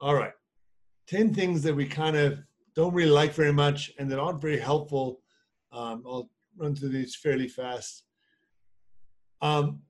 All 0.00 0.14
right. 0.14 0.32
10 1.08 1.34
things 1.34 1.62
that 1.62 1.76
we 1.76 1.86
kind 1.86 2.16
of 2.16 2.38
don't 2.74 2.94
really 2.94 3.10
like 3.10 3.34
very 3.34 3.52
much 3.52 3.92
and 3.98 4.10
that 4.10 4.18
aren't 4.18 4.40
very 4.40 4.58
helpful. 4.58 5.20
Um, 5.70 6.02
i'll 6.06 6.30
run 6.56 6.74
through 6.74 6.88
these 6.88 7.14
fairly 7.14 7.48
fast. 7.48 8.04
Um, 9.42 9.80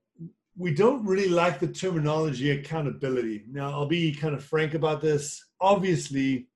we 0.57 0.75
don't 0.75 1.07
really 1.07 1.29
like 1.29 1.61
the 1.61 1.69
terminology 1.69 2.51
accountability. 2.51 3.45
Now, 3.49 3.71
I'll 3.71 3.87
be 3.87 4.13
kind 4.13 4.35
of 4.35 4.45
frank 4.45 4.75
about 4.75 5.01
this. 5.01 5.45
Obviously, 5.61 6.49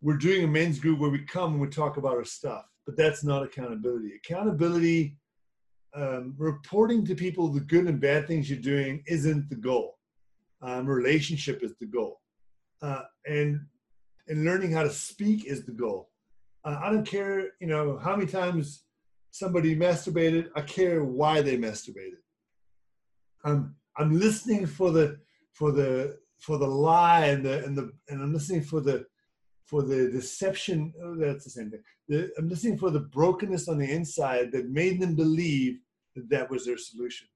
we're 0.00 0.16
doing 0.16 0.44
a 0.44 0.48
men's 0.48 0.78
group 0.78 1.00
where 1.00 1.10
we 1.10 1.24
come 1.24 1.52
and 1.52 1.60
we 1.60 1.66
talk 1.68 1.96
about 1.96 2.16
our 2.16 2.24
stuff, 2.24 2.64
but 2.86 2.96
that's 2.96 3.24
not 3.24 3.42
accountability. 3.42 4.12
Accountability, 4.14 5.16
um, 5.94 6.34
reporting 6.38 7.04
to 7.06 7.14
people 7.14 7.48
the 7.48 7.60
good 7.60 7.86
and 7.86 8.00
bad 8.00 8.26
things 8.26 8.48
you're 8.48 8.58
doing 8.58 9.02
isn't 9.06 9.50
the 9.50 9.56
goal. 9.56 9.98
Um, 10.62 10.86
relationship 10.86 11.62
is 11.62 11.74
the 11.80 11.86
goal, 11.86 12.20
uh, 12.82 13.02
and 13.26 13.60
and 14.28 14.44
learning 14.44 14.72
how 14.72 14.82
to 14.82 14.90
speak 14.90 15.44
is 15.44 15.64
the 15.64 15.72
goal. 15.72 16.10
Uh, 16.64 16.78
I 16.82 16.90
don't 16.90 17.06
care, 17.06 17.50
you 17.60 17.66
know, 17.66 17.98
how 17.98 18.16
many 18.16 18.30
times 18.30 18.84
somebody 19.30 19.76
masturbated. 19.76 20.48
I 20.56 20.62
care 20.62 21.04
why 21.04 21.42
they 21.42 21.58
masturbated 21.58 22.22
I'm 23.46 23.76
I'm 23.96 24.18
listening 24.18 24.66
for 24.66 24.90
the 24.90 25.18
for 25.52 25.72
the 25.72 26.18
for 26.38 26.58
the 26.58 26.66
lie 26.66 27.26
and 27.26 27.44
the 27.44 27.64
and 27.64 27.78
the 27.78 27.92
and 28.08 28.22
I'm 28.22 28.32
listening 28.32 28.62
for 28.62 28.80
the 28.80 29.06
for 29.66 29.82
the 29.82 30.10
deception. 30.10 30.92
Oh, 31.02 31.16
that's 31.16 31.44
the 31.44 31.50
same 31.50 31.70
thing. 31.70 31.82
The, 32.08 32.30
I'm 32.38 32.48
listening 32.48 32.78
for 32.78 32.90
the 32.90 33.00
brokenness 33.00 33.68
on 33.68 33.78
the 33.78 33.90
inside 33.90 34.52
that 34.52 34.70
made 34.70 35.00
them 35.00 35.14
believe 35.14 35.80
that 36.14 36.30
that 36.30 36.50
was 36.50 36.64
their 36.64 36.78
solution. 36.78 37.26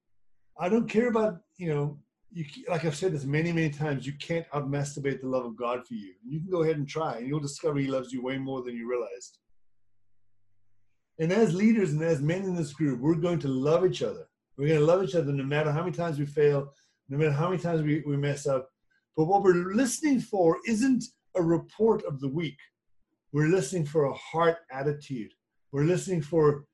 I 0.59 0.69
don't 0.69 0.89
care 0.89 1.09
about 1.09 1.39
you 1.57 1.73
know. 1.73 1.99
You, 2.33 2.45
like 2.69 2.85
I've 2.85 2.95
said 2.95 3.11
this 3.11 3.25
many, 3.25 3.51
many 3.51 3.69
times, 3.69 4.07
you 4.07 4.13
can't 4.13 4.49
outmasturbate 4.51 5.19
the 5.19 5.27
love 5.27 5.43
of 5.45 5.57
God 5.57 5.85
for 5.85 5.95
you. 5.95 6.13
You 6.25 6.39
can 6.39 6.49
go 6.49 6.63
ahead 6.63 6.77
and 6.77 6.87
try, 6.87 7.17
and 7.17 7.27
you'll 7.27 7.41
discover 7.41 7.77
He 7.77 7.87
loves 7.87 8.13
you 8.13 8.23
way 8.23 8.37
more 8.37 8.63
than 8.63 8.77
you 8.77 8.89
realized. 8.89 9.37
And 11.19 11.31
as 11.33 11.53
leaders 11.53 11.91
and 11.91 12.01
as 12.01 12.21
men 12.21 12.43
in 12.43 12.55
this 12.55 12.71
group, 12.71 13.01
we're 13.01 13.15
going 13.15 13.39
to 13.39 13.49
love 13.49 13.85
each 13.85 14.01
other. 14.01 14.27
We're 14.57 14.69
going 14.69 14.79
to 14.79 14.85
love 14.85 15.03
each 15.03 15.15
other 15.15 15.31
no 15.33 15.43
matter 15.43 15.71
how 15.71 15.81
many 15.81 15.91
times 15.91 16.17
we 16.17 16.25
fail, 16.25 16.73
no 17.09 17.17
matter 17.17 17.31
how 17.31 17.49
many 17.49 17.61
times 17.61 17.81
we, 17.81 18.01
we 18.07 18.15
mess 18.15 18.47
up. 18.47 18.69
But 19.17 19.25
what 19.25 19.43
we're 19.43 19.73
listening 19.73 20.21
for 20.21 20.57
isn't 20.65 21.03
a 21.35 21.41
report 21.41 22.03
of 22.05 22.19
the 22.19 22.27
week. 22.27 22.57
We're 23.31 23.47
listening 23.47 23.85
for 23.85 24.05
a 24.05 24.13
heart 24.13 24.57
attitude. 24.71 25.31
We're 25.71 25.85
listening 25.85 26.21
for 26.21 26.65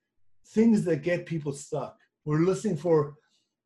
things 0.48 0.84
that 0.86 1.04
get 1.04 1.26
people 1.26 1.54
stuck. 1.54 1.98
We're 2.26 2.40
listening 2.40 2.78
for 2.78 3.14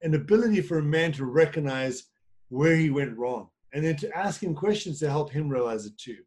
an 0.01 0.15
ability 0.15 0.61
for 0.61 0.79
a 0.79 0.83
man 0.83 1.11
to 1.13 1.25
recognize 1.25 2.03
where 2.49 2.75
he 2.75 2.89
went 2.89 3.17
wrong 3.17 3.49
and 3.73 3.83
then 3.83 3.95
to 3.97 4.17
ask 4.17 4.43
him 4.43 4.53
questions 4.53 4.99
to 4.99 5.09
help 5.09 5.31
him 5.31 5.47
realize 5.47 5.85
it 5.85 5.97
too. 5.97 6.17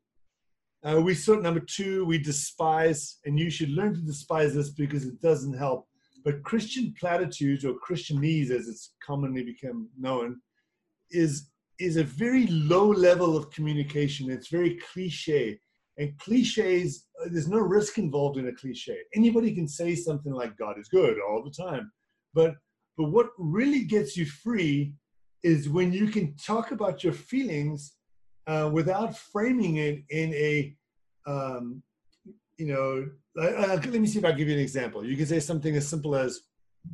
Uh, 0.83 1.00
we 1.00 1.14
sort 1.14 1.42
number 1.42 1.61
two, 1.61 2.05
we 2.05 2.18
despise, 2.18 3.18
and 3.24 3.38
you 3.38 3.50
should 3.50 3.70
learn 3.70 3.94
to 3.94 4.00
despise 4.00 4.55
this 4.55 4.70
because 4.70 5.05
it 5.05 5.20
doesn't 5.20 5.57
help 5.57 5.88
but 6.24 6.42
Christian 6.42 6.94
platitudes 6.98 7.64
or 7.64 7.74
Christianese, 7.74 8.50
as 8.50 8.66
it's 8.66 8.94
commonly 9.05 9.44
become 9.44 9.88
known, 9.98 10.40
is 11.11 11.50
is 11.78 11.96
a 11.96 12.04
very 12.04 12.46
low 12.46 12.88
level 12.88 13.37
of 13.37 13.50
communication. 13.50 14.30
It's 14.30 14.48
very 14.48 14.78
cliche. 14.92 15.58
And 15.96 16.18
cliches, 16.18 17.06
uh, 17.20 17.28
there's 17.30 17.48
no 17.48 17.58
risk 17.58 17.98
involved 17.98 18.37
in 18.38 18.48
a 18.48 18.52
cliche. 18.52 18.98
Anybody 19.14 19.54
can 19.54 19.68
say 19.68 19.94
something 19.94 20.32
like 20.32 20.56
God 20.56 20.78
is 20.78 20.88
good 20.88 21.18
all 21.20 21.42
the 21.42 21.50
time. 21.50 21.90
But 22.32 22.54
but 22.96 23.10
what 23.10 23.30
really 23.38 23.84
gets 23.84 24.16
you 24.16 24.24
free 24.24 24.94
is 25.42 25.68
when 25.68 25.92
you 25.92 26.06
can 26.08 26.37
talk 26.37 26.70
about 26.70 27.02
your 27.02 27.12
feelings 27.12 27.94
uh, 28.46 28.70
without 28.72 29.16
framing 29.16 29.76
it 29.76 30.04
in 30.10 30.32
a 30.34 30.76
um, 31.26 31.82
you 32.56 32.66
know, 32.66 33.08
uh, 33.40 33.66
let 33.66 34.00
me 34.00 34.06
see 34.06 34.18
if 34.18 34.24
I 34.24 34.32
give 34.32 34.48
you 34.48 34.54
an 34.54 34.60
example. 34.60 35.04
You 35.04 35.16
can 35.16 35.26
say 35.26 35.40
something 35.40 35.74
as 35.74 35.88
simple 35.88 36.14
as, 36.14 36.40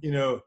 you 0.01 0.13
know, 0.13 0.41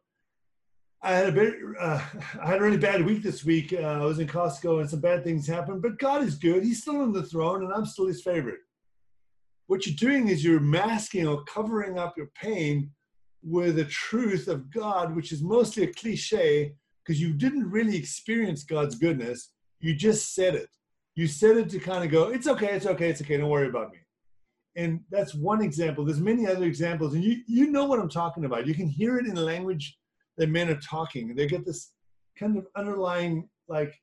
I 1.05 1.11
had 1.11 1.27
a 1.27 1.31
bit, 1.33 1.55
uh, 1.81 2.01
I 2.41 2.47
had 2.47 2.59
a 2.59 2.63
really 2.63 2.77
bad 2.77 3.05
week 3.05 3.23
this 3.23 3.43
week. 3.43 3.73
Uh, 3.73 3.81
I 3.81 4.05
was 4.05 4.19
in 4.19 4.27
Costco 4.27 4.79
and 4.79 4.89
some 4.89 5.01
bad 5.01 5.25
things 5.25 5.45
happened, 5.45 5.81
but 5.81 5.99
God 5.99 6.23
is 6.23 6.35
good. 6.35 6.63
He's 6.63 6.81
still 6.81 7.01
on 7.01 7.11
the 7.11 7.23
throne 7.23 7.61
and 7.61 7.73
I'm 7.73 7.85
still 7.85 8.07
his 8.07 8.21
favorite. 8.21 8.59
What 9.67 9.85
you're 9.85 9.97
doing 9.97 10.29
is 10.29 10.45
you're 10.45 10.61
masking 10.61 11.27
or 11.27 11.43
covering 11.43 11.99
up 11.99 12.15
your 12.15 12.31
pain 12.41 12.89
with 13.43 13.75
the 13.75 13.85
truth 13.85 14.47
of 14.47 14.71
God, 14.71 15.13
which 15.13 15.33
is 15.33 15.41
mostly 15.41 15.83
a 15.83 15.93
cliche 15.93 16.73
because 17.03 17.21
you 17.21 17.33
didn't 17.33 17.69
really 17.69 17.97
experience 17.97 18.63
God's 18.63 18.95
goodness. 18.95 19.51
You 19.81 19.93
just 19.93 20.33
said 20.33 20.55
it. 20.55 20.69
You 21.15 21.27
said 21.27 21.57
it 21.57 21.69
to 21.71 21.79
kind 21.79 22.05
of 22.05 22.11
go, 22.11 22.29
it's 22.29 22.47
okay, 22.47 22.75
it's 22.75 22.85
okay, 22.85 23.09
it's 23.09 23.21
okay, 23.21 23.35
don't 23.35 23.49
worry 23.49 23.67
about 23.67 23.91
me. 23.91 23.97
And 24.77 25.01
that's 25.11 25.35
one 25.35 25.61
example. 25.61 26.05
There's 26.05 26.21
many 26.21 26.47
other 26.47 26.63
examples, 26.63 27.13
and 27.13 27.23
you 27.23 27.41
you 27.45 27.69
know 27.69 27.85
what 27.85 27.99
I'm 27.99 28.09
talking 28.09 28.45
about. 28.45 28.65
You 28.65 28.73
can 28.73 28.87
hear 28.87 29.19
it 29.19 29.27
in 29.27 29.35
language 29.35 29.95
that 30.37 30.49
men 30.49 30.69
are 30.69 30.79
talking. 30.79 31.35
They 31.35 31.47
get 31.47 31.65
this 31.65 31.91
kind 32.37 32.57
of 32.57 32.67
underlying 32.75 33.49
like, 33.67 33.93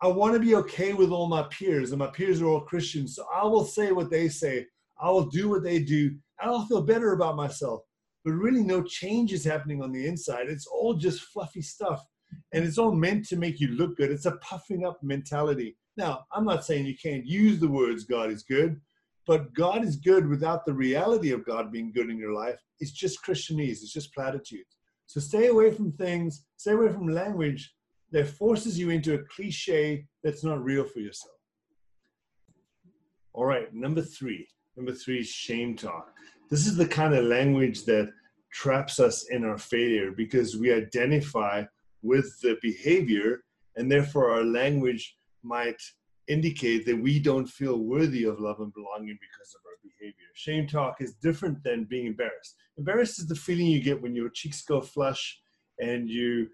I 0.00 0.08
want 0.08 0.34
to 0.34 0.40
be 0.40 0.54
okay 0.56 0.92
with 0.92 1.10
all 1.10 1.28
my 1.28 1.44
peers, 1.44 1.92
and 1.92 1.98
my 1.98 2.08
peers 2.08 2.42
are 2.42 2.46
all 2.46 2.60
Christians, 2.60 3.16
so 3.16 3.24
I 3.34 3.44
will 3.44 3.64
say 3.64 3.92
what 3.92 4.10
they 4.10 4.28
say. 4.28 4.66
I 5.00 5.10
will 5.10 5.26
do 5.26 5.48
what 5.48 5.62
they 5.62 5.80
do. 5.80 6.16
I'll 6.40 6.66
feel 6.66 6.82
better 6.82 7.12
about 7.12 7.36
myself. 7.36 7.80
But 8.24 8.32
really, 8.32 8.62
no 8.62 8.82
change 8.82 9.32
is 9.32 9.44
happening 9.44 9.82
on 9.82 9.92
the 9.92 10.06
inside. 10.06 10.48
It's 10.48 10.66
all 10.66 10.94
just 10.94 11.22
fluffy 11.22 11.62
stuff 11.62 12.04
and 12.52 12.64
it's 12.64 12.78
all 12.78 12.92
meant 12.92 13.26
to 13.26 13.36
make 13.36 13.60
you 13.60 13.68
look 13.68 13.96
good. 13.96 14.10
It's 14.10 14.26
a 14.26 14.36
puffing 14.36 14.84
up 14.84 14.98
mentality. 15.02 15.76
Now, 15.96 16.24
I'm 16.32 16.44
not 16.44 16.64
saying 16.64 16.86
you 16.86 16.96
can't 17.00 17.26
use 17.26 17.60
the 17.60 17.68
words 17.68 18.04
God 18.04 18.30
is 18.30 18.42
good, 18.42 18.80
but 19.26 19.52
God 19.54 19.84
is 19.84 19.96
good 19.96 20.28
without 20.28 20.64
the 20.64 20.74
reality 20.74 21.32
of 21.32 21.44
God 21.44 21.70
being 21.70 21.92
good 21.92 22.10
in 22.10 22.18
your 22.18 22.32
life. 22.32 22.58
It's 22.80 22.92
just 22.92 23.24
Christianese, 23.24 23.82
it's 23.82 23.92
just 23.92 24.14
platitudes. 24.14 24.73
So 25.06 25.20
stay 25.20 25.46
away 25.48 25.70
from 25.70 25.92
things, 25.92 26.44
stay 26.56 26.72
away 26.72 26.92
from 26.92 27.08
language 27.08 27.74
that 28.10 28.28
forces 28.28 28.78
you 28.78 28.90
into 28.90 29.14
a 29.14 29.24
cliche 29.24 30.06
that's 30.22 30.44
not 30.44 30.64
real 30.64 30.84
for 30.84 31.00
yourself. 31.00 31.34
All 33.32 33.44
right, 33.44 33.72
number 33.74 34.02
three. 34.02 34.46
Number 34.76 34.92
three 34.92 35.20
is 35.20 35.28
shame 35.28 35.76
talk. 35.76 36.12
This 36.50 36.66
is 36.66 36.76
the 36.76 36.86
kind 36.86 37.14
of 37.14 37.24
language 37.24 37.84
that 37.84 38.10
traps 38.52 39.00
us 39.00 39.26
in 39.30 39.44
our 39.44 39.58
failure 39.58 40.12
because 40.12 40.56
we 40.56 40.72
identify 40.72 41.64
with 42.02 42.38
the 42.40 42.56
behavior, 42.62 43.42
and 43.76 43.90
therefore 43.90 44.30
our 44.30 44.44
language 44.44 45.16
might 45.42 45.80
indicate 46.28 46.86
that 46.86 46.96
we 46.96 47.18
don't 47.18 47.46
feel 47.46 47.78
worthy 47.78 48.24
of 48.24 48.40
love 48.40 48.60
and 48.60 48.72
belonging 48.72 49.18
because 49.20 49.54
of 49.54 49.60
our 49.66 49.76
behavior. 49.82 50.26
Shame 50.34 50.66
talk 50.66 50.96
is 51.00 51.14
different 51.14 51.62
than 51.62 51.84
being 51.84 52.06
embarrassed. 52.06 52.56
Embarrassed 52.78 53.18
is 53.18 53.26
the 53.26 53.34
feeling 53.34 53.66
you 53.66 53.82
get 53.82 54.00
when 54.00 54.14
your 54.14 54.30
cheeks 54.30 54.62
go 54.62 54.80
flush 54.80 55.40
and 55.80 56.08
you 56.08 56.48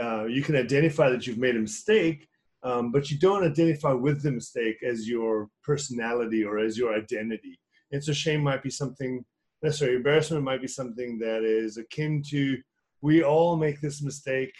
uh, 0.00 0.24
you 0.24 0.42
can 0.42 0.56
identify 0.56 1.10
that 1.10 1.26
you've 1.26 1.36
made 1.36 1.54
a 1.54 1.58
mistake, 1.58 2.26
um, 2.62 2.90
but 2.90 3.10
you 3.10 3.18
don't 3.18 3.44
identify 3.44 3.92
with 3.92 4.22
the 4.22 4.30
mistake 4.30 4.76
as 4.82 5.06
your 5.06 5.50
personality 5.62 6.42
or 6.42 6.58
as 6.58 6.78
your 6.78 6.94
identity. 6.94 7.60
And 7.90 8.02
so 8.02 8.14
shame 8.14 8.42
might 8.42 8.62
be 8.62 8.70
something, 8.70 9.22
sorry, 9.70 9.96
embarrassment 9.96 10.44
might 10.44 10.62
be 10.62 10.68
something 10.68 11.18
that 11.18 11.44
is 11.44 11.76
akin 11.76 12.22
to 12.30 12.56
we 13.02 13.22
all 13.22 13.56
make 13.56 13.82
this 13.82 14.00
mistake 14.00 14.54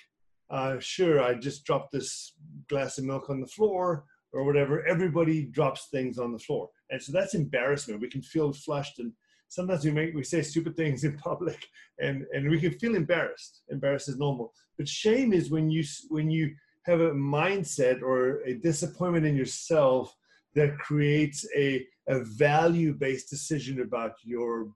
uh, 0.52 0.78
sure, 0.80 1.22
I 1.22 1.32
just 1.32 1.64
dropped 1.64 1.92
this 1.92 2.34
glass 2.68 2.98
of 2.98 3.04
milk 3.04 3.30
on 3.30 3.40
the 3.40 3.46
floor 3.46 4.04
or 4.32 4.44
whatever. 4.44 4.86
Everybody 4.86 5.44
drops 5.44 5.88
things 5.90 6.18
on 6.18 6.32
the 6.32 6.38
floor. 6.38 6.68
And 6.90 7.02
so 7.02 7.12
that's 7.12 7.34
embarrassment. 7.34 8.00
We 8.00 8.08
can 8.08 8.22
feel 8.22 8.52
flushed 8.52 8.98
and 8.98 9.12
sometimes 9.52 9.84
we 9.84 9.90
make 9.90 10.14
we 10.14 10.24
say 10.24 10.40
stupid 10.40 10.74
things 10.76 11.04
in 11.04 11.16
public 11.30 11.66
and 12.00 12.24
and 12.32 12.48
we 12.48 12.58
can 12.58 12.72
feel 12.72 12.94
embarrassed 12.94 13.62
embarrassed 13.68 14.08
is 14.08 14.18
normal 14.18 14.52
but 14.78 14.88
shame 14.88 15.32
is 15.32 15.50
when 15.50 15.70
you 15.70 15.84
when 16.08 16.30
you 16.30 16.54
have 16.84 17.00
a 17.00 17.12
mindset 17.12 18.02
or 18.02 18.42
a 18.44 18.54
disappointment 18.54 19.26
in 19.26 19.36
yourself 19.36 20.14
that 20.54 20.76
creates 20.78 21.46
a, 21.56 21.86
a 22.08 22.18
value 22.24 22.92
based 22.94 23.30
decision 23.30 23.82
about 23.82 24.12
your 24.24 24.72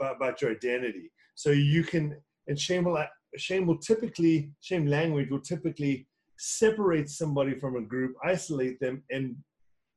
about 0.00 0.40
your 0.42 0.50
identity 0.50 1.10
so 1.34 1.50
you 1.50 1.82
can 1.82 2.14
and 2.48 2.58
shame 2.58 2.84
will 2.84 3.02
shame 3.36 3.66
will 3.66 3.78
typically 3.78 4.52
shame 4.60 4.86
language 4.86 5.30
will 5.30 5.40
typically 5.40 6.06
separate 6.42 7.08
somebody 7.08 7.54
from 7.54 7.76
a 7.76 7.80
group 7.80 8.16
isolate 8.24 8.80
them 8.80 9.00
and 9.10 9.36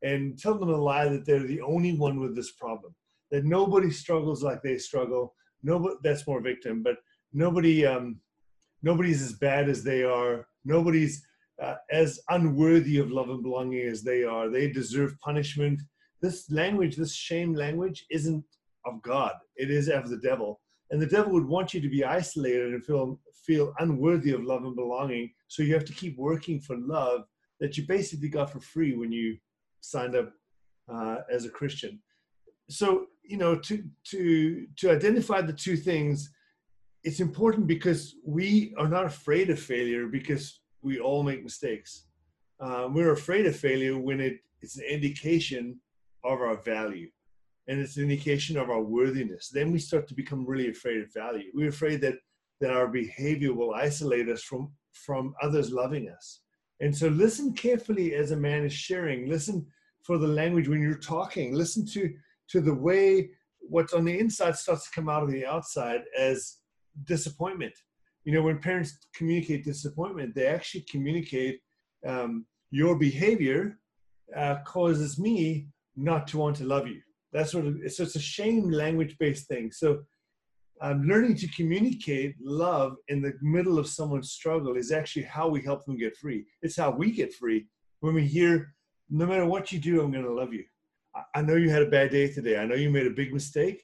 and 0.03 0.38
tell 0.38 0.60
them 0.60 0.69
a 0.69 0.77
lie 0.77 1.08
that 1.08 1.25
they're 1.25 1.39
the 1.39 1.62
only 1.62 1.97
one 1.97 2.19
with 2.19 2.36
this 2.36 2.51
problem. 2.51 2.93
That 3.31 3.45
nobody 3.45 3.89
struggles 3.89 4.43
like 4.43 4.62
they 4.62 4.77
struggle. 4.77 5.34
Nobody 5.63 5.95
that's 6.03 6.27
more 6.27 6.41
victim 6.41 6.84
but 6.84 6.97
nobody 7.34 7.86
um 7.86 8.19
nobody's 8.84 9.23
as 9.23 9.34
bad 9.34 9.69
as 9.69 9.84
they 9.84 10.03
are. 10.03 10.47
Nobody's 10.65 11.25
uh, 11.60 11.75
as 11.91 12.19
unworthy 12.29 12.99
of 12.99 13.12
love 13.12 13.29
and 13.29 13.41
belonging 13.41 13.88
as 13.88 14.03
they 14.03 14.23
are. 14.23 14.47
They 14.49 14.69
deserve 14.69 15.19
punishment. 15.21 15.81
This 16.21 16.51
language 16.51 16.95
this 16.95 17.15
shame 17.15 17.55
language 17.55 18.05
isn't 18.12 18.45
of 18.86 19.01
god. 19.01 19.34
It 19.55 19.71
is 19.71 19.89
of 19.89 20.12
the 20.12 20.17
devil 20.17 20.60
and 20.91 21.02
the 21.02 21.08
devil 21.08 21.34
would 21.34 21.48
want 21.48 21.74
you 21.74 21.82
to 21.82 21.89
be 21.89 22.04
isolated 22.04 22.74
and 22.74 22.86
feel 22.86 23.19
feel 23.45 23.74
unworthy 23.80 24.32
of 24.32 24.43
love 24.43 24.63
and 24.63 24.76
belonging. 24.76 25.32
So 25.48 25.63
you 25.63 25.74
have 25.74 25.86
to 25.86 25.93
keep 25.93 26.17
working 26.17 26.60
for 26.60 26.78
love 26.78 27.26
that 27.60 27.78
you 27.78 27.86
basically 27.88 28.30
got 28.30 28.52
for 28.52 28.60
free 28.60 28.95
when 28.95 29.12
you 29.12 29.38
signed 29.82 30.15
up 30.15 30.32
uh, 30.91 31.17
as 31.32 31.45
a 31.45 31.50
christian. 31.50 32.00
So 32.69 33.08
you 33.24 33.38
know 33.38 33.58
to 33.58 33.84
to 34.12 34.67
to 34.78 34.91
identify 34.91 35.41
the 35.41 35.54
two 35.54 35.78
things 35.78 36.30
it's 37.06 37.19
important 37.19 37.67
because 37.67 38.15
we 38.26 38.74
are 38.80 38.88
not 38.88 39.06
afraid 39.06 39.52
of 39.52 39.60
failure 39.60 40.08
because 40.08 40.60
we 40.82 41.00
all 41.00 41.21
make 41.21 41.43
mistakes. 41.43 42.08
Uh, 42.60 42.88
we're 42.91 43.12
afraid 43.12 43.45
of 43.45 43.56
failure 43.56 43.98
when 43.98 44.19
it, 44.19 44.39
it's 44.63 44.78
an 44.78 44.86
indication 44.86 45.80
of 46.24 46.41
our 46.41 46.58
value 46.63 47.10
and 47.67 47.80
it's 47.80 47.97
an 47.97 48.04
indication 48.04 48.58
of 48.58 48.69
our 48.69 48.82
worthiness. 48.82 49.49
Then 49.49 49.71
we 49.71 49.80
start 49.80 50.08
to 50.08 50.13
become 50.13 50.45
really 50.45 50.69
afraid 50.69 51.01
of 51.01 51.13
value. 51.13 51.51
We're 51.54 51.69
afraid 51.69 52.01
that 52.01 52.15
that 52.62 52.71
our 52.71 52.88
behavior 52.88 53.54
will 53.54 53.73
isolate 53.73 54.30
us 54.30 54.43
from 54.43 54.71
from 54.93 55.34
others 55.41 55.71
loving 55.71 56.10
us. 56.10 56.41
And 56.80 56.95
so 56.95 57.08
listen 57.08 57.54
carefully 57.54 58.15
as 58.15 58.32
a 58.32 58.38
man 58.38 58.63
is 58.65 58.73
sharing. 58.73 59.30
Listen 59.30 59.65
for 60.04 60.17
the 60.17 60.28
language 60.28 60.69
when 60.69 60.82
you're 60.82 60.97
talking. 60.97 61.54
Listen 61.54 61.86
to 61.88 62.13
to 62.49 62.62
the 62.62 62.73
way 62.73 63.32
what's 63.60 63.93
on 63.93 64.06
the 64.06 64.19
inside 64.19 64.56
starts 64.56 64.86
to 64.86 64.95
come 64.95 65.10
out 65.10 65.23
of 65.23 65.32
the 65.32 65.45
outside 65.45 66.01
as 66.17 66.58
disappointment. 67.06 67.73
You 68.23 68.34
know, 68.34 68.43
when 68.43 68.60
parents 68.60 68.97
communicate 69.15 69.65
disappointment, 69.65 70.36
they 70.36 70.47
actually 70.47 70.86
communicate 70.89 71.60
um, 72.06 72.45
your 72.71 72.97
behavior 72.97 73.80
uh, 74.36 74.58
causes 74.65 75.19
me 75.19 75.67
not 75.95 76.28
to 76.28 76.38
want 76.38 76.56
to 76.58 76.65
love 76.65 76.88
you 76.88 77.01
that's 77.36 77.52
sort 77.52 77.65
of 77.65 77.78
so 77.91 78.04
it's 78.04 78.15
a 78.15 78.19
shame 78.19 78.69
language 78.71 79.17
based 79.19 79.48
thing. 79.50 79.69
So 79.69 80.04
um, 80.80 81.04
learning 81.04 81.36
to 81.38 81.48
communicate 81.50 82.36
love 82.41 82.95
in 83.10 83.21
the 83.21 83.34
middle 83.41 83.78
of 83.78 83.88
someone's 83.88 84.32
struggle 84.32 84.78
is 84.78 84.93
actually 84.93 85.24
how 85.24 85.50
we 85.50 85.62
help 85.62 85.86
them 85.86 85.98
get 85.98 86.15
free. 86.15 86.45
It's 86.62 86.78
how 86.78 86.91
we 86.91 87.12
get 87.12 87.34
free. 87.34 87.67
When 88.00 88.13
we 88.13 88.26
hear 88.26 88.74
no 89.10 89.26
matter 89.26 89.45
what 89.45 89.71
you 89.71 89.80
do 89.80 90.02
i'm 90.02 90.12
going 90.12 90.24
to 90.24 90.34
love 90.34 90.54
you. 90.54 90.63
I, 91.13 91.39
I 91.39 91.41
know 91.41 91.56
you 91.56 91.69
had 91.69 91.84
a 91.84 91.89
bad 91.89 92.12
day 92.12 92.32
today. 92.32 92.58
I 92.58 92.65
know 92.65 92.76
you 92.76 92.89
made 92.89 93.08
a 93.08 93.21
big 93.21 93.34
mistake 93.34 93.84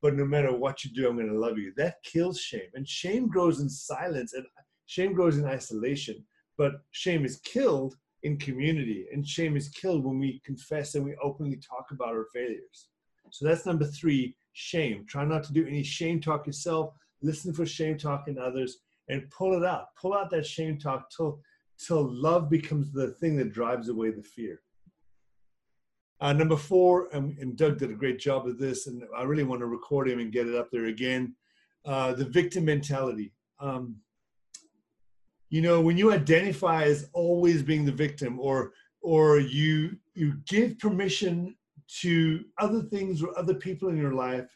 but 0.00 0.14
no 0.14 0.24
matter 0.24 0.52
what 0.52 0.84
you 0.84 0.92
do 0.92 1.08
i'm 1.08 1.16
going 1.16 1.28
to 1.28 1.38
love 1.38 1.58
you. 1.58 1.72
That 1.76 2.02
kills 2.04 2.40
shame. 2.40 2.70
And 2.74 2.88
shame 2.88 3.26
grows 3.26 3.60
in 3.60 3.68
silence 3.68 4.32
and 4.32 4.46
shame 4.86 5.12
grows 5.12 5.38
in 5.38 5.44
isolation. 5.44 6.24
But 6.56 6.74
shame 6.92 7.24
is 7.24 7.40
killed 7.40 7.96
in 8.22 8.36
community 8.36 9.06
and 9.12 9.26
shame 9.26 9.56
is 9.56 9.68
killed 9.70 10.04
when 10.04 10.20
we 10.20 10.40
confess 10.44 10.94
and 10.94 11.04
we 11.04 11.16
openly 11.20 11.56
talk 11.56 11.86
about 11.90 12.10
our 12.10 12.26
failures 12.32 12.88
so 13.32 13.46
that's 13.46 13.64
number 13.64 13.86
three 13.86 14.36
shame. 14.52 15.06
Try 15.08 15.24
not 15.24 15.42
to 15.44 15.54
do 15.54 15.66
any 15.66 15.82
shame 15.82 16.20
talk 16.20 16.46
yourself. 16.46 16.92
Listen 17.22 17.54
for 17.54 17.64
shame 17.64 17.96
talk 17.96 18.28
in 18.28 18.38
others 18.38 18.78
and 19.08 19.28
pull 19.30 19.56
it 19.56 19.66
out. 19.66 19.86
Pull 19.98 20.12
out 20.12 20.30
that 20.30 20.44
shame 20.44 20.78
talk 20.78 21.10
till, 21.10 21.40
till 21.78 22.02
love 22.12 22.50
becomes 22.50 22.92
the 22.92 23.12
thing 23.12 23.36
that 23.38 23.52
drives 23.52 23.88
away 23.88 24.10
the 24.10 24.22
fear. 24.22 24.60
Uh, 26.20 26.34
number 26.34 26.56
four, 26.56 27.08
and, 27.12 27.36
and, 27.38 27.56
Doug 27.56 27.78
did 27.78 27.90
a 27.90 27.94
great 27.94 28.20
job 28.20 28.46
of 28.46 28.58
this, 28.58 28.86
and 28.86 29.02
I 29.16 29.22
really 29.22 29.42
want 29.42 29.60
to 29.60 29.66
record 29.66 30.08
him 30.08 30.20
and 30.20 30.30
get 30.30 30.46
it 30.46 30.54
up 30.54 30.70
there 30.70 30.84
again. 30.84 31.34
Uh, 31.84 32.12
the 32.12 32.26
victim 32.26 32.66
mentality. 32.66 33.32
Um, 33.58 33.96
you 35.48 35.62
know, 35.62 35.80
when 35.80 35.96
you 35.96 36.12
identify 36.12 36.84
as 36.84 37.08
always 37.12 37.62
being 37.62 37.84
the 37.84 37.92
victim, 37.92 38.38
or 38.38 38.72
or 39.00 39.40
you 39.40 39.96
you 40.14 40.34
give 40.46 40.78
permission 40.78 41.56
to 42.00 42.44
other 42.58 42.82
things 42.82 43.22
or 43.22 43.36
other 43.38 43.54
people 43.54 43.88
in 43.88 43.96
your 43.96 44.14
life 44.14 44.50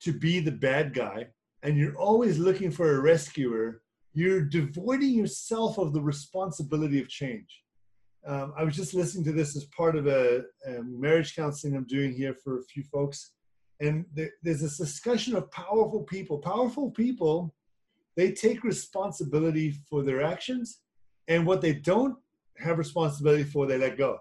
to 0.00 0.12
be 0.12 0.40
the 0.40 0.52
bad 0.52 0.94
guy 0.94 1.26
and 1.62 1.76
you're 1.76 1.96
always 1.96 2.38
looking 2.38 2.70
for 2.70 2.96
a 2.96 3.00
rescuer, 3.00 3.82
you're 4.12 4.44
devoiding 4.44 5.14
yourself 5.14 5.78
of 5.78 5.92
the 5.92 6.00
responsibility 6.00 7.00
of 7.00 7.08
change. 7.08 7.62
Um, 8.26 8.52
I 8.56 8.64
was 8.64 8.76
just 8.76 8.94
listening 8.94 9.24
to 9.24 9.32
this 9.32 9.56
as 9.56 9.64
part 9.66 9.96
of 9.96 10.06
a, 10.06 10.42
a, 10.66 10.82
marriage 10.82 11.34
counseling 11.34 11.74
I'm 11.74 11.86
doing 11.86 12.12
here 12.12 12.34
for 12.34 12.58
a 12.58 12.64
few 12.64 12.82
folks. 12.84 13.32
And 13.80 14.04
there's 14.14 14.60
this 14.60 14.76
discussion 14.76 15.34
of 15.36 15.50
powerful 15.50 16.02
people. 16.02 16.38
Powerful 16.38 16.90
people, 16.90 17.54
they 18.16 18.32
take 18.32 18.62
responsibility 18.62 19.74
for 19.88 20.02
their 20.02 20.22
actions, 20.22 20.80
and 21.28 21.46
what 21.46 21.62
they 21.62 21.72
don't 21.72 22.16
have 22.58 22.76
responsibility 22.76 23.44
for, 23.44 23.66
they 23.66 23.78
let 23.78 23.96
go. 23.96 24.18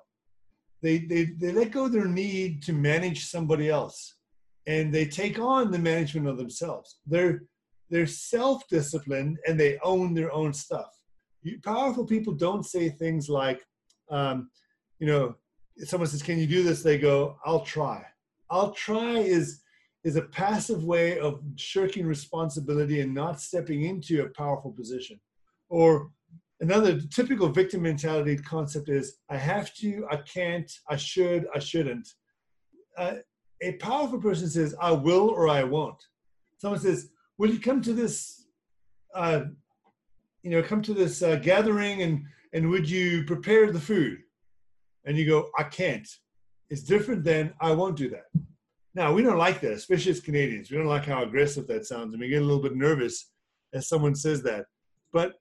They, 0.81 0.99
they, 0.99 1.25
they 1.25 1.51
let 1.51 1.71
go 1.71 1.87
their 1.87 2.07
need 2.07 2.63
to 2.63 2.73
manage 2.73 3.25
somebody 3.25 3.69
else 3.69 4.15
and 4.67 4.93
they 4.93 5.05
take 5.05 5.39
on 5.39 5.71
the 5.71 5.79
management 5.79 6.27
of 6.27 6.37
themselves. 6.37 6.99
They're, 7.05 7.43
they're 7.89 8.07
self 8.07 8.67
disciplined 8.67 9.39
and 9.47 9.59
they 9.59 9.79
own 9.83 10.13
their 10.13 10.31
own 10.31 10.53
stuff. 10.53 10.97
You, 11.41 11.59
powerful 11.63 12.05
people 12.05 12.33
don't 12.33 12.65
say 12.65 12.89
things 12.89 13.29
like, 13.29 13.65
um, 14.09 14.49
you 14.99 15.07
know, 15.07 15.35
someone 15.85 16.07
says, 16.07 16.21
Can 16.21 16.37
you 16.37 16.47
do 16.47 16.63
this? 16.63 16.83
They 16.83 16.97
go, 16.97 17.37
I'll 17.45 17.61
try. 17.61 18.05
I'll 18.49 18.71
try 18.71 19.19
is 19.19 19.61
is 20.03 20.15
a 20.15 20.21
passive 20.21 20.83
way 20.83 21.19
of 21.19 21.41
shirking 21.55 22.05
responsibility 22.05 23.01
and 23.01 23.13
not 23.13 23.41
stepping 23.41 23.83
into 23.83 24.23
a 24.23 24.29
powerful 24.29 24.71
position. 24.71 25.19
Or 25.67 26.09
another 26.61 26.99
typical 26.99 27.49
victim 27.49 27.81
mentality 27.81 28.37
concept 28.37 28.89
is 28.89 29.17
I 29.29 29.37
have 29.37 29.73
to, 29.75 30.05
I 30.11 30.17
can't, 30.17 30.71
I 30.89 30.95
should, 30.95 31.47
I 31.55 31.59
shouldn't. 31.59 32.07
Uh, 32.97 33.15
a 33.61 33.73
powerful 33.73 34.19
person 34.19 34.49
says, 34.49 34.75
I 34.81 34.91
will 34.91 35.29
or 35.29 35.49
I 35.49 35.63
won't. 35.63 36.01
Someone 36.57 36.79
says, 36.79 37.09
Will 37.37 37.49
you 37.49 37.59
come 37.59 37.81
to 37.81 37.93
this, 37.93 38.47
uh, 39.15 39.41
you 40.43 40.51
know, 40.51 40.61
come 40.61 40.81
to 40.81 40.93
this 40.93 41.21
uh, 41.21 41.37
gathering 41.37 42.01
and, 42.01 42.23
and 42.53 42.69
would 42.69 42.89
you 42.89 43.23
prepare 43.23 43.71
the 43.71 43.79
food? 43.79 44.17
And 45.05 45.17
you 45.17 45.25
go, 45.25 45.49
I 45.57 45.63
can't. 45.63 46.07
It's 46.69 46.83
different 46.83 47.23
than 47.23 47.53
I 47.61 47.71
won't 47.71 47.95
do 47.95 48.09
that. 48.09 48.25
Now, 48.93 49.13
we 49.13 49.23
don't 49.23 49.37
like 49.37 49.61
that, 49.61 49.71
especially 49.71 50.11
as 50.11 50.19
Canadians. 50.19 50.69
We 50.69 50.77
don't 50.77 50.87
like 50.87 51.05
how 51.05 51.23
aggressive 51.23 51.67
that 51.67 51.85
sounds, 51.85 52.13
and 52.13 52.19
we 52.19 52.27
get 52.27 52.41
a 52.41 52.45
little 52.45 52.61
bit 52.61 52.75
nervous 52.75 53.31
as 53.73 53.87
someone 53.87 54.15
says 54.15 54.43
that. 54.43 54.65
But 55.13 55.38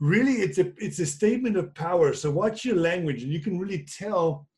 really, 0.00 0.34
it's 0.34 0.58
a 0.58 0.72
it's 0.78 0.98
a 0.98 1.06
statement 1.06 1.56
of 1.56 1.74
power. 1.74 2.12
So 2.12 2.30
watch 2.30 2.64
your 2.64 2.76
language, 2.76 3.22
and 3.22 3.32
you 3.32 3.40
can 3.40 3.58
really 3.58 3.84
tell 3.84 4.48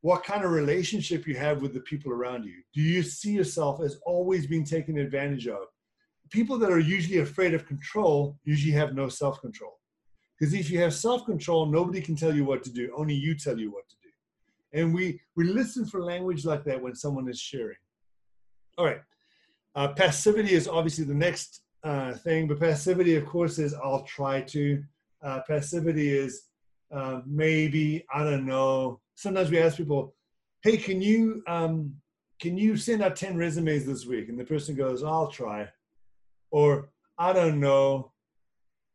what 0.00 0.22
kind 0.22 0.44
of 0.44 0.50
relationship 0.50 1.26
you 1.26 1.34
have 1.34 1.62
with 1.62 1.72
the 1.72 1.80
people 1.80 2.12
around 2.12 2.44
you. 2.44 2.62
Do 2.74 2.82
you 2.82 3.02
see 3.02 3.32
yourself 3.32 3.80
as 3.82 3.98
always 4.04 4.46
being 4.46 4.64
taken 4.64 4.98
advantage 4.98 5.48
of? 5.48 5.66
People 6.30 6.58
that 6.58 6.70
are 6.70 6.78
usually 6.78 7.18
afraid 7.18 7.54
of 7.54 7.66
control 7.66 8.38
usually 8.44 8.72
have 8.72 8.94
no 8.94 9.08
self 9.08 9.40
control. 9.40 9.78
Because 10.38 10.54
if 10.54 10.70
you 10.70 10.80
have 10.80 10.94
self 10.94 11.24
control, 11.24 11.66
nobody 11.66 12.00
can 12.00 12.16
tell 12.16 12.34
you 12.34 12.44
what 12.44 12.62
to 12.64 12.70
do, 12.70 12.92
only 12.96 13.14
you 13.14 13.34
tell 13.34 13.58
you 13.58 13.70
what 13.70 13.88
to 13.88 13.96
do. 14.02 14.78
And 14.78 14.94
we, 14.94 15.20
we 15.36 15.44
listen 15.44 15.86
for 15.86 16.02
language 16.02 16.44
like 16.44 16.64
that 16.64 16.82
when 16.82 16.94
someone 16.94 17.28
is 17.28 17.40
sharing. 17.40 17.76
All 18.76 18.84
right. 18.84 19.00
Uh, 19.76 19.88
passivity 19.88 20.52
is 20.52 20.68
obviously 20.68 21.04
the 21.04 21.14
next 21.14 21.62
uh, 21.84 22.14
thing, 22.14 22.48
but 22.48 22.58
passivity, 22.58 23.14
of 23.16 23.26
course, 23.26 23.58
is 23.58 23.74
I'll 23.74 24.04
try 24.04 24.40
to. 24.40 24.82
Uh, 25.22 25.40
passivity 25.46 26.10
is 26.16 26.48
uh, 26.92 27.20
maybe 27.26 28.04
I 28.12 28.24
don't 28.24 28.46
know. 28.46 29.00
Sometimes 29.14 29.50
we 29.50 29.58
ask 29.58 29.76
people, 29.76 30.14
"Hey, 30.62 30.76
can 30.76 31.00
you 31.02 31.42
um, 31.46 31.94
can 32.40 32.56
you 32.56 32.76
send 32.76 33.02
out 33.02 33.16
ten 33.16 33.36
resumes 33.36 33.84
this 33.84 34.06
week?" 34.06 34.28
And 34.28 34.38
the 34.38 34.44
person 34.44 34.74
goes, 34.74 35.04
"I'll 35.04 35.28
try," 35.28 35.68
or 36.50 36.88
"I 37.18 37.32
don't 37.32 37.60
know." 37.60 38.12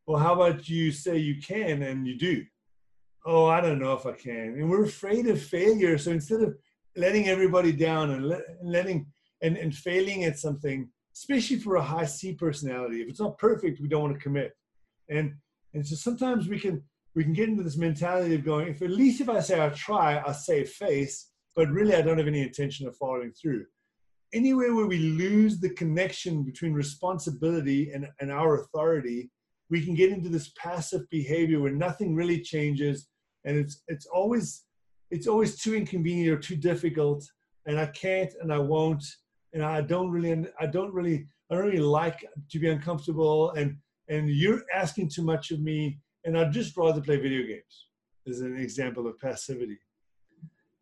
Well, 0.07 0.19
how 0.19 0.33
about 0.33 0.67
you 0.67 0.91
say 0.91 1.17
you 1.19 1.39
can 1.39 1.83
and 1.83 2.07
you 2.07 2.17
do? 2.17 2.43
Oh, 3.25 3.45
I 3.45 3.61
don't 3.61 3.77
know 3.77 3.93
if 3.93 4.07
I 4.07 4.13
can. 4.13 4.55
And 4.57 4.67
we're 4.67 4.85
afraid 4.85 5.27
of 5.27 5.39
failure. 5.39 5.99
So 5.99 6.09
instead 6.09 6.41
of 6.41 6.57
letting 6.95 7.27
everybody 7.27 7.71
down 7.71 8.09
and 8.11 8.25
let, 8.27 8.41
letting 8.63 9.05
and, 9.43 9.55
and 9.55 9.75
failing 9.75 10.23
at 10.23 10.39
something, 10.39 10.89
especially 11.19 11.59
for 11.59 11.75
a 11.75 11.81
high 11.81 12.05
C 12.05 12.33
personality. 12.33 13.01
If 13.01 13.09
it's 13.09 13.19
not 13.19 13.37
perfect, 13.37 13.81
we 13.81 13.89
don't 13.89 14.03
want 14.03 14.13
to 14.13 14.23
commit. 14.23 14.53
And 15.09 15.33
and 15.73 15.85
so 15.85 15.95
sometimes 15.95 16.47
we 16.47 16.59
can 16.59 16.81
we 17.15 17.23
can 17.23 17.33
get 17.33 17.49
into 17.49 17.63
this 17.63 17.77
mentality 17.77 18.35
of 18.35 18.45
going, 18.45 18.69
if 18.69 18.81
at 18.81 18.91
least 18.91 19.19
if 19.19 19.29
I 19.29 19.39
say 19.41 19.59
I'll 19.59 19.71
try, 19.71 20.17
I'll 20.17 20.33
save 20.33 20.69
face, 20.69 21.31
but 21.55 21.69
really 21.69 21.95
I 21.95 22.01
don't 22.01 22.17
have 22.17 22.27
any 22.27 22.41
intention 22.41 22.87
of 22.87 22.95
following 22.95 23.33
through. 23.33 23.65
Anywhere 24.31 24.73
where 24.75 24.85
we 24.85 24.99
lose 24.99 25.59
the 25.59 25.71
connection 25.71 26.43
between 26.43 26.71
responsibility 26.71 27.91
and, 27.91 28.07
and 28.21 28.31
our 28.31 28.61
authority, 28.61 29.31
we 29.71 29.83
can 29.83 29.95
get 29.95 30.11
into 30.11 30.29
this 30.29 30.51
passive 30.55 31.09
behavior 31.09 31.59
where 31.59 31.73
nothing 31.73 32.15
really 32.15 32.39
changes 32.41 33.07
and 33.45 33.57
it's 33.57 33.83
it's 33.87 34.05
always 34.05 34.65
it's 35.11 35.27
always 35.27 35.59
too 35.59 35.75
inconvenient 35.75 36.31
or 36.31 36.39
too 36.39 36.55
difficult 36.55 37.25
and 37.65 37.79
I 37.79 37.87
can't 37.87 38.31
and 38.41 38.53
I 38.53 38.59
won't 38.59 39.03
and 39.53 39.63
I 39.63 39.81
don't 39.81 40.11
really, 40.11 40.45
I 40.59 40.65
don't 40.65 40.93
really, 40.93 41.27
I 41.49 41.55
don't 41.55 41.65
really 41.65 41.79
like 41.79 42.25
to 42.51 42.59
be 42.59 42.69
uncomfortable, 42.69 43.51
and 43.51 43.77
and 44.07 44.29
you're 44.29 44.63
asking 44.73 45.09
too 45.09 45.23
much 45.23 45.51
of 45.51 45.59
me, 45.59 45.99
and 46.25 46.37
I'd 46.37 46.51
just 46.51 46.75
rather 46.77 47.01
play 47.01 47.17
video 47.17 47.45
games. 47.45 47.87
Is 48.25 48.41
an 48.41 48.57
example 48.57 49.07
of 49.07 49.17
passivity. 49.19 49.79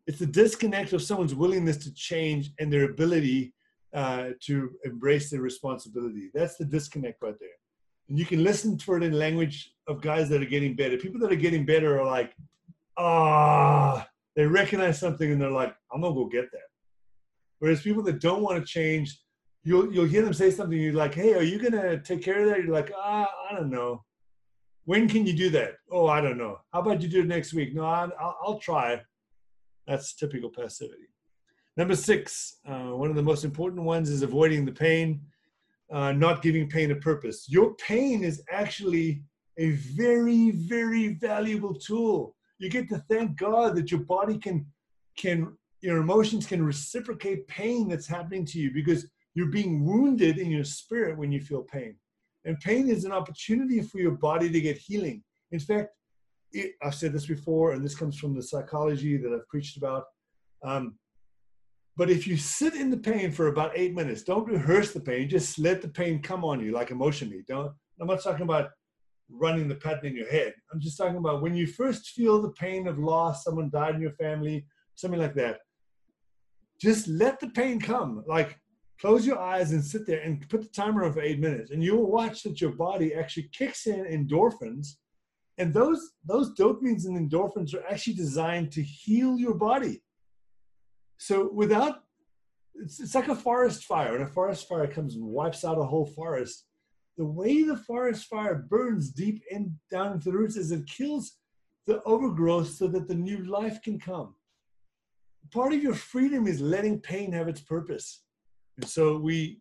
It's 0.06 0.18
the 0.18 0.26
disconnect 0.26 0.92
of 0.92 1.02
someone's 1.02 1.34
willingness 1.34 1.78
to 1.78 1.94
change 1.94 2.50
and 2.58 2.70
their 2.70 2.84
ability 2.90 3.54
uh, 3.94 4.30
to 4.42 4.70
embrace 4.84 5.30
their 5.30 5.40
responsibility. 5.40 6.30
That's 6.34 6.56
the 6.56 6.64
disconnect 6.66 7.22
right 7.22 7.38
there. 7.40 7.58
And 8.08 8.18
you 8.18 8.26
can 8.26 8.42
listen 8.42 8.76
to 8.78 8.94
it 8.94 9.02
in 9.02 9.12
language 9.12 9.72
of 9.86 10.02
guys 10.02 10.28
that 10.28 10.42
are 10.42 10.46
getting 10.46 10.74
better. 10.74 10.96
People 10.96 11.20
that 11.20 11.32
are 11.32 11.36
getting 11.36 11.64
better 11.64 12.00
are 12.00 12.06
like, 12.06 12.34
ah, 12.98 14.06
they 14.36 14.46
recognize 14.46 14.98
something 14.98 15.32
and 15.32 15.40
they're 15.40 15.50
like, 15.50 15.74
I'm 15.92 16.02
gonna 16.02 16.14
go 16.14 16.26
get 16.26 16.50
that. 16.52 16.67
Whereas 17.58 17.82
people 17.82 18.02
that 18.04 18.20
don't 18.20 18.42
want 18.42 18.58
to 18.58 18.64
change, 18.64 19.20
you'll 19.64 19.92
you'll 19.92 20.06
hear 20.06 20.22
them 20.22 20.32
say 20.32 20.50
something. 20.50 20.78
You're 20.78 20.92
like, 20.92 21.14
"Hey, 21.14 21.34
are 21.34 21.42
you 21.42 21.58
gonna 21.58 22.00
take 22.00 22.22
care 22.22 22.42
of 22.42 22.48
that?" 22.50 22.58
You're 22.58 22.74
like, 22.74 22.92
"Ah, 22.96 23.28
I 23.50 23.54
don't 23.54 23.70
know." 23.70 24.04
When 24.84 25.06
can 25.06 25.26
you 25.26 25.34
do 25.34 25.50
that? 25.50 25.72
Oh, 25.90 26.06
I 26.06 26.22
don't 26.22 26.38
know. 26.38 26.56
How 26.72 26.80
about 26.80 27.02
you 27.02 27.08
do 27.08 27.20
it 27.20 27.26
next 27.26 27.52
week? 27.52 27.74
No, 27.74 27.84
I, 27.84 28.06
will 28.06 28.34
I'll 28.42 28.58
try. 28.58 29.02
That's 29.86 30.14
typical 30.14 30.48
passivity. 30.48 31.08
Number 31.76 31.94
six, 31.94 32.56
uh, 32.66 32.96
one 32.96 33.10
of 33.10 33.16
the 33.16 33.22
most 33.22 33.44
important 33.44 33.82
ones 33.82 34.08
is 34.08 34.22
avoiding 34.22 34.64
the 34.64 34.72
pain, 34.72 35.20
uh, 35.92 36.12
not 36.12 36.40
giving 36.40 36.70
pain 36.70 36.90
a 36.90 36.96
purpose. 36.96 37.50
Your 37.50 37.74
pain 37.74 38.24
is 38.24 38.42
actually 38.50 39.22
a 39.58 39.72
very, 39.72 40.52
very 40.52 41.14
valuable 41.14 41.74
tool. 41.74 42.34
You 42.58 42.70
get 42.70 42.88
to 42.88 43.04
thank 43.10 43.36
God 43.36 43.76
that 43.76 43.90
your 43.90 44.00
body 44.00 44.38
can 44.38 44.64
can 45.18 45.54
your 45.80 45.98
emotions 45.98 46.46
can 46.46 46.64
reciprocate 46.64 47.46
pain 47.46 47.88
that's 47.88 48.06
happening 48.06 48.44
to 48.46 48.58
you 48.58 48.72
because 48.72 49.06
you're 49.34 49.50
being 49.50 49.84
wounded 49.84 50.38
in 50.38 50.50
your 50.50 50.64
spirit 50.64 51.16
when 51.16 51.30
you 51.30 51.40
feel 51.40 51.62
pain. 51.62 51.94
And 52.44 52.58
pain 52.60 52.88
is 52.88 53.04
an 53.04 53.12
opportunity 53.12 53.80
for 53.82 53.98
your 53.98 54.12
body 54.12 54.50
to 54.50 54.60
get 54.60 54.76
healing. 54.76 55.22
In 55.52 55.60
fact, 55.60 55.90
it, 56.52 56.72
I've 56.82 56.94
said 56.94 57.12
this 57.12 57.26
before, 57.26 57.72
and 57.72 57.84
this 57.84 57.94
comes 57.94 58.18
from 58.18 58.34
the 58.34 58.42
psychology 58.42 59.16
that 59.18 59.32
I've 59.32 59.46
preached 59.48 59.76
about. 59.76 60.04
Um, 60.64 60.98
but 61.96 62.10
if 62.10 62.26
you 62.26 62.36
sit 62.36 62.74
in 62.74 62.90
the 62.90 62.96
pain 62.96 63.30
for 63.30 63.48
about 63.48 63.72
eight 63.74 63.94
minutes, 63.94 64.22
don't 64.22 64.48
rehearse 64.48 64.92
the 64.92 65.00
pain, 65.00 65.28
just 65.28 65.58
let 65.58 65.82
the 65.82 65.88
pain 65.88 66.22
come 66.22 66.44
on 66.44 66.60
you 66.60 66.72
like 66.72 66.90
emotionally. 66.90 67.44
Don't, 67.46 67.72
I'm 68.00 68.06
not 68.06 68.22
talking 68.22 68.42
about 68.42 68.70
running 69.30 69.68
the 69.68 69.74
pattern 69.74 70.06
in 70.06 70.16
your 70.16 70.30
head. 70.30 70.54
I'm 70.72 70.80
just 70.80 70.96
talking 70.96 71.18
about 71.18 71.42
when 71.42 71.54
you 71.54 71.66
first 71.66 72.10
feel 72.10 72.40
the 72.40 72.52
pain 72.52 72.88
of 72.88 72.98
loss, 72.98 73.44
someone 73.44 73.68
died 73.70 73.96
in 73.96 74.00
your 74.00 74.12
family, 74.12 74.64
something 74.94 75.20
like 75.20 75.34
that 75.34 75.58
just 76.80 77.08
let 77.08 77.40
the 77.40 77.48
pain 77.48 77.80
come. 77.80 78.24
Like 78.26 78.58
close 79.00 79.26
your 79.26 79.38
eyes 79.38 79.72
and 79.72 79.84
sit 79.84 80.06
there 80.06 80.20
and 80.20 80.48
put 80.48 80.62
the 80.62 80.68
timer 80.68 81.04
on 81.04 81.12
for 81.12 81.20
eight 81.20 81.40
minutes, 81.40 81.70
and 81.70 81.82
you 81.82 81.96
will 81.96 82.10
watch 82.10 82.42
that 82.42 82.60
your 82.60 82.72
body 82.72 83.14
actually 83.14 83.48
kicks 83.52 83.86
in 83.86 84.04
endorphins. 84.04 84.96
And 85.58 85.74
those 85.74 86.12
those 86.24 86.54
dopamines 86.54 87.06
and 87.06 87.30
endorphins 87.30 87.74
are 87.74 87.84
actually 87.88 88.14
designed 88.14 88.70
to 88.72 88.82
heal 88.82 89.38
your 89.38 89.54
body. 89.54 90.02
So 91.18 91.50
without 91.52 92.04
it's, 92.74 93.00
it's 93.00 93.14
like 93.14 93.28
a 93.28 93.34
forest 93.34 93.84
fire. 93.84 94.12
When 94.12 94.22
a 94.22 94.26
forest 94.26 94.68
fire 94.68 94.86
comes 94.86 95.16
and 95.16 95.24
wipes 95.24 95.64
out 95.64 95.78
a 95.78 95.84
whole 95.84 96.06
forest, 96.06 96.64
the 97.16 97.24
way 97.24 97.64
the 97.64 97.76
forest 97.76 98.26
fire 98.26 98.66
burns 98.70 99.10
deep 99.10 99.42
in 99.50 99.76
down 99.90 100.12
into 100.12 100.30
the 100.30 100.38
roots 100.38 100.56
is 100.56 100.70
it 100.70 100.86
kills 100.86 101.38
the 101.86 102.00
overgrowth 102.04 102.70
so 102.70 102.86
that 102.86 103.08
the 103.08 103.14
new 103.14 103.44
life 103.46 103.82
can 103.82 103.98
come 103.98 104.34
part 105.50 105.72
of 105.72 105.82
your 105.82 105.94
freedom 105.94 106.46
is 106.46 106.60
letting 106.60 107.00
pain 107.00 107.32
have 107.32 107.48
its 107.48 107.60
purpose. 107.60 108.22
And 108.76 108.88
so 108.88 109.18
we 109.18 109.60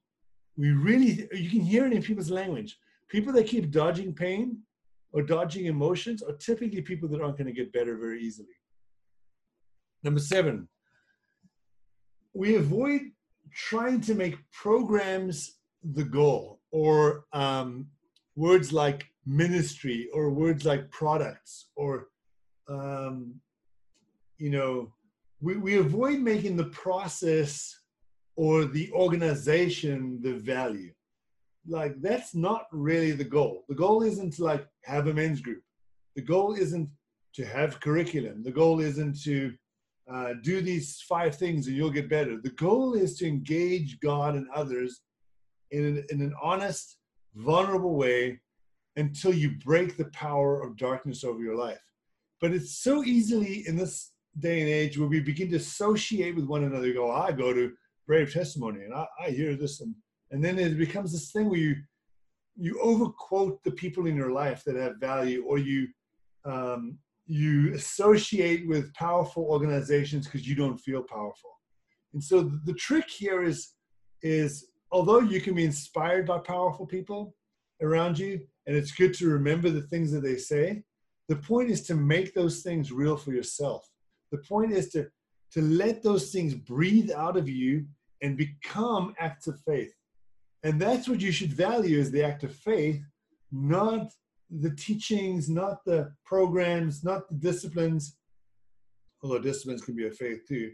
we 0.58 0.70
really 0.72 1.28
you 1.34 1.50
can 1.50 1.62
hear 1.62 1.86
it 1.86 1.94
in 1.94 2.02
people's 2.02 2.32
language. 2.32 2.78
People 3.10 3.34
that 3.34 3.48
keep 3.48 3.72
dodging 3.72 4.14
pain 4.14 4.60
or 5.14 5.22
dodging 5.22 5.66
emotions 5.66 6.22
are 6.22 6.34
typically 6.34 6.82
people 6.82 7.08
that 7.10 7.22
aren't 7.22 7.38
going 7.38 7.48
to 7.48 7.54
get 7.54 7.72
better 7.72 7.98
very 7.98 8.22
easily. 8.22 8.48
Number 10.04 10.20
seven, 10.20 10.68
we 12.34 12.56
avoid 12.56 13.02
trying 13.54 14.02
to 14.02 14.14
make 14.14 14.38
programs 14.52 15.58
the 15.94 16.04
goal 16.04 16.60
or 16.72 17.26
um, 17.34 17.88
words 18.36 18.74
like 18.74 19.06
ministry 19.26 20.10
or 20.14 20.30
words 20.30 20.66
like 20.66 20.90
products 20.92 21.70
or 21.76 22.08
um, 22.70 23.36
you 24.38 24.50
know 24.50 24.94
we, 25.42 25.58
we 25.58 25.78
avoid 25.78 26.20
making 26.20 26.58
the 26.58 26.66
process 26.66 27.80
or 28.36 28.66
the 28.66 28.92
organization 28.92 30.20
the 30.22 30.34
value. 30.34 30.94
Like 31.68 32.02
that's 32.02 32.34
not 32.34 32.68
really 32.72 33.12
the 33.12 33.24
goal. 33.24 33.66
The 33.68 33.76
goal 33.76 34.04
isn't 34.04 34.34
to 34.36 34.44
like 34.44 34.68
have 34.86 35.08
a 35.08 35.14
men's 35.14 35.42
group. 35.42 35.62
The 36.16 36.22
goal 36.22 36.54
isn't 36.54 36.90
to 37.36 37.46
have 37.46 37.80
curriculum. 37.82 38.44
The 38.44 38.52
goal 38.52 38.80
isn't 38.80 39.22
to 39.24 39.54
uh, 40.12 40.34
do 40.42 40.62
these 40.62 41.02
five 41.08 41.36
things 41.36 41.68
and 41.68 41.76
you'll 41.76 41.90
get 41.90 42.10
better. 42.10 42.40
The 42.42 42.52
goal 42.52 42.94
is 42.94 43.18
to 43.18 43.28
engage 43.28 44.00
God 44.00 44.36
and 44.36 44.48
others 44.56 45.02
in 45.72 45.84
an, 45.84 46.06
in 46.10 46.22
an 46.22 46.34
honest, 46.42 46.98
vulnerable 47.36 47.96
way 47.96 48.40
until 48.96 49.34
you 49.34 49.52
break 49.64 49.98
the 49.98 50.06
power 50.06 50.62
of 50.62 50.78
darkness 50.78 51.24
over 51.24 51.42
your 51.42 51.56
life. 51.56 51.82
But 52.40 52.52
it's 52.52 52.80
so 52.80 53.04
easily 53.04 53.68
in 53.68 53.76
this 53.76 54.12
day 54.40 54.62
and 54.62 54.70
age 54.70 54.98
where 54.98 55.08
we 55.08 55.20
begin 55.20 55.50
to 55.50 55.58
associate 55.58 56.36
with 56.36 56.46
one 56.46 56.64
another. 56.64 56.94
Go, 56.94 57.12
I 57.12 57.32
go 57.32 57.54
to 57.54 57.72
Brave 58.06 58.32
Testimony 58.32 58.84
and 58.84 58.94
I, 58.94 59.06
I 59.20 59.30
hear 59.32 59.56
this, 59.56 59.82
and, 59.82 59.94
and 60.32 60.44
then 60.44 60.60
it 60.60 60.78
becomes 60.78 61.12
this 61.12 61.32
thing 61.32 61.50
where 61.50 61.60
you 61.60 61.76
you 62.60 62.80
overquote 62.82 63.64
the 63.64 63.72
people 63.72 64.08
in 64.08 64.16
your 64.16 64.32
life 64.32 64.64
that 64.66 64.76
have 64.76 64.98
value, 64.98 65.46
or 65.46 65.60
you 65.60 65.88
um, 66.46 66.98
you 67.28 67.74
associate 67.76 68.68
with 68.68 68.94
powerful 68.94 69.44
organizations 69.44 70.26
because 70.26 70.48
you 70.48 70.56
don't 70.56 70.78
feel 70.78 71.04
powerful. 71.04 71.52
And 72.14 72.24
so 72.24 72.50
the 72.66 72.74
trick 72.74 73.10
here 73.10 73.44
is 73.44 73.74
is 74.24 74.70
although 74.92 75.20
you 75.20 75.42
can 75.42 75.54
be 75.54 75.66
inspired 75.66 76.26
by 76.26 76.40
powerful 76.40 76.86
people 76.86 77.36
around 77.82 78.18
you, 78.18 78.40
and 78.66 78.76
it's 78.76 78.92
good 78.92 79.14
to 79.16 79.28
remember 79.28 79.70
the 79.70 79.84
things 79.84 80.12
that 80.12 80.22
they 80.22 80.38
say, 80.38 80.82
the 81.28 81.36
point 81.36 81.70
is 81.70 81.84
to 81.84 81.96
make 81.96 82.34
those 82.34 82.62
things 82.62 82.92
real 82.92 83.18
for 83.18 83.32
yourself. 83.34 83.88
The 84.32 84.40
point 84.40 84.72
is 84.72 84.90
to 84.90 85.08
to 85.54 85.62
let 85.62 86.04
those 86.04 86.32
things 86.32 86.54
breathe 86.54 87.10
out 87.12 87.38
of 87.38 87.48
you 87.48 87.86
and 88.22 88.38
become 88.38 89.14
acts 89.20 89.48
of 89.48 89.60
faith. 89.62 89.94
And 90.64 90.82
that's 90.82 91.08
what 91.08 91.22
you 91.22 91.32
should 91.32 91.54
value 91.54 91.98
is 92.00 92.12
the 92.12 92.24
act 92.24 92.44
of 92.44 92.54
faith, 92.54 93.02
not 93.52 94.12
the 94.50 94.72
teachings, 94.72 95.50
not 95.50 95.86
the 95.86 96.12
programs, 96.26 97.04
not 97.04 97.30
the 97.30 97.36
disciplines, 97.36 98.18
although 99.22 99.40
disciplines 99.40 99.84
can 99.84 99.96
be 99.96 100.08
a 100.08 100.12
faith 100.12 100.42
too. 100.48 100.74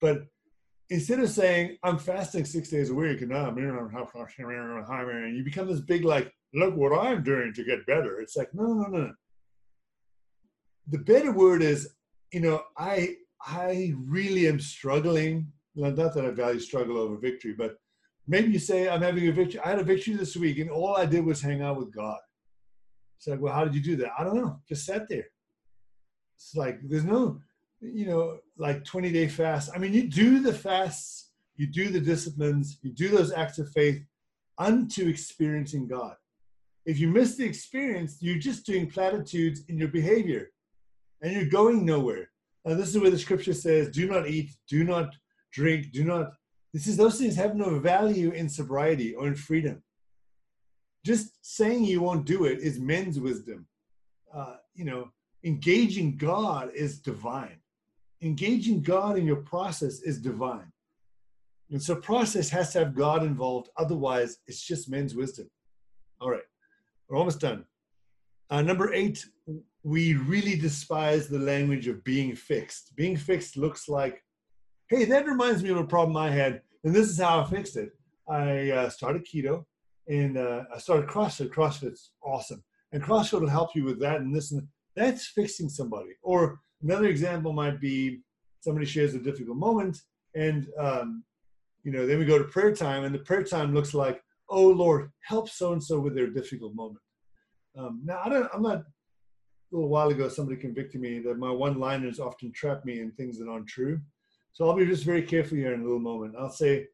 But 0.00 0.26
instead 0.90 1.20
of 1.20 1.30
saying, 1.30 1.78
I'm 1.82 1.98
fasting 1.98 2.44
six 2.44 2.68
days 2.68 2.90
a 2.90 2.94
week 2.94 3.22
and 3.22 3.34
I'm 3.34 3.56
and 3.58 5.36
you 5.36 5.44
become 5.44 5.66
this 5.66 5.80
big, 5.80 6.04
like, 6.04 6.32
look 6.54 6.76
what 6.76 6.96
I'm 6.96 7.22
doing 7.22 7.52
to 7.54 7.64
get 7.64 7.86
better. 7.86 8.20
It's 8.20 8.36
like, 8.36 8.52
no, 8.52 8.66
no, 8.66 8.82
no, 8.88 8.98
no. 8.98 9.12
The 10.88 10.98
better 10.98 11.32
word 11.32 11.62
is, 11.62 11.88
you 12.32 12.40
know, 12.40 12.62
I 12.76 13.16
I 13.46 13.94
really 13.98 14.48
am 14.48 14.58
struggling. 14.58 15.52
Not 15.74 15.96
that 15.96 16.24
I 16.24 16.30
value 16.30 16.60
struggle 16.60 16.98
over 16.98 17.16
victory, 17.16 17.54
but 17.56 17.76
maybe 18.26 18.52
you 18.52 18.58
say 18.58 18.88
I'm 18.88 19.02
having 19.02 19.28
a 19.28 19.32
victory. 19.32 19.60
I 19.60 19.70
had 19.70 19.78
a 19.78 19.84
victory 19.84 20.14
this 20.14 20.36
week, 20.36 20.58
and 20.58 20.70
all 20.70 20.96
I 20.96 21.06
did 21.06 21.24
was 21.24 21.40
hang 21.40 21.62
out 21.62 21.78
with 21.78 21.94
God. 21.94 22.18
It's 23.18 23.26
like, 23.26 23.40
well, 23.40 23.54
how 23.54 23.64
did 23.64 23.74
you 23.74 23.82
do 23.82 23.96
that? 23.96 24.12
I 24.18 24.24
don't 24.24 24.36
know. 24.36 24.60
Just 24.68 24.84
sat 24.84 25.08
there. 25.08 25.26
It's 26.36 26.56
like 26.56 26.80
there's 26.82 27.04
no, 27.04 27.40
you 27.80 28.06
know, 28.06 28.38
like 28.58 28.84
20 28.84 29.12
day 29.12 29.28
fast. 29.28 29.70
I 29.74 29.78
mean, 29.78 29.92
you 29.92 30.08
do 30.08 30.40
the 30.40 30.52
fasts, 30.52 31.30
you 31.56 31.66
do 31.66 31.88
the 31.88 32.00
disciplines, 32.00 32.78
you 32.82 32.90
do 32.90 33.08
those 33.08 33.32
acts 33.32 33.58
of 33.58 33.70
faith 33.70 34.02
unto 34.58 35.08
experiencing 35.08 35.86
God. 35.86 36.14
If 36.84 36.98
you 36.98 37.08
miss 37.08 37.36
the 37.36 37.44
experience, 37.44 38.18
you're 38.20 38.38
just 38.38 38.66
doing 38.66 38.90
platitudes 38.90 39.62
in 39.68 39.78
your 39.78 39.88
behavior 39.88 40.50
and 41.22 41.32
you're 41.32 41.46
going 41.46 41.86
nowhere. 41.86 42.28
And 42.64 42.78
this 42.78 42.88
is 42.88 43.00
where 43.00 43.10
the 43.10 43.18
scripture 43.18 43.54
says, 43.54 43.88
do 43.88 44.06
not 44.06 44.28
eat, 44.28 44.50
do 44.68 44.84
not 44.84 45.14
drink, 45.52 45.92
do 45.92 46.04
not. 46.04 46.32
This 46.72 46.86
is 46.86 46.96
those 46.96 47.18
things 47.18 47.36
have 47.36 47.56
no 47.56 47.78
value 47.78 48.30
in 48.30 48.48
sobriety 48.48 49.14
or 49.14 49.26
in 49.26 49.34
freedom. 49.34 49.82
Just 51.04 51.38
saying 51.42 51.84
you 51.84 52.00
won't 52.00 52.26
do 52.26 52.44
it 52.44 52.60
is 52.60 52.78
men's 52.78 53.18
wisdom. 53.18 53.66
Uh, 54.32 54.56
you 54.74 54.84
know, 54.84 55.10
engaging 55.44 56.16
God 56.16 56.70
is 56.74 57.00
divine. 57.00 57.58
Engaging 58.22 58.82
God 58.82 59.18
in 59.18 59.26
your 59.26 59.42
process 59.42 60.00
is 60.02 60.20
divine. 60.20 60.72
And 61.70 61.82
so 61.82 61.96
process 61.96 62.48
has 62.50 62.72
to 62.72 62.80
have 62.80 62.94
God 62.94 63.24
involved. 63.24 63.70
Otherwise, 63.76 64.38
it's 64.46 64.62
just 64.62 64.90
men's 64.90 65.14
wisdom. 65.14 65.50
All 66.20 66.30
right, 66.30 66.42
we're 67.08 67.16
almost 67.16 67.40
done. 67.40 67.64
Uh, 68.50 68.62
number 68.62 68.92
eight, 68.92 69.24
we 69.84 70.14
really 70.14 70.56
despise 70.56 71.28
the 71.28 71.38
language 71.38 71.88
of 71.88 72.04
being 72.04 72.34
fixed. 72.36 72.94
Being 72.96 73.16
fixed 73.16 73.56
looks 73.56 73.88
like, 73.88 74.22
hey, 74.88 75.04
that 75.06 75.26
reminds 75.26 75.62
me 75.62 75.70
of 75.70 75.78
a 75.78 75.84
problem 75.84 76.16
I 76.16 76.30
had, 76.30 76.62
and 76.84 76.94
this 76.94 77.08
is 77.08 77.18
how 77.18 77.40
I 77.40 77.44
fixed 77.44 77.76
it. 77.76 77.90
I 78.28 78.70
uh, 78.70 78.88
started 78.88 79.26
keto 79.26 79.64
and 80.08 80.36
uh, 80.36 80.64
I 80.74 80.78
started 80.78 81.08
CrossFit. 81.08 81.50
CrossFit's 81.50 82.12
awesome, 82.22 82.62
and 82.92 83.02
CrossFit 83.02 83.40
will 83.40 83.48
help 83.48 83.74
you 83.74 83.84
with 83.84 84.00
that 84.00 84.20
and 84.20 84.34
this 84.34 84.52
and 84.52 84.66
that's 84.96 85.26
fixing 85.28 85.68
somebody. 85.68 86.10
Or 86.22 86.60
another 86.82 87.06
example 87.06 87.52
might 87.52 87.80
be 87.80 88.20
somebody 88.60 88.86
shares 88.86 89.14
a 89.14 89.18
difficult 89.18 89.56
moment, 89.56 89.98
and 90.34 90.66
um, 90.78 91.24
you 91.84 91.92
know 91.92 92.06
then 92.06 92.18
we 92.18 92.24
go 92.24 92.38
to 92.38 92.44
prayer 92.44 92.74
time, 92.74 93.04
and 93.04 93.14
the 93.14 93.20
prayer 93.20 93.44
time 93.44 93.74
looks 93.74 93.94
like, 93.94 94.22
oh 94.48 94.68
Lord, 94.68 95.10
help 95.26 95.48
so 95.48 95.72
and 95.72 95.82
so 95.82 96.00
with 96.00 96.14
their 96.14 96.28
difficult 96.28 96.74
moment. 96.74 97.00
Um, 97.76 98.02
now 98.04 98.20
I 98.24 98.28
don't, 98.28 98.48
I'm 98.52 98.62
not. 98.62 98.84
A 99.72 99.74
little 99.74 99.88
while 99.88 100.08
ago, 100.08 100.28
somebody 100.28 100.60
convicted 100.60 101.00
me 101.00 101.20
that 101.20 101.38
my 101.38 101.50
one-liners 101.50 102.20
often 102.20 102.52
trap 102.52 102.84
me 102.84 103.00
in 103.00 103.10
things 103.12 103.38
that 103.38 103.48
aren't 103.48 103.66
true. 103.66 104.00
So 104.52 104.68
I'll 104.68 104.76
be 104.76 104.84
just 104.84 105.04
very 105.04 105.22
careful 105.22 105.56
here 105.56 105.72
in 105.72 105.80
a 105.80 105.84
little 105.84 105.98
moment. 105.98 106.34
I'll 106.38 106.50
say, 106.50 106.88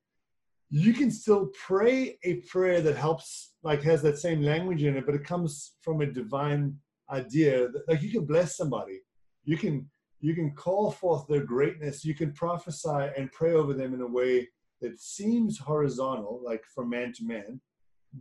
you 0.70 0.92
can 0.92 1.10
still 1.10 1.50
pray 1.66 2.18
a 2.22 2.34
prayer 2.42 2.80
that 2.82 2.96
helps, 2.96 3.54
like 3.62 3.82
has 3.82 4.00
that 4.02 4.18
same 4.18 4.42
language 4.42 4.84
in 4.84 4.96
it, 4.96 5.06
but 5.06 5.14
it 5.14 5.24
comes 5.24 5.72
from 5.80 6.02
a 6.02 6.06
divine 6.06 6.76
idea. 7.10 7.68
That, 7.68 7.88
like 7.88 8.02
you 8.02 8.10
can 8.10 8.26
bless 8.26 8.56
somebody, 8.56 9.00
you 9.44 9.56
can 9.56 9.88
you 10.20 10.34
can 10.34 10.52
call 10.54 10.90
forth 10.90 11.26
their 11.28 11.44
greatness, 11.44 12.04
you 12.04 12.14
can 12.14 12.32
prophesy 12.32 13.08
and 13.16 13.32
pray 13.32 13.52
over 13.52 13.72
them 13.72 13.94
in 13.94 14.00
a 14.00 14.06
way 14.06 14.48
that 14.80 15.00
seems 15.00 15.58
horizontal, 15.58 16.40
like 16.44 16.64
from 16.74 16.90
man 16.90 17.12
to 17.14 17.24
man, 17.24 17.60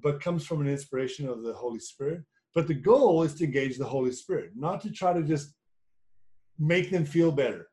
but 0.01 0.21
comes 0.21 0.45
from 0.45 0.61
an 0.61 0.67
inspiration 0.67 1.27
of 1.27 1.43
the 1.43 1.53
Holy 1.53 1.79
Spirit. 1.79 2.21
But 2.55 2.67
the 2.67 2.73
goal 2.73 3.23
is 3.23 3.35
to 3.35 3.45
engage 3.45 3.77
the 3.77 3.85
Holy 3.85 4.11
Spirit, 4.11 4.51
not 4.55 4.81
to 4.81 4.91
try 4.91 5.13
to 5.13 5.23
just 5.23 5.53
make 6.57 6.89
them 6.89 7.05
feel 7.05 7.31
better 7.31 7.67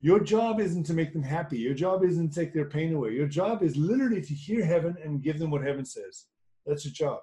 your 0.00 0.20
job 0.20 0.60
isn't 0.60 0.84
to 0.84 0.94
make 0.94 1.12
them 1.12 1.22
happy. 1.22 1.58
Your 1.58 1.74
job 1.74 2.04
isn't 2.04 2.30
to 2.30 2.40
take 2.40 2.52
their 2.52 2.68
pain 2.68 2.94
away. 2.94 3.12
Your 3.12 3.26
job 3.26 3.62
is 3.62 3.76
literally 3.76 4.20
to 4.20 4.34
hear 4.34 4.64
heaven 4.64 4.96
and 5.02 5.22
give 5.22 5.38
them 5.38 5.50
what 5.50 5.64
heaven 5.64 5.84
says. 5.84 6.26
That's 6.66 6.84
your 6.84 6.92
job. 6.92 7.20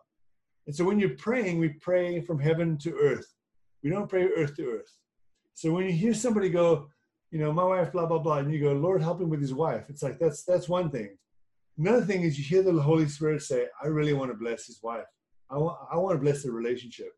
And 0.66 0.76
so 0.76 0.84
when 0.84 1.00
you're 1.00 1.18
praying, 1.18 1.60
we 1.60 1.70
pray 1.70 2.22
from 2.22 2.39
heaven 2.39 2.78
to 2.80 2.94
earth. 2.96 3.34
We 3.84 3.89
don't 3.89 4.10
pray 4.10 4.28
earth 4.36 4.56
to 4.56 4.66
earth. 4.66 4.98
So 5.54 5.72
when 5.72 5.86
you 5.86 5.92
hear 5.92 6.13
somebody 6.13 6.50
go, 6.50 6.89
you 7.32 7.39
know, 7.39 7.52
my 7.52 7.63
wife, 7.63 7.92
blah, 7.92 8.06
blah, 8.06 8.20
blah, 8.20 8.39
and 8.39 8.52
you 8.52 8.60
go, 8.60 8.74
Lord, 8.74 9.02
help 9.02 9.22
him 9.22 9.30
with 9.30 9.42
his 9.42 9.54
wife. 9.54 9.86
It's 9.89 10.04
like, 10.04 10.20
that's, 10.20 10.44
that's 10.44 10.70
one 10.70 10.89
thing. 10.89 11.18
Another 11.78 12.06
thing 12.06 12.24
is 12.24 12.38
you 12.38 12.44
hear 12.44 12.63
the 12.63 12.82
Holy 12.82 13.08
Spirit 13.08 13.42
say, 13.42 13.68
I 13.84 13.88
really 13.88 14.13
want 14.13 14.32
to 14.32 14.38
bless 14.38 14.66
his 14.66 14.80
wife. 14.82 15.06
I 15.54 15.98
want, 15.98 16.16
to 16.16 16.24
bless 16.24 16.44
the 16.44 16.52
relationship. 16.52 17.12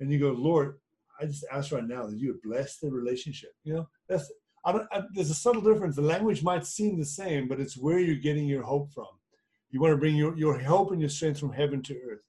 And 0.00 0.10
you 0.10 0.18
go, 0.18 0.30
Lord, 0.30 0.78
I 1.20 1.26
just 1.26 1.46
ask 1.52 1.72
right 1.72 1.86
now 1.86 2.06
that 2.06 2.18
you 2.18 2.28
would 2.28 2.42
bless 2.42 2.78
the 2.78 2.90
relationship. 2.90 3.50
You 3.64 3.74
know, 3.74 3.88
that's 4.08 4.30
I 4.64 4.80
I, 4.92 5.02
there's 5.14 5.30
a 5.30 5.34
subtle 5.34 5.62
difference. 5.62 5.96
The 5.96 6.02
language 6.02 6.42
might 6.42 6.66
seem 6.66 6.98
the 6.98 7.04
same, 7.04 7.48
but 7.48 7.60
it's 7.60 7.76
where 7.76 7.98
you're 7.98 8.16
getting 8.16 8.46
your 8.46 8.62
hope 8.62 8.92
from. 8.92 9.06
You 9.70 9.80
want 9.80 9.92
to 9.92 9.98
bring 9.98 10.16
your, 10.16 10.36
your 10.36 10.58
hope 10.58 10.90
and 10.90 11.00
your 11.00 11.08
strength 11.10 11.40
from 11.40 11.52
heaven 11.52 11.82
to 11.82 11.94
earth. 11.94 12.22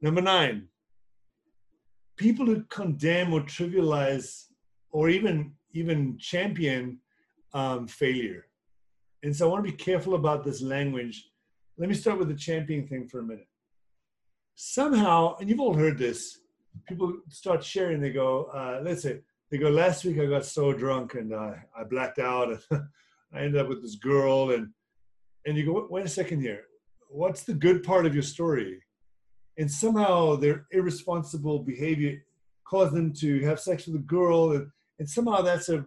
Number 0.00 0.20
nine, 0.20 0.68
people 2.16 2.46
who 2.46 2.62
condemn 2.64 3.32
or 3.32 3.42
trivialize 3.42 4.46
or 4.90 5.08
even 5.08 5.52
even 5.72 6.18
champion 6.18 6.98
um, 7.54 7.86
failure. 7.86 8.46
And 9.22 9.34
so 9.34 9.46
I 9.46 9.52
want 9.52 9.64
to 9.64 9.70
be 9.70 9.76
careful 9.76 10.14
about 10.14 10.44
this 10.44 10.60
language. 10.60 11.28
Let 11.78 11.88
me 11.88 11.94
start 11.94 12.18
with 12.18 12.28
the 12.28 12.34
champion 12.34 12.86
thing 12.86 13.08
for 13.08 13.20
a 13.20 13.22
minute. 13.22 13.46
Somehow, 14.54 15.36
and 15.38 15.48
you've 15.48 15.60
all 15.60 15.74
heard 15.74 15.98
this, 15.98 16.38
people 16.86 17.14
start 17.28 17.64
sharing, 17.64 18.00
they 18.00 18.12
go, 18.12 18.44
uh, 18.54 18.80
let's 18.82 19.02
say, 19.02 19.20
they 19.50 19.58
go, 19.58 19.68
last 19.68 20.04
week 20.04 20.18
I 20.18 20.26
got 20.26 20.44
so 20.44 20.72
drunk 20.72 21.14
and 21.14 21.32
uh, 21.32 21.52
I 21.76 21.84
blacked 21.84 22.18
out 22.18 22.50
and 22.70 22.82
I 23.34 23.40
ended 23.40 23.60
up 23.60 23.68
with 23.68 23.82
this 23.82 23.96
girl 23.96 24.50
and 24.52 24.70
and 25.44 25.56
you 25.56 25.66
go, 25.66 25.86
wait 25.90 26.06
a 26.06 26.08
second 26.08 26.40
here, 26.40 26.62
what's 27.08 27.42
the 27.42 27.54
good 27.54 27.82
part 27.82 28.06
of 28.06 28.14
your 28.14 28.22
story? 28.22 28.80
And 29.58 29.70
somehow 29.70 30.36
their 30.36 30.66
irresponsible 30.70 31.58
behavior 31.58 32.22
caused 32.64 32.94
them 32.94 33.12
to 33.14 33.40
have 33.40 33.60
sex 33.60 33.86
with 33.86 33.96
a 33.96 34.04
girl 34.04 34.52
and, 34.52 34.68
and 34.98 35.08
somehow 35.08 35.42
that's 35.42 35.68
a, 35.68 35.84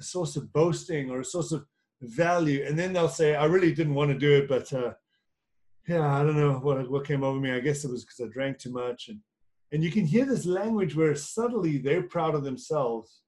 a 0.00 0.02
source 0.02 0.36
of 0.36 0.52
boasting 0.52 1.10
or 1.10 1.20
a 1.20 1.24
source 1.24 1.52
of 1.52 1.64
value. 2.02 2.64
And 2.66 2.78
then 2.78 2.92
they'll 2.92 3.08
say, 3.08 3.36
I 3.36 3.44
really 3.46 3.72
didn't 3.72 3.94
want 3.94 4.10
to 4.10 4.18
do 4.18 4.32
it, 4.32 4.48
but 4.48 4.72
uh, 4.72 4.94
yeah, 5.88 6.16
I 6.16 6.22
don't 6.22 6.36
know 6.36 6.54
what 6.54 6.90
what 6.90 7.06
came 7.06 7.22
over 7.22 7.38
me. 7.38 7.52
I 7.52 7.60
guess 7.60 7.84
it 7.84 7.90
was 7.90 8.04
because 8.04 8.20
I 8.20 8.32
drank 8.32 8.58
too 8.58 8.72
much 8.72 9.08
and 9.08 9.20
and 9.72 9.82
you 9.82 9.90
can 9.90 10.06
hear 10.06 10.24
this 10.24 10.46
language 10.46 10.94
where 10.94 11.14
subtly 11.14 11.78
they're 11.78 12.02
proud 12.02 12.34
of 12.34 12.44
themselves 12.44 13.22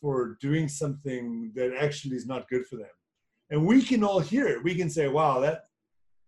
for 0.00 0.36
doing 0.40 0.68
something 0.68 1.52
that 1.54 1.76
actually 1.78 2.16
is 2.16 2.26
not 2.26 2.48
good 2.48 2.66
for 2.66 2.76
them. 2.76 2.86
And 3.50 3.66
we 3.66 3.82
can 3.82 4.04
all 4.04 4.20
hear 4.20 4.46
it. 4.46 4.62
We 4.62 4.74
can 4.74 4.88
say, 4.88 5.08
wow, 5.08 5.40
that 5.40 5.64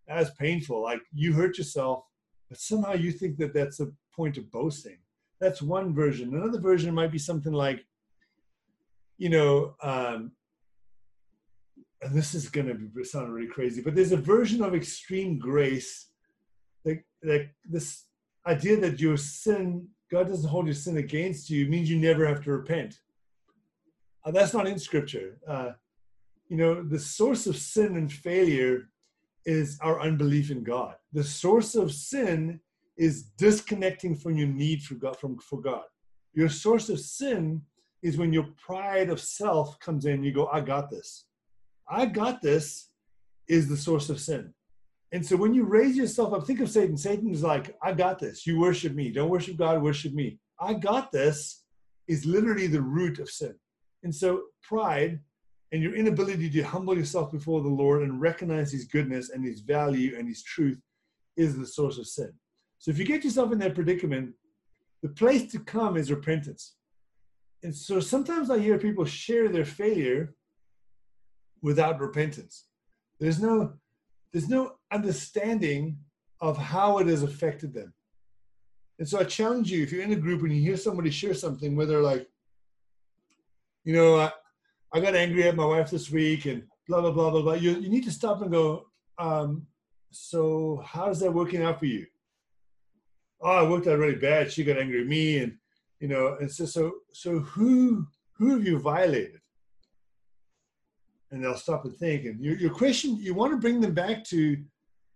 that's 0.07 0.31
painful. 0.31 0.83
Like 0.83 1.01
you 1.13 1.33
hurt 1.33 1.59
yourself, 1.59 2.05
but 2.49 2.59
somehow 2.59 2.95
you 2.95 3.13
think 3.13 3.39
that 3.39 3.55
that's 3.55 3.81
a 3.81 3.89
point 4.15 4.37
of 4.39 4.51
boasting. 4.51 4.99
That's 5.41 5.63
one 5.63 5.95
version. 5.95 6.35
Another 6.35 6.61
version 6.61 6.93
might 6.95 7.13
be 7.13 7.19
something 7.19 7.53
like, 7.53 7.85
you 9.19 9.31
know, 9.31 9.75
um, 9.83 10.33
and 12.03 12.15
this 12.15 12.35
is 12.35 12.49
going 12.49 12.93
to 12.95 13.05
sound 13.05 13.33
really 13.33 13.49
crazy, 13.49 13.83
but 13.83 13.95
there's 13.95 14.13
a 14.13 14.17
version 14.17 14.63
of 14.63 14.75
extreme 14.75 15.39
grace 15.39 16.11
like 17.23 17.55
this 17.69 18.05
idea 18.47 18.77
that 18.81 19.01
your 19.01 19.17
sin, 19.17 19.87
God 20.11 20.29
doesn't 20.29 20.49
hold 20.49 20.67
your 20.67 20.75
sin 20.75 20.97
against 20.97 21.51
you, 21.51 21.67
means 21.67 21.91
you 21.91 21.99
never 21.99 22.27
have 22.27 22.43
to 22.45 22.53
repent. 22.53 23.01
Uh, 24.25 24.31
that's 24.31 24.55
not 24.55 24.67
in 24.67 24.79
scripture. 24.79 25.39
Uh, 25.47 25.71
you 26.49 26.57
know, 26.57 26.83
the 26.83 26.99
source 26.99 27.47
of 27.47 27.57
sin 27.57 27.97
and 27.97 28.13
failure 28.13 28.89
is 29.45 29.79
our 29.81 30.01
unbelief 30.01 30.51
in 30.51 30.63
God. 30.63 30.97
The 31.13 31.25
source 31.25 31.75
of 31.75 31.93
sin 31.93 32.61
is 32.97 33.25
disconnecting 33.39 34.17
from 34.17 34.37
your 34.37 34.49
need 34.49 34.83
for 34.83 34.95
God. 34.95 35.17
From 35.17 35.39
for 35.39 35.61
God, 35.61 35.85
your 36.35 36.49
source 36.49 36.89
of 36.89 37.01
sin 37.01 37.63
is 38.03 38.17
when 38.17 38.33
your 38.33 38.49
pride 38.57 39.09
of 39.09 39.21
self 39.21 39.79
comes 39.81 40.05
in. 40.07 40.23
You 40.23 40.33
go, 40.33 40.49
"I 40.49 40.61
got 40.61 40.91
this. 40.91 41.27
I 41.91 42.07
got 42.07 42.41
this." 42.41 42.87
Is 43.49 43.69
the 43.69 43.77
source 43.77 44.11
of 44.11 44.21
sin. 44.21 44.55
And 45.11 45.27
so 45.27 45.37
when 45.37 45.55
you 45.55 45.65
raise 45.65 45.97
yourself 45.97 46.33
up, 46.33 46.47
think 46.47 46.61
of 46.61 46.71
Satan. 46.71 46.97
Satan 46.97 47.33
is 47.35 47.43
like, 47.43 47.77
I 47.83 47.93
got 47.93 48.21
this. 48.21 48.47
You 48.47 48.61
worship 48.61 48.95
me. 48.95 49.11
Don't 49.11 49.29
worship 49.29 49.57
God, 49.57 49.83
worship 49.83 50.13
me. 50.13 50.39
I 50.61 50.75
got 50.75 51.11
this 51.11 51.65
is 52.07 52.25
literally 52.25 52.69
the 52.69 52.81
root 52.81 53.19
of 53.19 53.29
sin. 53.29 53.57
And 54.05 54.15
so 54.15 54.43
pride 54.63 55.19
and 55.73 55.83
your 55.83 55.97
inability 55.97 56.49
to 56.51 56.63
humble 56.63 56.97
yourself 56.97 57.33
before 57.33 57.61
the 57.61 57.69
Lord 57.69 58.03
and 58.05 58.21
recognize 58.21 58.71
His 58.71 58.85
goodness 58.85 59.31
and 59.31 59.45
His 59.45 59.61
value 59.61 60.17
and 60.17 60.29
His 60.29 60.45
truth 60.45 60.81
is 61.37 61.57
the 61.57 61.67
source 61.67 61.99
of 61.99 62.07
sin. 62.07 62.33
So 62.79 62.93
if 62.93 62.99
you 62.99 63.05
get 63.05 63.25
yourself 63.25 63.51
in 63.51 63.59
that 63.59 63.75
predicament, 63.75 64.35
the 65.03 65.09
place 65.09 65.51
to 65.53 65.59
come 65.59 65.97
is 65.97 66.11
repentance. 66.11 66.77
And 67.65 67.75
so 67.75 67.99
sometimes 67.99 68.49
I 68.49 68.61
hear 68.61 68.79
people 68.79 69.05
share 69.05 69.49
their 69.49 69.65
failure 69.65 70.35
without 71.63 72.01
repentance. 72.01 72.65
There's 73.19 73.41
no 73.41 73.75
there's 74.33 74.49
no 74.49 74.77
understanding 74.93 75.99
of 76.41 76.57
how 76.57 76.99
it 76.99 77.07
has 77.07 77.23
affected 77.23 77.75
them. 77.75 77.93
And 78.99 79.09
so 79.09 79.19
I 79.19 79.25
challenge 79.25 79.71
you 79.71 79.83
if 79.83 79.93
you're 79.93 80.03
in 80.03 80.13
a 80.13 80.17
group 80.17 80.43
and 80.43 80.53
you 80.53 80.61
hear 80.61 80.77
somebody 80.77 81.11
share 81.11 81.35
something 81.35 81.75
where 81.75 81.87
they're 81.87 82.03
like, 82.03 82.29
you 83.83 83.95
know, 83.95 84.17
I, 84.17 84.31
I 84.93 85.01
got 85.01 85.17
angry 85.17 85.49
at 85.49 85.57
my 85.57 85.65
wife 85.65 85.91
this 85.91 86.11
week 86.11 86.45
and 86.45 86.63
blah, 86.87 87.01
blah, 87.01 87.11
blah, 87.11 87.31
blah, 87.31 87.43
blah. 87.43 87.55
You, 87.55 87.73
you 87.73 87.89
need 87.89 88.05
to 88.05 88.11
stop 88.11 88.43
and 88.43 88.51
go, 88.51 88.87
um, 89.19 89.67
so 90.11 90.83
how's 90.85 91.21
that 91.21 91.33
working 91.33 91.63
out 91.63 91.79
for 91.79 91.87
you? 91.87 92.07
Oh, 93.41 93.65
it 93.65 93.71
worked 93.71 93.87
out 93.87 93.99
really 93.99 94.17
bad. 94.17 94.53
She 94.53 94.65
got 94.65 94.79
angry 94.79 95.01
at 95.01 95.07
me. 95.07 95.39
And, 95.39 95.57
you 95.99 96.09
know, 96.09 96.37
and 96.39 96.51
so, 96.51 96.67
so, 96.67 96.93
so 97.13 97.39
who, 97.41 98.07
who 98.33 98.51
have 98.51 98.67
you 98.67 98.79
violated? 98.79 99.41
And 101.31 101.43
they'll 101.43 101.57
stop 101.57 101.85
and 101.85 101.97
think. 101.97 102.25
And 102.25 102.45
your, 102.45 102.57
your 102.57 102.75
question, 102.75 103.17
you 103.17 103.35
want 103.35 103.53
to 103.53 103.59
bring 103.59 103.81
them 103.81 103.95
back 103.95 104.25
to 104.25 104.57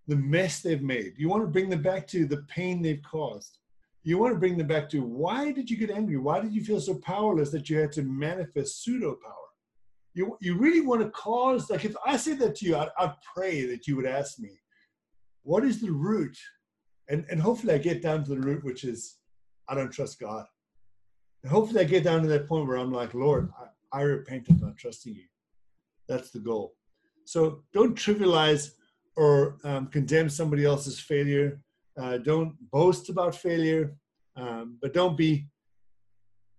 the 0.07 0.17
mess 0.17 0.61
they've 0.61 0.83
made. 0.83 1.15
You 1.17 1.29
want 1.29 1.43
to 1.43 1.49
bring 1.49 1.69
them 1.69 1.83
back 1.83 2.07
to 2.09 2.27
the 2.27 2.43
pain 2.49 2.83
they've 2.83 3.03
caused. 3.03 3.59
You 4.05 4.19
want 4.19 4.35
to 4.35 4.39
bring 4.39 4.59
them 4.59 4.67
back 4.67 4.89
to 4.91 5.01
why 5.01 5.51
did 5.51 5.71
you 5.71 5.77
get 5.77 5.91
angry? 5.91 6.19
Why 6.19 6.41
did 6.41 6.53
you 6.53 6.63
feel 6.63 6.81
so 6.81 6.97
powerless 6.97 7.51
that 7.53 7.71
you 7.71 7.79
had 7.79 7.91
to 7.93 8.03
manifest 8.03 8.85
pseudo 8.85 9.17
power? 9.25 9.45
you 10.15 10.39
you 10.41 10.57
really 10.57 10.81
want 10.81 11.03
to 11.03 11.11
cause 11.11 11.69
like 11.69 11.85
if 11.85 11.95
I 12.07 12.17
said 12.17 12.39
that 12.39 12.57
to 12.57 12.67
you, 12.67 12.77
I'd, 12.77 12.89
I'd 12.99 13.15
pray 13.35 13.67
that 13.67 13.87
you 13.87 13.97
would 13.97 14.07
ask 14.07 14.39
me, 14.39 14.51
what 15.43 15.65
is 15.65 15.81
the 15.81 15.91
root? 15.91 16.39
And 17.09 17.27
and 17.31 17.41
hopefully 17.41 17.75
I 17.75 17.79
get 17.79 18.01
down 18.01 18.25
to 18.25 18.31
the 18.31 18.41
root, 18.41 18.65
which 18.65 18.85
is 18.85 19.17
I 19.69 19.75
don't 19.75 19.91
trust 19.91 20.21
God. 20.21 20.47
And 21.43 21.53
hopefully 21.53 21.81
I 21.81 21.85
get 21.85 22.05
down 22.05 22.23
to 22.23 22.29
that 22.29 22.49
point 22.49 22.67
where 22.67 22.79
I'm 22.79 22.93
like, 22.93 23.13
Lord, 23.13 23.51
I, 23.93 23.99
I 23.99 24.03
repent 24.03 24.49
of 24.49 24.63
not 24.63 24.79
trusting 24.79 25.15
you. 25.15 25.25
That's 26.09 26.31
the 26.31 26.41
goal. 26.41 26.75
So 27.25 27.63
don't 27.73 27.97
trivialize 27.97 28.73
or 29.17 29.59
um, 29.65 29.87
condemn 29.87 30.29
somebody 30.29 30.65
else's 30.65 31.01
failure. 31.01 31.61
Uh, 31.97 32.19
don't 32.19 32.55
boast 32.71 33.09
about 33.09 33.35
failure, 33.35 33.95
um, 34.37 34.79
but 34.83 34.93
don't 34.93 35.17
be. 35.17 35.47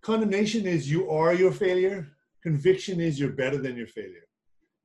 Condemnation 0.02 0.66
is 0.66 0.90
you 0.90 1.10
are 1.10 1.34
your 1.34 1.52
failure 1.52 2.16
Conviction 2.46 3.00
is 3.00 3.20
you're 3.20 3.32
better 3.32 3.58
than 3.58 3.76
your 3.76 3.88
failure. 3.88 4.28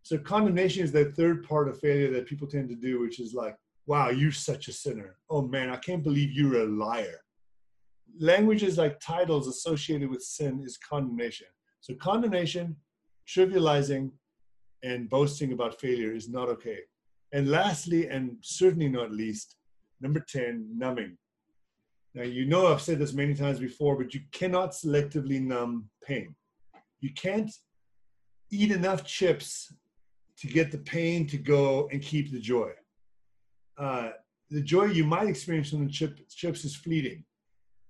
So 0.03 0.17
condemnation 0.17 0.83
is 0.83 0.93
that 0.93 1.15
third 1.15 1.47
part 1.47 1.69
of 1.69 1.79
failure 1.79 2.11
that 2.13 2.25
people 2.25 2.49
tend 2.49 2.71
to 2.71 2.75
do, 2.75 3.01
which 3.01 3.21
is 3.21 3.35
like, 3.35 3.55
wow, 3.87 4.09
you're 4.09 4.33
such 4.33 4.69
a 4.69 4.73
sinner. 4.73 5.17
Oh 5.29 5.43
man, 5.43 5.69
I 5.69 5.77
can't 5.77 6.03
believe 6.03 6.33
you're 6.33 6.63
a 6.63 6.65
liar. 6.65 7.21
Languages 8.19 8.79
like 8.79 8.99
titles 8.99 9.47
associated 9.47 10.09
with 10.09 10.23
sin 10.23 10.63
is 10.65 10.79
condemnation. 10.79 11.49
So 11.83 11.93
condemnation, 11.97 12.77
trivializing, 13.29 14.13
and 14.83 15.09
boasting 15.09 15.53
about 15.53 15.81
failure 15.81 16.13
is 16.15 16.29
not 16.29 16.49
okay. 16.49 16.81
And 17.33 17.49
lastly, 17.49 18.09
and 18.09 18.37
certainly 18.41 18.89
not 18.89 19.13
least, 19.13 19.57
number 20.01 20.21
10, 20.21 20.67
numbing. 20.77 21.17
Now, 22.15 22.23
you 22.23 22.45
know 22.45 22.67
I've 22.67 22.83
said 22.83 22.99
this 22.99 23.13
many 23.13 23.35
times 23.35 23.61
before, 23.61 23.97
but 23.97 24.15
you 24.15 24.21
cannot 24.33 24.73
selectively 24.73 25.41
numb 25.41 25.89
pain 26.05 26.35
you 27.01 27.13
can't 27.15 27.51
eat 28.51 28.71
enough 28.71 29.05
chips 29.05 29.73
to 30.39 30.47
get 30.47 30.71
the 30.71 30.79
pain 30.79 31.27
to 31.29 31.37
go 31.37 31.89
and 31.93 32.03
keep 32.03 32.31
the 32.31 32.41
joy. 32.41 32.71
Uh, 33.79 34.11
the 34.51 34.61
joy 34.61 34.85
you 34.85 35.05
might 35.05 35.29
experience 35.29 35.71
from 35.71 35.87
the 35.87 35.93
chip, 35.93 36.19
chips 36.29 36.65
is 36.65 36.77
fleeting. 36.77 37.25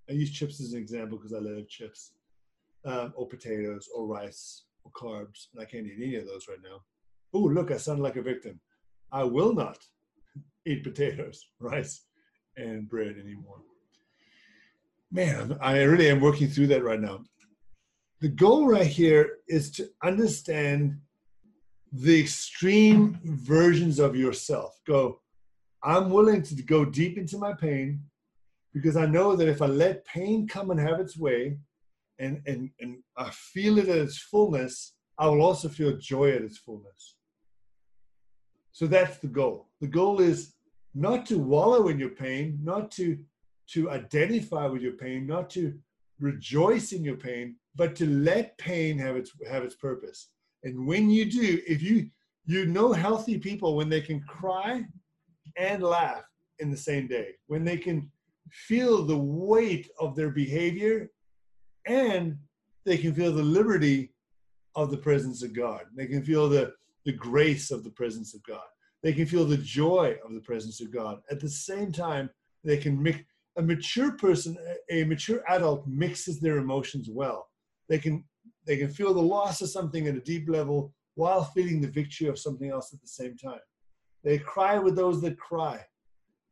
I 0.08 0.14
use 0.14 0.30
chips 0.30 0.60
as 0.60 0.72
an 0.72 0.80
example 0.80 1.18
because 1.18 1.32
I 1.32 1.38
love 1.38 1.68
chips, 1.68 2.12
um, 2.84 3.12
or 3.16 3.26
potatoes, 3.26 3.88
or 3.94 4.06
rice, 4.06 4.64
or 4.90 5.08
carbs, 5.08 5.46
and 5.52 5.62
I 5.62 5.64
can't 5.64 5.86
eat 5.86 5.96
any 5.96 6.16
of 6.16 6.26
those 6.26 6.46
right 6.48 6.58
now. 6.62 6.80
Oh, 7.32 7.40
look, 7.40 7.70
I 7.70 7.76
sound 7.76 8.02
like 8.02 8.16
a 8.16 8.22
victim. 8.22 8.60
I 9.12 9.24
will 9.24 9.54
not 9.54 9.78
eat 10.66 10.84
potatoes, 10.84 11.44
rice, 11.60 12.04
and 12.56 12.88
bread 12.88 13.16
anymore. 13.18 13.62
Man, 15.12 15.58
I 15.60 15.82
really 15.82 16.08
am 16.08 16.20
working 16.20 16.48
through 16.48 16.68
that 16.68 16.84
right 16.84 17.00
now 17.00 17.22
the 18.20 18.28
goal 18.28 18.66
right 18.66 18.86
here 18.86 19.38
is 19.48 19.70
to 19.72 19.88
understand 20.04 20.98
the 21.92 22.20
extreme 22.20 23.18
versions 23.24 23.98
of 23.98 24.14
yourself. 24.14 24.78
Go, 24.86 25.20
I'm 25.82 26.10
willing 26.10 26.42
to 26.42 26.62
go 26.62 26.84
deep 26.84 27.16
into 27.16 27.38
my 27.38 27.54
pain 27.54 28.00
because 28.74 28.96
I 28.96 29.06
know 29.06 29.34
that 29.34 29.48
if 29.48 29.62
I 29.62 29.66
let 29.66 30.04
pain 30.04 30.46
come 30.46 30.70
and 30.70 30.78
have 30.78 31.00
its 31.00 31.16
way 31.16 31.58
and, 32.20 32.42
and, 32.46 32.70
and 32.80 32.98
I 33.16 33.30
feel 33.30 33.78
it 33.78 33.88
at 33.88 33.98
its 33.98 34.18
fullness, 34.18 34.94
I 35.18 35.26
will 35.26 35.42
also 35.42 35.68
feel 35.68 35.96
joy 35.96 36.30
at 36.30 36.42
its 36.42 36.58
fullness. 36.58 37.16
So 38.72 38.86
that's 38.86 39.18
the 39.18 39.26
goal. 39.26 39.68
The 39.80 39.88
goal 39.88 40.20
is 40.20 40.54
not 40.94 41.26
to 41.26 41.38
wallow 41.38 41.88
in 41.88 41.98
your 41.98 42.10
pain, 42.10 42.58
not 42.62 42.90
to, 42.92 43.18
to 43.72 43.90
identify 43.90 44.66
with 44.66 44.82
your 44.82 44.92
pain, 44.92 45.26
not 45.26 45.50
to 45.50 45.74
rejoice 46.20 46.92
in 46.92 47.02
your 47.02 47.16
pain, 47.16 47.56
but 47.74 47.96
to 47.96 48.06
let 48.06 48.56
pain 48.58 48.98
have 48.98 49.16
its 49.16 49.32
have 49.48 49.62
its 49.62 49.74
purpose. 49.74 50.28
And 50.64 50.86
when 50.86 51.08
you 51.10 51.24
do, 51.24 51.60
if 51.66 51.82
you 51.82 52.10
you 52.46 52.66
know 52.66 52.92
healthy 52.92 53.38
people 53.38 53.76
when 53.76 53.88
they 53.88 54.00
can 54.00 54.20
cry 54.22 54.84
and 55.56 55.82
laugh 55.82 56.24
in 56.58 56.70
the 56.70 56.76
same 56.76 57.06
day, 57.06 57.30
when 57.46 57.64
they 57.64 57.76
can 57.76 58.10
feel 58.50 59.04
the 59.04 59.16
weight 59.16 59.88
of 59.98 60.16
their 60.16 60.30
behavior 60.30 61.10
and 61.86 62.36
they 62.84 62.96
can 62.96 63.14
feel 63.14 63.32
the 63.32 63.42
liberty 63.42 64.12
of 64.74 64.90
the 64.90 64.96
presence 64.96 65.42
of 65.42 65.54
God. 65.54 65.82
They 65.96 66.06
can 66.06 66.24
feel 66.24 66.48
the, 66.48 66.72
the 67.04 67.12
grace 67.12 67.70
of 67.70 67.84
the 67.84 67.90
presence 67.90 68.34
of 68.34 68.42
God. 68.44 68.62
They 69.02 69.12
can 69.12 69.26
feel 69.26 69.44
the 69.44 69.56
joy 69.56 70.16
of 70.24 70.34
the 70.34 70.40
presence 70.40 70.80
of 70.80 70.92
God. 70.92 71.20
At 71.30 71.40
the 71.40 71.48
same 71.48 71.90
time, 71.92 72.30
they 72.64 72.76
can 72.76 73.02
mix 73.02 73.22
a 73.56 73.62
mature 73.62 74.12
person, 74.12 74.56
a 74.90 75.04
mature 75.04 75.42
adult 75.48 75.86
mixes 75.86 76.40
their 76.40 76.58
emotions 76.58 77.08
well 77.10 77.50
they 77.90 77.98
can 77.98 78.24
they 78.66 78.78
can 78.78 78.88
feel 78.88 79.12
the 79.12 79.20
loss 79.20 79.60
of 79.60 79.68
something 79.68 80.06
at 80.06 80.14
a 80.14 80.20
deep 80.20 80.48
level 80.48 80.94
while 81.16 81.44
feeling 81.44 81.80
the 81.80 81.88
victory 81.88 82.28
of 82.28 82.38
something 82.38 82.70
else 82.70 82.94
at 82.94 83.02
the 83.02 83.08
same 83.08 83.36
time. 83.36 83.60
They 84.22 84.38
cry 84.38 84.78
with 84.78 84.94
those 84.94 85.20
that 85.22 85.38
cry. 85.38 85.84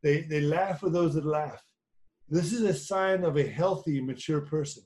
They 0.03 0.23
they 0.23 0.41
laugh 0.41 0.83
with 0.83 0.93
those 0.93 1.15
that 1.15 1.25
laugh. 1.25 1.63
This 2.29 2.53
is 2.53 2.63
a 2.63 2.75
sign 2.75 3.25
of 3.25 3.39
a 3.39 3.47
healthy, 3.47 4.03
mature 4.03 4.43
person. 4.43 4.83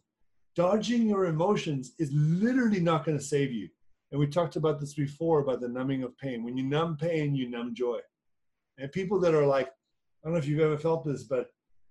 Dodging 0.54 1.08
your 1.08 1.26
emotions 1.26 1.92
is 1.98 2.12
literally 2.12 2.80
not 2.80 3.04
going 3.04 3.16
to 3.16 3.24
save 3.24 3.52
you. 3.52 3.68
And 4.10 4.20
we 4.20 4.26
talked 4.26 4.56
about 4.56 4.78
this 4.78 4.94
before 4.94 5.40
about 5.40 5.60
the 5.60 5.68
numbing 5.68 6.02
of 6.02 6.16
pain. 6.18 6.44
When 6.44 6.56
you 6.56 6.64
numb 6.64 6.96
pain, 6.96 7.34
you 7.34 7.48
numb 7.48 7.74
joy. 7.74 7.98
And 8.78 8.92
people 8.92 9.18
that 9.20 9.34
are 9.34 9.46
like, 9.46 9.68
I 9.68 9.70
don't 10.24 10.32
know 10.32 10.38
if 10.38 10.46
you've 10.46 10.60
ever 10.60 10.78
felt 10.78 11.04
this, 11.04 11.24
but 11.24 11.46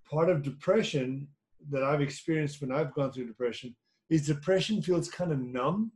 part 0.09 0.29
of 0.29 0.43
depression 0.43 1.27
that 1.69 1.83
I've 1.83 2.01
experienced 2.01 2.61
when 2.61 2.71
I've 2.71 2.93
gone 2.93 3.11
through 3.11 3.27
depression 3.27 3.75
is 4.09 4.27
depression 4.27 4.81
feels 4.81 5.09
kind 5.09 5.31
of 5.31 5.39
numb 5.39 5.91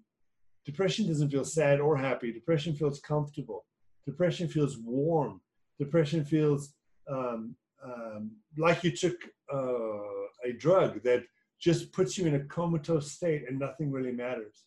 Depression 0.66 1.08
doesn't 1.08 1.30
feel 1.30 1.46
sad 1.46 1.80
or 1.80 1.96
happy. 1.96 2.32
Depression 2.32 2.76
feels 2.76 3.00
comfortable. 3.00 3.66
Depression 4.06 4.48
feels 4.48 4.78
warm. 4.80 5.40
Depression 5.80 6.26
feels 6.26 6.74
um, 7.10 7.56
um, 7.84 8.32
like 8.58 8.84
you 8.84 8.92
took 8.92 9.16
uh, 9.54 10.26
a 10.44 10.54
drug 10.58 11.04
that 11.04 11.24
just 11.66 11.92
puts 11.92 12.16
you 12.16 12.28
in 12.28 12.36
a 12.36 12.40
comatose 12.42 13.12
state 13.12 13.46
and 13.50 13.58
nothing 13.58 13.92
really 13.92 14.12
matters. 14.12 14.66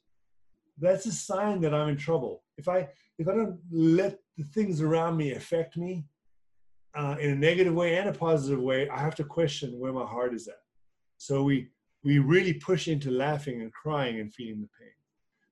That's 0.81 1.07
a 1.07 1.13
sign 1.13 1.61
that 1.61 1.73
I'm 1.73 1.91
in 1.91 1.97
trouble. 1.97 2.43
If 2.57 2.69
I 2.69 2.89
if 3.19 3.29
I 3.29 3.35
don't 3.37 3.61
let 3.71 4.19
the 4.37 4.43
things 4.43 4.81
around 4.81 5.17
me 5.17 5.33
affect 5.33 5.77
me 5.77 6.05
uh, 6.97 7.15
in 7.21 7.31
a 7.31 7.37
negative 7.37 7.75
way 7.75 7.97
and 7.97 8.09
a 8.09 8.13
positive 8.13 8.61
way, 8.61 8.89
I 8.89 8.99
have 8.99 9.15
to 9.17 9.25
question 9.25 9.79
where 9.79 9.93
my 9.93 10.05
heart 10.05 10.35
is 10.35 10.49
at. 10.49 10.63
So 11.19 11.45
we 11.45 11.69
we 12.03 12.19
really 12.19 12.55
push 12.55 12.89
into 12.89 13.13
laughing 13.13 13.63
and 13.63 13.73
crying 13.73 14.19
and 14.19 14.35
feeling 14.35 14.61
the 14.61 14.69
pain. 14.81 14.97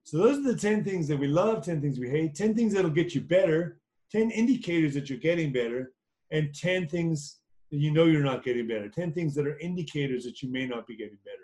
So 0.03 0.19
those 0.19 0.39
are 0.39 0.53
the 0.53 0.59
10 0.59 0.83
things 0.83 1.07
that 1.09 1.17
we 1.17 1.29
love, 1.29 1.65
10 1.65 1.81
things 1.81 2.01
we 2.01 2.09
hate, 2.09 2.35
10 2.35 2.55
things 2.55 2.73
that'll 2.73 2.91
get 2.91 3.15
you 3.15 3.21
better, 3.21 3.79
10 4.11 4.33
indicators 4.33 4.95
that 4.95 5.09
you're 5.09 5.19
getting 5.19 5.53
better, 5.53 5.93
and 6.33 6.53
10 6.55 6.89
things 6.89 7.41
you 7.71 7.91
know 7.91 8.05
you're 8.05 8.23
not 8.23 8.45
getting 8.45 8.67
better, 8.67 8.89
10 8.89 9.13
things 9.13 9.35
that 9.35 9.47
are 9.47 9.59
indicators 9.59 10.25
that 10.25 10.43
you 10.43 10.51
may 10.51 10.67
not 10.67 10.87
be 10.87 10.97
getting 10.97 11.19
better. 11.25 11.43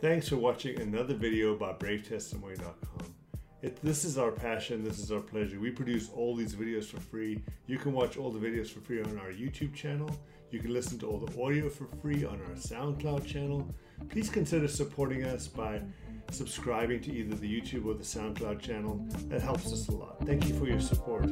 Thanks 0.00 0.28
for 0.28 0.36
watching 0.36 0.80
another 0.80 1.14
video 1.14 1.52
about 1.52 1.78
bravetestimony.com. 1.78 3.14
It, 3.62 3.76
this 3.82 4.06
is 4.06 4.16
our 4.16 4.30
passion, 4.30 4.82
this 4.82 4.98
is 4.98 5.12
our 5.12 5.20
pleasure. 5.20 5.60
We 5.60 5.70
produce 5.70 6.08
all 6.14 6.34
these 6.34 6.54
videos 6.54 6.86
for 6.86 6.98
free. 6.98 7.42
You 7.66 7.76
can 7.76 7.92
watch 7.92 8.16
all 8.16 8.30
the 8.30 8.38
videos 8.38 8.68
for 8.68 8.80
free 8.80 9.02
on 9.02 9.18
our 9.18 9.30
YouTube 9.30 9.74
channel. 9.74 10.08
You 10.50 10.60
can 10.60 10.72
listen 10.72 10.98
to 11.00 11.06
all 11.06 11.18
the 11.18 11.42
audio 11.42 11.68
for 11.68 11.84
free 12.00 12.24
on 12.24 12.40
our 12.40 12.54
SoundCloud 12.54 13.26
channel. 13.26 13.68
Please 14.08 14.30
consider 14.30 14.66
supporting 14.66 15.24
us 15.24 15.46
by 15.46 15.82
subscribing 16.30 17.00
to 17.02 17.12
either 17.12 17.34
the 17.34 17.46
YouTube 17.46 17.86
or 17.86 17.94
the 17.94 18.04
SoundCloud 18.04 18.60
channel. 18.60 19.04
That 19.28 19.42
helps 19.42 19.72
us 19.72 19.88
a 19.88 19.92
lot. 19.92 20.24
Thank 20.26 20.48
you 20.48 20.58
for 20.58 20.66
your 20.66 20.80
support. 20.80 21.24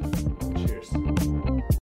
Cheers. 0.66 1.68